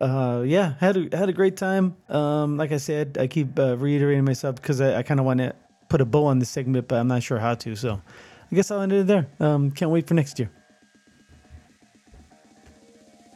uh, 0.00 0.42
yeah, 0.46 0.74
had 0.80 0.96
a, 0.96 1.16
had 1.16 1.28
a 1.28 1.32
great 1.32 1.56
time. 1.56 1.96
Um, 2.08 2.56
like 2.56 2.72
I 2.72 2.78
said, 2.78 3.18
I 3.20 3.26
keep 3.26 3.58
uh, 3.58 3.76
reiterating 3.76 4.24
myself 4.24 4.56
because 4.56 4.80
I, 4.80 4.98
I 4.98 5.02
kind 5.02 5.20
of 5.20 5.26
want 5.26 5.38
to 5.38 5.54
put 5.94 6.00
a 6.00 6.04
bow 6.04 6.24
on 6.24 6.40
this 6.40 6.50
segment, 6.50 6.88
but 6.88 6.98
I'm 6.98 7.06
not 7.06 7.22
sure 7.22 7.38
how 7.38 7.54
to. 7.54 7.76
So 7.76 8.02
I 8.50 8.54
guess 8.56 8.72
I'll 8.72 8.80
end 8.80 8.92
it 8.92 9.06
there. 9.06 9.28
Um, 9.38 9.70
can't 9.70 9.92
wait 9.92 10.08
for 10.08 10.14
next 10.14 10.40
year. 10.40 10.50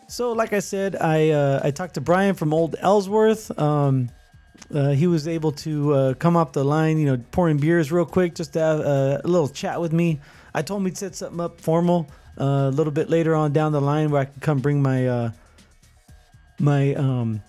So, 0.08 0.32
like 0.32 0.52
I 0.52 0.58
said, 0.58 0.96
I 0.96 1.30
uh, 1.30 1.60
I 1.62 1.70
talked 1.70 1.94
to 1.94 2.00
Brian 2.00 2.34
from 2.34 2.52
Old 2.52 2.74
Ellsworth. 2.80 3.56
Um, 3.56 4.10
uh, 4.74 4.90
he 4.90 5.06
was 5.06 5.28
able 5.28 5.52
to 5.52 5.94
uh, 5.94 6.14
come 6.14 6.36
off 6.36 6.50
the 6.50 6.64
line, 6.64 6.98
you 6.98 7.06
know, 7.06 7.22
pouring 7.30 7.58
beers 7.58 7.92
real 7.92 8.04
quick, 8.04 8.34
just 8.34 8.54
to 8.54 8.58
have 8.58 8.80
uh, 8.80 9.20
a 9.22 9.28
little 9.28 9.48
chat 9.48 9.80
with 9.80 9.92
me. 9.92 10.18
I 10.52 10.62
told 10.62 10.80
him 10.80 10.86
he'd 10.86 10.98
set 10.98 11.14
something 11.14 11.40
up 11.40 11.60
formal 11.60 12.08
uh, 12.40 12.66
a 12.66 12.70
little 12.70 12.92
bit 12.92 13.08
later 13.08 13.36
on 13.36 13.52
down 13.52 13.70
the 13.70 13.80
line 13.80 14.10
where 14.10 14.22
I 14.22 14.24
could 14.24 14.42
come 14.42 14.58
bring 14.58 14.82
my 14.82 15.06
uh, 15.06 15.30
my 16.58 16.94
um, 16.94 17.40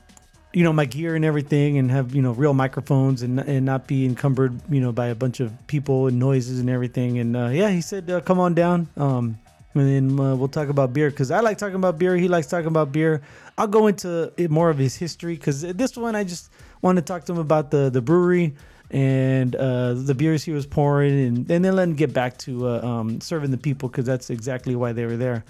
you 0.53 0.63
know 0.63 0.73
my 0.73 0.85
gear 0.85 1.15
and 1.15 1.23
everything 1.23 1.77
and 1.77 1.91
have 1.91 2.15
you 2.15 2.21
know 2.21 2.31
real 2.31 2.53
microphones 2.53 3.21
and 3.21 3.39
and 3.39 3.65
not 3.65 3.87
be 3.87 4.05
encumbered 4.05 4.59
you 4.69 4.81
know 4.81 4.91
by 4.91 5.07
a 5.07 5.15
bunch 5.15 5.39
of 5.39 5.51
people 5.67 6.07
and 6.07 6.19
noises 6.19 6.59
and 6.59 6.69
everything. 6.69 7.19
And 7.19 7.35
uh, 7.35 7.47
yeah 7.47 7.69
he 7.69 7.81
said 7.81 8.09
uh, 8.09 8.21
come 8.21 8.39
on 8.39 8.53
down. 8.53 8.87
Um, 8.97 9.37
and 9.75 9.87
then 9.87 10.19
uh, 10.19 10.35
we'll 10.35 10.47
talk 10.47 10.69
about 10.69 10.93
beer 10.93 11.11
because 11.11 11.29
I 11.29 11.41
like 11.41 11.57
talking 11.57 11.75
about 11.75 11.99
beer. 11.99 12.17
He 12.17 12.27
likes 12.27 12.47
talking 12.47 12.67
about 12.67 12.91
beer. 12.91 13.21
I'll 13.57 13.67
go 13.67 13.87
into 13.87 14.33
it 14.35 14.49
more 14.49 14.69
of 14.69 14.77
his 14.77 14.95
history 14.95 15.35
because 15.35 15.61
this 15.61 15.95
one 15.95 16.15
I 16.15 16.23
just 16.23 16.51
want 16.81 16.95
to 16.97 17.01
talk 17.03 17.25
to 17.25 17.33
him 17.33 17.39
about 17.39 17.69
the 17.71 17.89
the 17.89 18.01
brewery 18.01 18.55
and 18.91 19.55
uh, 19.55 19.93
the 19.93 20.15
beers 20.15 20.43
he 20.43 20.51
was 20.51 20.65
pouring 20.65 21.27
and, 21.27 21.51
and 21.51 21.63
then 21.63 21.75
let 21.75 21.83
him 21.87 21.95
get 21.95 22.11
back 22.11 22.37
to 22.39 22.67
uh, 22.67 22.81
um, 22.81 23.21
serving 23.21 23.51
the 23.51 23.57
people 23.57 23.87
because 23.87 24.05
that's 24.05 24.31
exactly 24.31 24.75
why 24.75 24.93
they 24.93 25.05
were 25.05 25.17
there. 25.17 25.43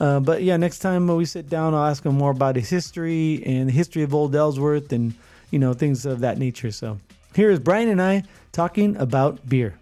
Uh, 0.00 0.18
but 0.18 0.42
yeah, 0.42 0.56
next 0.56 0.78
time 0.78 1.06
we 1.06 1.26
sit 1.26 1.48
down, 1.48 1.74
I'll 1.74 1.84
ask 1.84 2.04
him 2.04 2.16
more 2.16 2.30
about 2.30 2.56
his 2.56 2.70
history 2.70 3.42
and 3.44 3.68
the 3.68 3.72
history 3.72 4.02
of 4.02 4.14
Old 4.14 4.34
Ellsworth 4.34 4.92
and 4.92 5.14
you 5.50 5.58
know 5.58 5.74
things 5.74 6.06
of 6.06 6.20
that 6.20 6.38
nature. 6.38 6.70
So 6.70 6.98
here 7.34 7.50
is 7.50 7.60
Brian 7.60 7.88
and 7.88 8.00
I 8.00 8.22
talking 8.50 8.96
about 8.96 9.46
beer. 9.46 9.78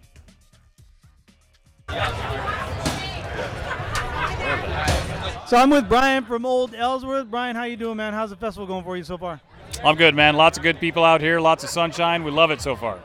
So 5.47 5.57
I'm 5.57 5.71
with 5.71 5.89
Brian 5.89 6.25
from 6.27 6.45
Old 6.45 6.75
Ellsworth. 6.75 7.31
Brian, 7.31 7.57
how 7.57 7.65
you 7.65 7.77
doing, 7.77 7.97
man? 7.97 8.13
How's 8.13 8.29
the 8.29 8.37
festival 8.37 8.67
going 8.67 8.85
for 8.85 8.99
you 8.99 9.03
so 9.03 9.17
far? 9.17 9.41
I'm 9.83 9.97
good, 9.97 10.15
man. 10.15 10.35
Lots 10.35 10.59
of 10.59 10.65
good 10.65 10.79
people 10.79 11.05
out 11.05 11.23
here. 11.23 11.41
Lots 11.41 11.65
of 11.65 11.71
sunshine. 11.71 12.23
We 12.23 12.31
love 12.31 12.51
it 12.51 12.61
so 12.61 12.77
far. 12.77 13.01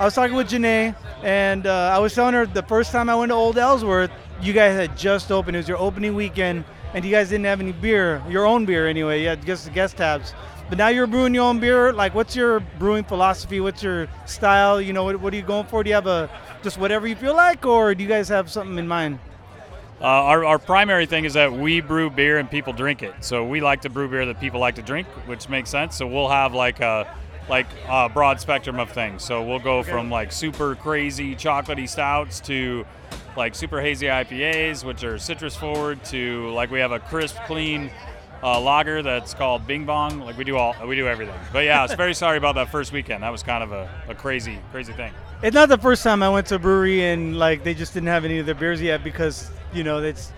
I 0.00 0.04
was 0.04 0.14
talking 0.14 0.34
with 0.34 0.48
Janae, 0.48 0.96
and 1.22 1.66
uh, 1.66 1.92
I 1.94 1.98
was 1.98 2.14
telling 2.14 2.34
her 2.34 2.46
the 2.46 2.62
first 2.62 2.90
time 2.90 3.08
I 3.08 3.14
went 3.14 3.30
to 3.30 3.34
Old 3.34 3.58
Ellsworth, 3.58 4.10
you 4.40 4.52
guys 4.52 4.74
had 4.74 4.96
just 4.96 5.30
opened. 5.30 5.56
It 5.56 5.60
was 5.60 5.68
your 5.68 5.78
opening 5.78 6.14
weekend, 6.14 6.64
and 6.94 7.04
you 7.04 7.10
guys 7.10 7.28
didn't 7.28 7.46
have 7.46 7.60
any 7.60 7.72
beer, 7.72 8.22
your 8.28 8.46
own 8.46 8.64
beer 8.64 8.86
anyway. 8.86 9.22
You 9.22 9.28
had 9.28 9.44
just 9.44 9.64
the 9.64 9.70
guest 9.70 9.96
tabs. 9.96 10.34
But 10.68 10.76
now 10.76 10.88
you're 10.88 11.06
brewing 11.06 11.34
your 11.34 11.44
own 11.44 11.60
beer. 11.60 11.92
Like, 11.92 12.14
what's 12.14 12.36
your 12.36 12.60
brewing 12.60 13.04
philosophy? 13.04 13.58
What's 13.60 13.82
your 13.82 14.06
style? 14.26 14.80
You 14.80 14.92
know, 14.92 15.04
what, 15.04 15.18
what 15.20 15.32
are 15.32 15.36
you 15.36 15.42
going 15.42 15.66
for? 15.66 15.82
Do 15.82 15.88
you 15.88 15.94
have 15.94 16.06
a 16.06 16.30
just 16.62 16.76
whatever 16.76 17.06
you 17.06 17.16
feel 17.16 17.34
like, 17.34 17.64
or 17.64 17.94
do 17.94 18.02
you 18.02 18.08
guys 18.08 18.28
have 18.28 18.50
something 18.50 18.78
in 18.78 18.86
mind? 18.86 19.18
Uh, 20.00 20.04
our, 20.04 20.44
our 20.44 20.58
primary 20.58 21.06
thing 21.06 21.24
is 21.24 21.32
that 21.34 21.52
we 21.52 21.80
brew 21.80 22.08
beer 22.08 22.38
and 22.38 22.48
people 22.48 22.72
drink 22.72 23.02
it. 23.02 23.14
So 23.20 23.44
we 23.44 23.60
like 23.60 23.80
to 23.82 23.88
brew 23.88 24.08
beer 24.08 24.26
that 24.26 24.38
people 24.38 24.60
like 24.60 24.76
to 24.76 24.82
drink, 24.82 25.08
which 25.26 25.48
makes 25.48 25.70
sense. 25.70 25.96
So 25.96 26.06
we'll 26.06 26.28
have 26.28 26.54
like 26.54 26.80
a 26.80 27.16
like 27.48 27.66
a 27.88 28.08
broad 28.08 28.40
spectrum 28.40 28.78
of 28.78 28.90
things. 28.90 29.24
So 29.24 29.42
we'll 29.42 29.58
go 29.58 29.82
from 29.82 30.10
like 30.10 30.32
super 30.32 30.74
crazy 30.74 31.34
chocolatey 31.34 31.88
stouts 31.88 32.40
to 32.40 32.84
like 33.36 33.54
super 33.54 33.80
hazy 33.80 34.06
IPAs, 34.06 34.84
which 34.84 35.04
are 35.04 35.18
citrus 35.18 35.56
forward, 35.56 36.04
to 36.06 36.48
like 36.50 36.70
we 36.70 36.80
have 36.80 36.92
a 36.92 36.98
crisp, 36.98 37.36
clean 37.46 37.90
uh, 38.42 38.60
lager 38.60 39.02
that's 39.02 39.34
called 39.34 39.66
Bing 39.66 39.84
Bong. 39.84 40.20
Like 40.20 40.36
we 40.36 40.44
do 40.44 40.56
all, 40.56 40.74
we 40.86 40.96
do 40.96 41.06
everything. 41.06 41.38
But 41.52 41.64
yeah, 41.64 41.80
I 41.80 41.82
was 41.82 41.94
very 41.94 42.14
sorry 42.14 42.36
about 42.36 42.54
that 42.56 42.70
first 42.70 42.92
weekend. 42.92 43.22
That 43.22 43.30
was 43.30 43.42
kind 43.42 43.62
of 43.62 43.72
a, 43.72 43.88
a 44.08 44.14
crazy, 44.14 44.58
crazy 44.70 44.92
thing. 44.92 45.12
It's 45.42 45.54
not 45.54 45.68
the 45.68 45.78
first 45.78 46.02
time 46.02 46.22
I 46.22 46.28
went 46.28 46.48
to 46.48 46.56
a 46.56 46.58
brewery 46.58 47.04
and 47.04 47.38
like 47.38 47.62
they 47.64 47.74
just 47.74 47.94
didn't 47.94 48.08
have 48.08 48.24
any 48.24 48.38
of 48.38 48.46
their 48.46 48.54
beers 48.54 48.82
yet 48.82 49.04
because 49.04 49.50
you 49.72 49.84
know 49.84 50.02
it's 50.02 50.32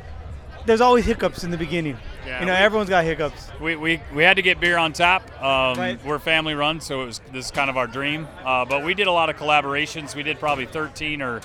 there's 0.66 0.80
always 0.82 1.06
hiccups 1.06 1.42
in 1.44 1.50
the 1.50 1.56
beginning. 1.56 1.96
Yeah, 2.26 2.40
you 2.40 2.46
know, 2.46 2.52
we, 2.52 2.58
everyone's 2.58 2.90
got 2.90 3.04
hiccups. 3.04 3.50
We, 3.60 3.76
we, 3.76 4.00
we 4.14 4.22
had 4.22 4.34
to 4.34 4.42
get 4.42 4.60
beer 4.60 4.76
on 4.76 4.92
tap. 4.92 5.30
Um, 5.42 5.78
right. 5.78 6.04
We're 6.04 6.18
family 6.18 6.54
run, 6.54 6.80
so 6.80 7.02
it 7.02 7.06
was 7.06 7.20
this 7.32 7.46
is 7.46 7.50
kind 7.50 7.70
of 7.70 7.76
our 7.76 7.86
dream. 7.86 8.28
Uh, 8.44 8.64
but 8.64 8.84
we 8.84 8.94
did 8.94 9.06
a 9.06 9.12
lot 9.12 9.30
of 9.30 9.36
collaborations. 9.36 10.14
We 10.14 10.22
did 10.22 10.38
probably 10.38 10.66
13 10.66 11.22
or 11.22 11.40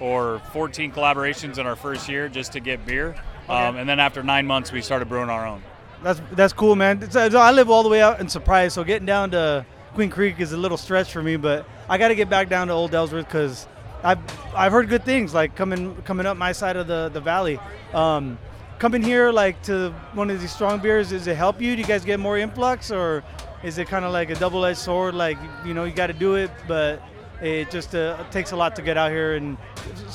or 0.00 0.40
14 0.52 0.92
collaborations 0.92 1.58
in 1.58 1.66
our 1.66 1.76
first 1.76 2.08
year 2.08 2.28
just 2.28 2.52
to 2.52 2.60
get 2.60 2.84
beer. 2.86 3.16
Okay. 3.44 3.52
Um, 3.52 3.76
and 3.76 3.88
then 3.88 3.98
after 3.98 4.22
nine 4.22 4.46
months, 4.46 4.70
we 4.70 4.82
started 4.82 5.08
brewing 5.08 5.30
our 5.30 5.46
own. 5.46 5.62
That's 6.02 6.20
that's 6.32 6.52
cool, 6.52 6.76
man. 6.76 7.08
I 7.14 7.50
live 7.50 7.70
all 7.70 7.82
the 7.82 7.88
way 7.88 8.00
out 8.00 8.20
in 8.20 8.28
Surprise, 8.28 8.74
so 8.74 8.84
getting 8.84 9.06
down 9.06 9.32
to 9.32 9.66
Queen 9.94 10.10
Creek 10.10 10.38
is 10.38 10.52
a 10.52 10.56
little 10.56 10.76
stretch 10.76 11.10
for 11.10 11.22
me. 11.22 11.36
But 11.36 11.66
I 11.88 11.98
got 11.98 12.08
to 12.08 12.14
get 12.14 12.30
back 12.30 12.48
down 12.48 12.68
to 12.68 12.72
Old 12.72 12.94
Ellsworth 12.94 13.26
because 13.26 13.66
I've 14.04 14.20
I've 14.54 14.70
heard 14.70 14.88
good 14.88 15.04
things 15.04 15.34
like 15.34 15.56
coming 15.56 15.96
coming 16.02 16.26
up 16.26 16.36
my 16.36 16.52
side 16.52 16.76
of 16.76 16.86
the 16.86 17.10
the 17.12 17.20
valley. 17.20 17.58
Um, 17.92 18.38
coming 18.78 19.02
here 19.02 19.30
like 19.30 19.60
to 19.62 19.90
one 20.14 20.30
of 20.30 20.40
these 20.40 20.52
strong 20.52 20.80
beers, 20.80 21.10
does 21.10 21.26
it 21.26 21.36
help 21.36 21.60
you? 21.60 21.74
Do 21.74 21.82
you 21.82 21.86
guys 21.86 22.04
get 22.04 22.20
more 22.20 22.38
influx, 22.38 22.90
or 22.90 23.22
is 23.62 23.78
it 23.78 23.88
kind 23.88 24.04
of 24.04 24.12
like 24.12 24.30
a 24.30 24.34
double-edged 24.36 24.78
sword? 24.78 25.14
Like 25.14 25.38
you 25.64 25.74
know 25.74 25.84
you 25.84 25.92
got 25.92 26.08
to 26.08 26.12
do 26.12 26.36
it, 26.36 26.50
but 26.66 27.02
it 27.42 27.70
just 27.70 27.94
uh, 27.94 28.24
takes 28.30 28.52
a 28.52 28.56
lot 28.56 28.76
to 28.76 28.82
get 28.82 28.96
out 28.96 29.10
here 29.10 29.34
and 29.34 29.56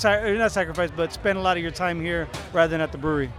not 0.04 0.52
sacrifice, 0.52 0.92
but 0.96 1.14
spend 1.14 1.38
a 1.38 1.42
lot 1.42 1.58
of 1.58 1.64
your 1.64 1.72
time 1.72 2.02
here 2.02 2.28
rather 2.52 2.72
than 2.72 2.82
at 2.82 2.92
the 2.92 2.98
brewery. 2.98 3.32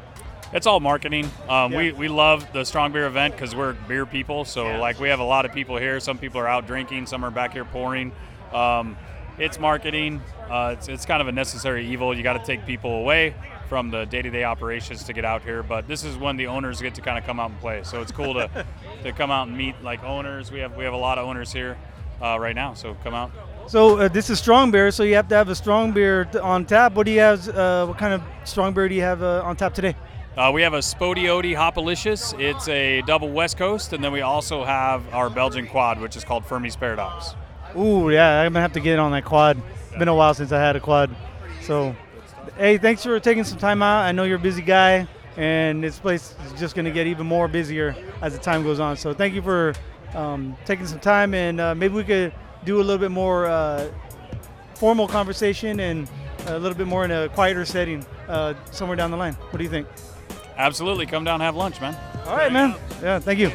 It's 0.53 0.66
all 0.66 0.79
marketing. 0.79 1.25
Um, 1.49 1.72
yeah. 1.72 1.79
We 1.79 1.93
we 1.93 2.09
love 2.09 2.47
the 2.53 2.64
strong 2.64 2.93
beer 2.93 3.07
event 3.07 3.35
because 3.35 3.55
we're 3.57 3.72
beer 3.72 4.07
people. 4.07 4.45
So 4.45 4.66
yeah. 4.66 4.79
like 4.79 5.01
we 5.01 5.09
have 5.09 5.20
a 5.20 5.25
lot 5.25 5.45
of 5.45 5.53
people 5.53 5.77
here. 5.77 5.99
Some 6.01 6.18
people 6.18 6.41
are 6.41 6.49
out 6.49 6.66
drinking. 6.66 7.07
Some 7.07 7.25
are 7.25 7.31
back 7.31 7.53
here 7.53 7.64
pouring. 7.64 8.12
Um, 8.53 8.97
it's 9.37 9.59
marketing. 9.59 10.22
Uh, 10.49 10.77
it's, 10.79 10.87
it's 10.87 11.05
kind 11.05 11.20
of 11.20 11.27
a 11.27 11.33
necessary 11.33 11.85
evil. 11.89 12.16
You 12.16 12.22
got 12.22 12.35
to 12.35 12.45
take 12.45 12.64
people 12.66 12.93
away 12.93 13.35
from 13.75 13.91
the 13.91 14.05
day-to-day 14.05 14.45
operations 14.45 15.03
to 15.03 15.12
get 15.12 15.25
out 15.25 15.43
here. 15.43 15.61
But 15.61 15.89
this 15.89 16.05
is 16.05 16.16
when 16.16 16.37
the 16.37 16.47
owners 16.47 16.81
get 16.81 16.95
to 16.95 17.01
kind 17.01 17.18
of 17.18 17.25
come 17.25 17.41
out 17.41 17.51
and 17.51 17.59
play. 17.59 17.83
So 17.83 18.01
it's 18.01 18.12
cool 18.12 18.35
to, 18.35 18.49
to 19.03 19.11
come 19.11 19.33
out 19.33 19.49
and 19.49 19.57
meet 19.57 19.75
like 19.83 20.05
owners. 20.05 20.53
We 20.53 20.61
have 20.61 20.77
we 20.77 20.85
have 20.85 20.93
a 20.93 21.03
lot 21.09 21.18
of 21.18 21.27
owners 21.27 21.53
here 21.53 21.77
uh, 22.22 22.39
right 22.39 22.55
now. 22.55 22.75
So 22.75 22.95
come 23.03 23.14
out. 23.14 23.33
So 23.66 23.99
uh, 23.99 24.07
this 24.07 24.31
is 24.31 24.39
strong 24.39 24.70
beer, 24.70 24.93
so 24.93 25.03
you 25.03 25.16
have 25.16 25.27
to 25.27 25.35
have 25.35 25.49
a 25.49 25.57
strong 25.57 25.91
beer 25.91 26.29
on 26.41 26.66
tap. 26.66 26.95
What 26.95 27.05
do 27.05 27.11
you 27.11 27.18
have? 27.18 27.49
Uh, 27.49 27.87
what 27.87 27.99
kind 27.99 28.14
of 28.14 28.22
strong 28.45 28.75
beer 28.75 28.89
do 28.89 28.95
you 28.95 29.03
have 29.03 29.25
uh, 29.25 29.43
on 29.45 29.57
tap 29.57 29.75
today? 29.75 29.97
Uh, 30.37 30.53
we 30.55 30.62
have 30.62 30.75
a 30.75 30.79
Spodioti 30.79 31.57
Hopalicious. 31.57 32.33
It's 32.39 32.68
a 32.68 33.03
double 33.09 33.31
West 33.31 33.57
Coast, 33.57 33.93
and 33.93 34.05
then 34.05 34.12
we 34.12 34.20
also 34.20 34.62
have 34.62 35.03
our 35.12 35.29
Belgian 35.29 35.66
quad, 35.66 36.01
which 36.01 36.16
is 36.16 36.22
called 36.22 36.45
Fermi's 36.45 36.77
Paradox. 36.77 37.35
Ooh, 37.77 38.09
yeah, 38.09 38.43
I'm 38.43 38.53
gonna 38.53 38.62
have 38.62 38.75
to 38.75 38.81
get 38.81 39.01
on 39.01 39.11
that 39.11 39.25
quad. 39.25 39.61
It's 39.89 39.99
been 39.99 40.07
a 40.07 40.14
while 40.14 40.33
since 40.33 40.53
I 40.53 40.61
had 40.61 40.77
a 40.77 40.81
quad. 40.81 41.11
So, 41.62 41.97
hey, 42.57 42.79
thanks 42.79 43.03
for 43.03 43.19
taking 43.21 43.45
some 43.45 43.59
time 43.59 43.83
out. 43.83 44.03
I 44.03 44.13
know 44.13 44.25
you're 44.25 44.37
a 44.37 44.41
busy 44.41 44.63
guy, 44.63 45.07
and 45.37 45.83
this 45.83 45.99
place 45.99 46.35
is 46.47 46.59
just 46.59 46.75
gonna 46.75 46.91
get 46.91 47.07
even 47.07 47.27
more 47.27 47.49
busier 47.49 47.95
as 48.23 48.33
the 48.33 48.39
time 48.39 48.63
goes 48.63 48.81
on. 48.81 48.97
So, 48.97 49.13
thank 49.15 49.35
you 49.35 49.43
for 49.43 49.75
um, 50.15 50.57
taking 50.65 50.87
some 50.87 51.01
time, 51.01 51.35
and 51.35 51.61
uh, 51.61 51.75
maybe 51.75 51.95
we 51.95 52.05
could 52.05 52.33
do 52.65 52.77
a 52.77 52.85
little 52.85 52.99
bit 52.99 53.11
more 53.11 53.47
uh, 53.47 53.91
formal 54.75 55.09
conversation 55.09 55.81
and 55.81 56.09
a 56.47 56.59
little 56.59 56.77
bit 56.77 56.87
more 56.87 57.05
in 57.05 57.11
a 57.11 57.29
quieter 57.31 57.65
setting 57.65 58.05
uh, 58.29 58.55
somewhere 58.71 58.97
down 58.97 59.11
the 59.11 59.17
line. 59.17 59.35
What 59.35 59.59
do 59.59 59.65
you 59.65 59.71
think? 59.71 59.87
Absolutely. 60.57 61.07
Come 61.07 61.25
down 61.25 61.35
and 61.35 61.43
have 61.43 61.57
lunch, 61.57 61.81
man. 61.81 61.97
All 62.27 62.37
right, 62.37 62.53
man. 62.53 62.77
Yeah, 63.03 63.19
thank 63.19 63.39
you. 63.39 63.51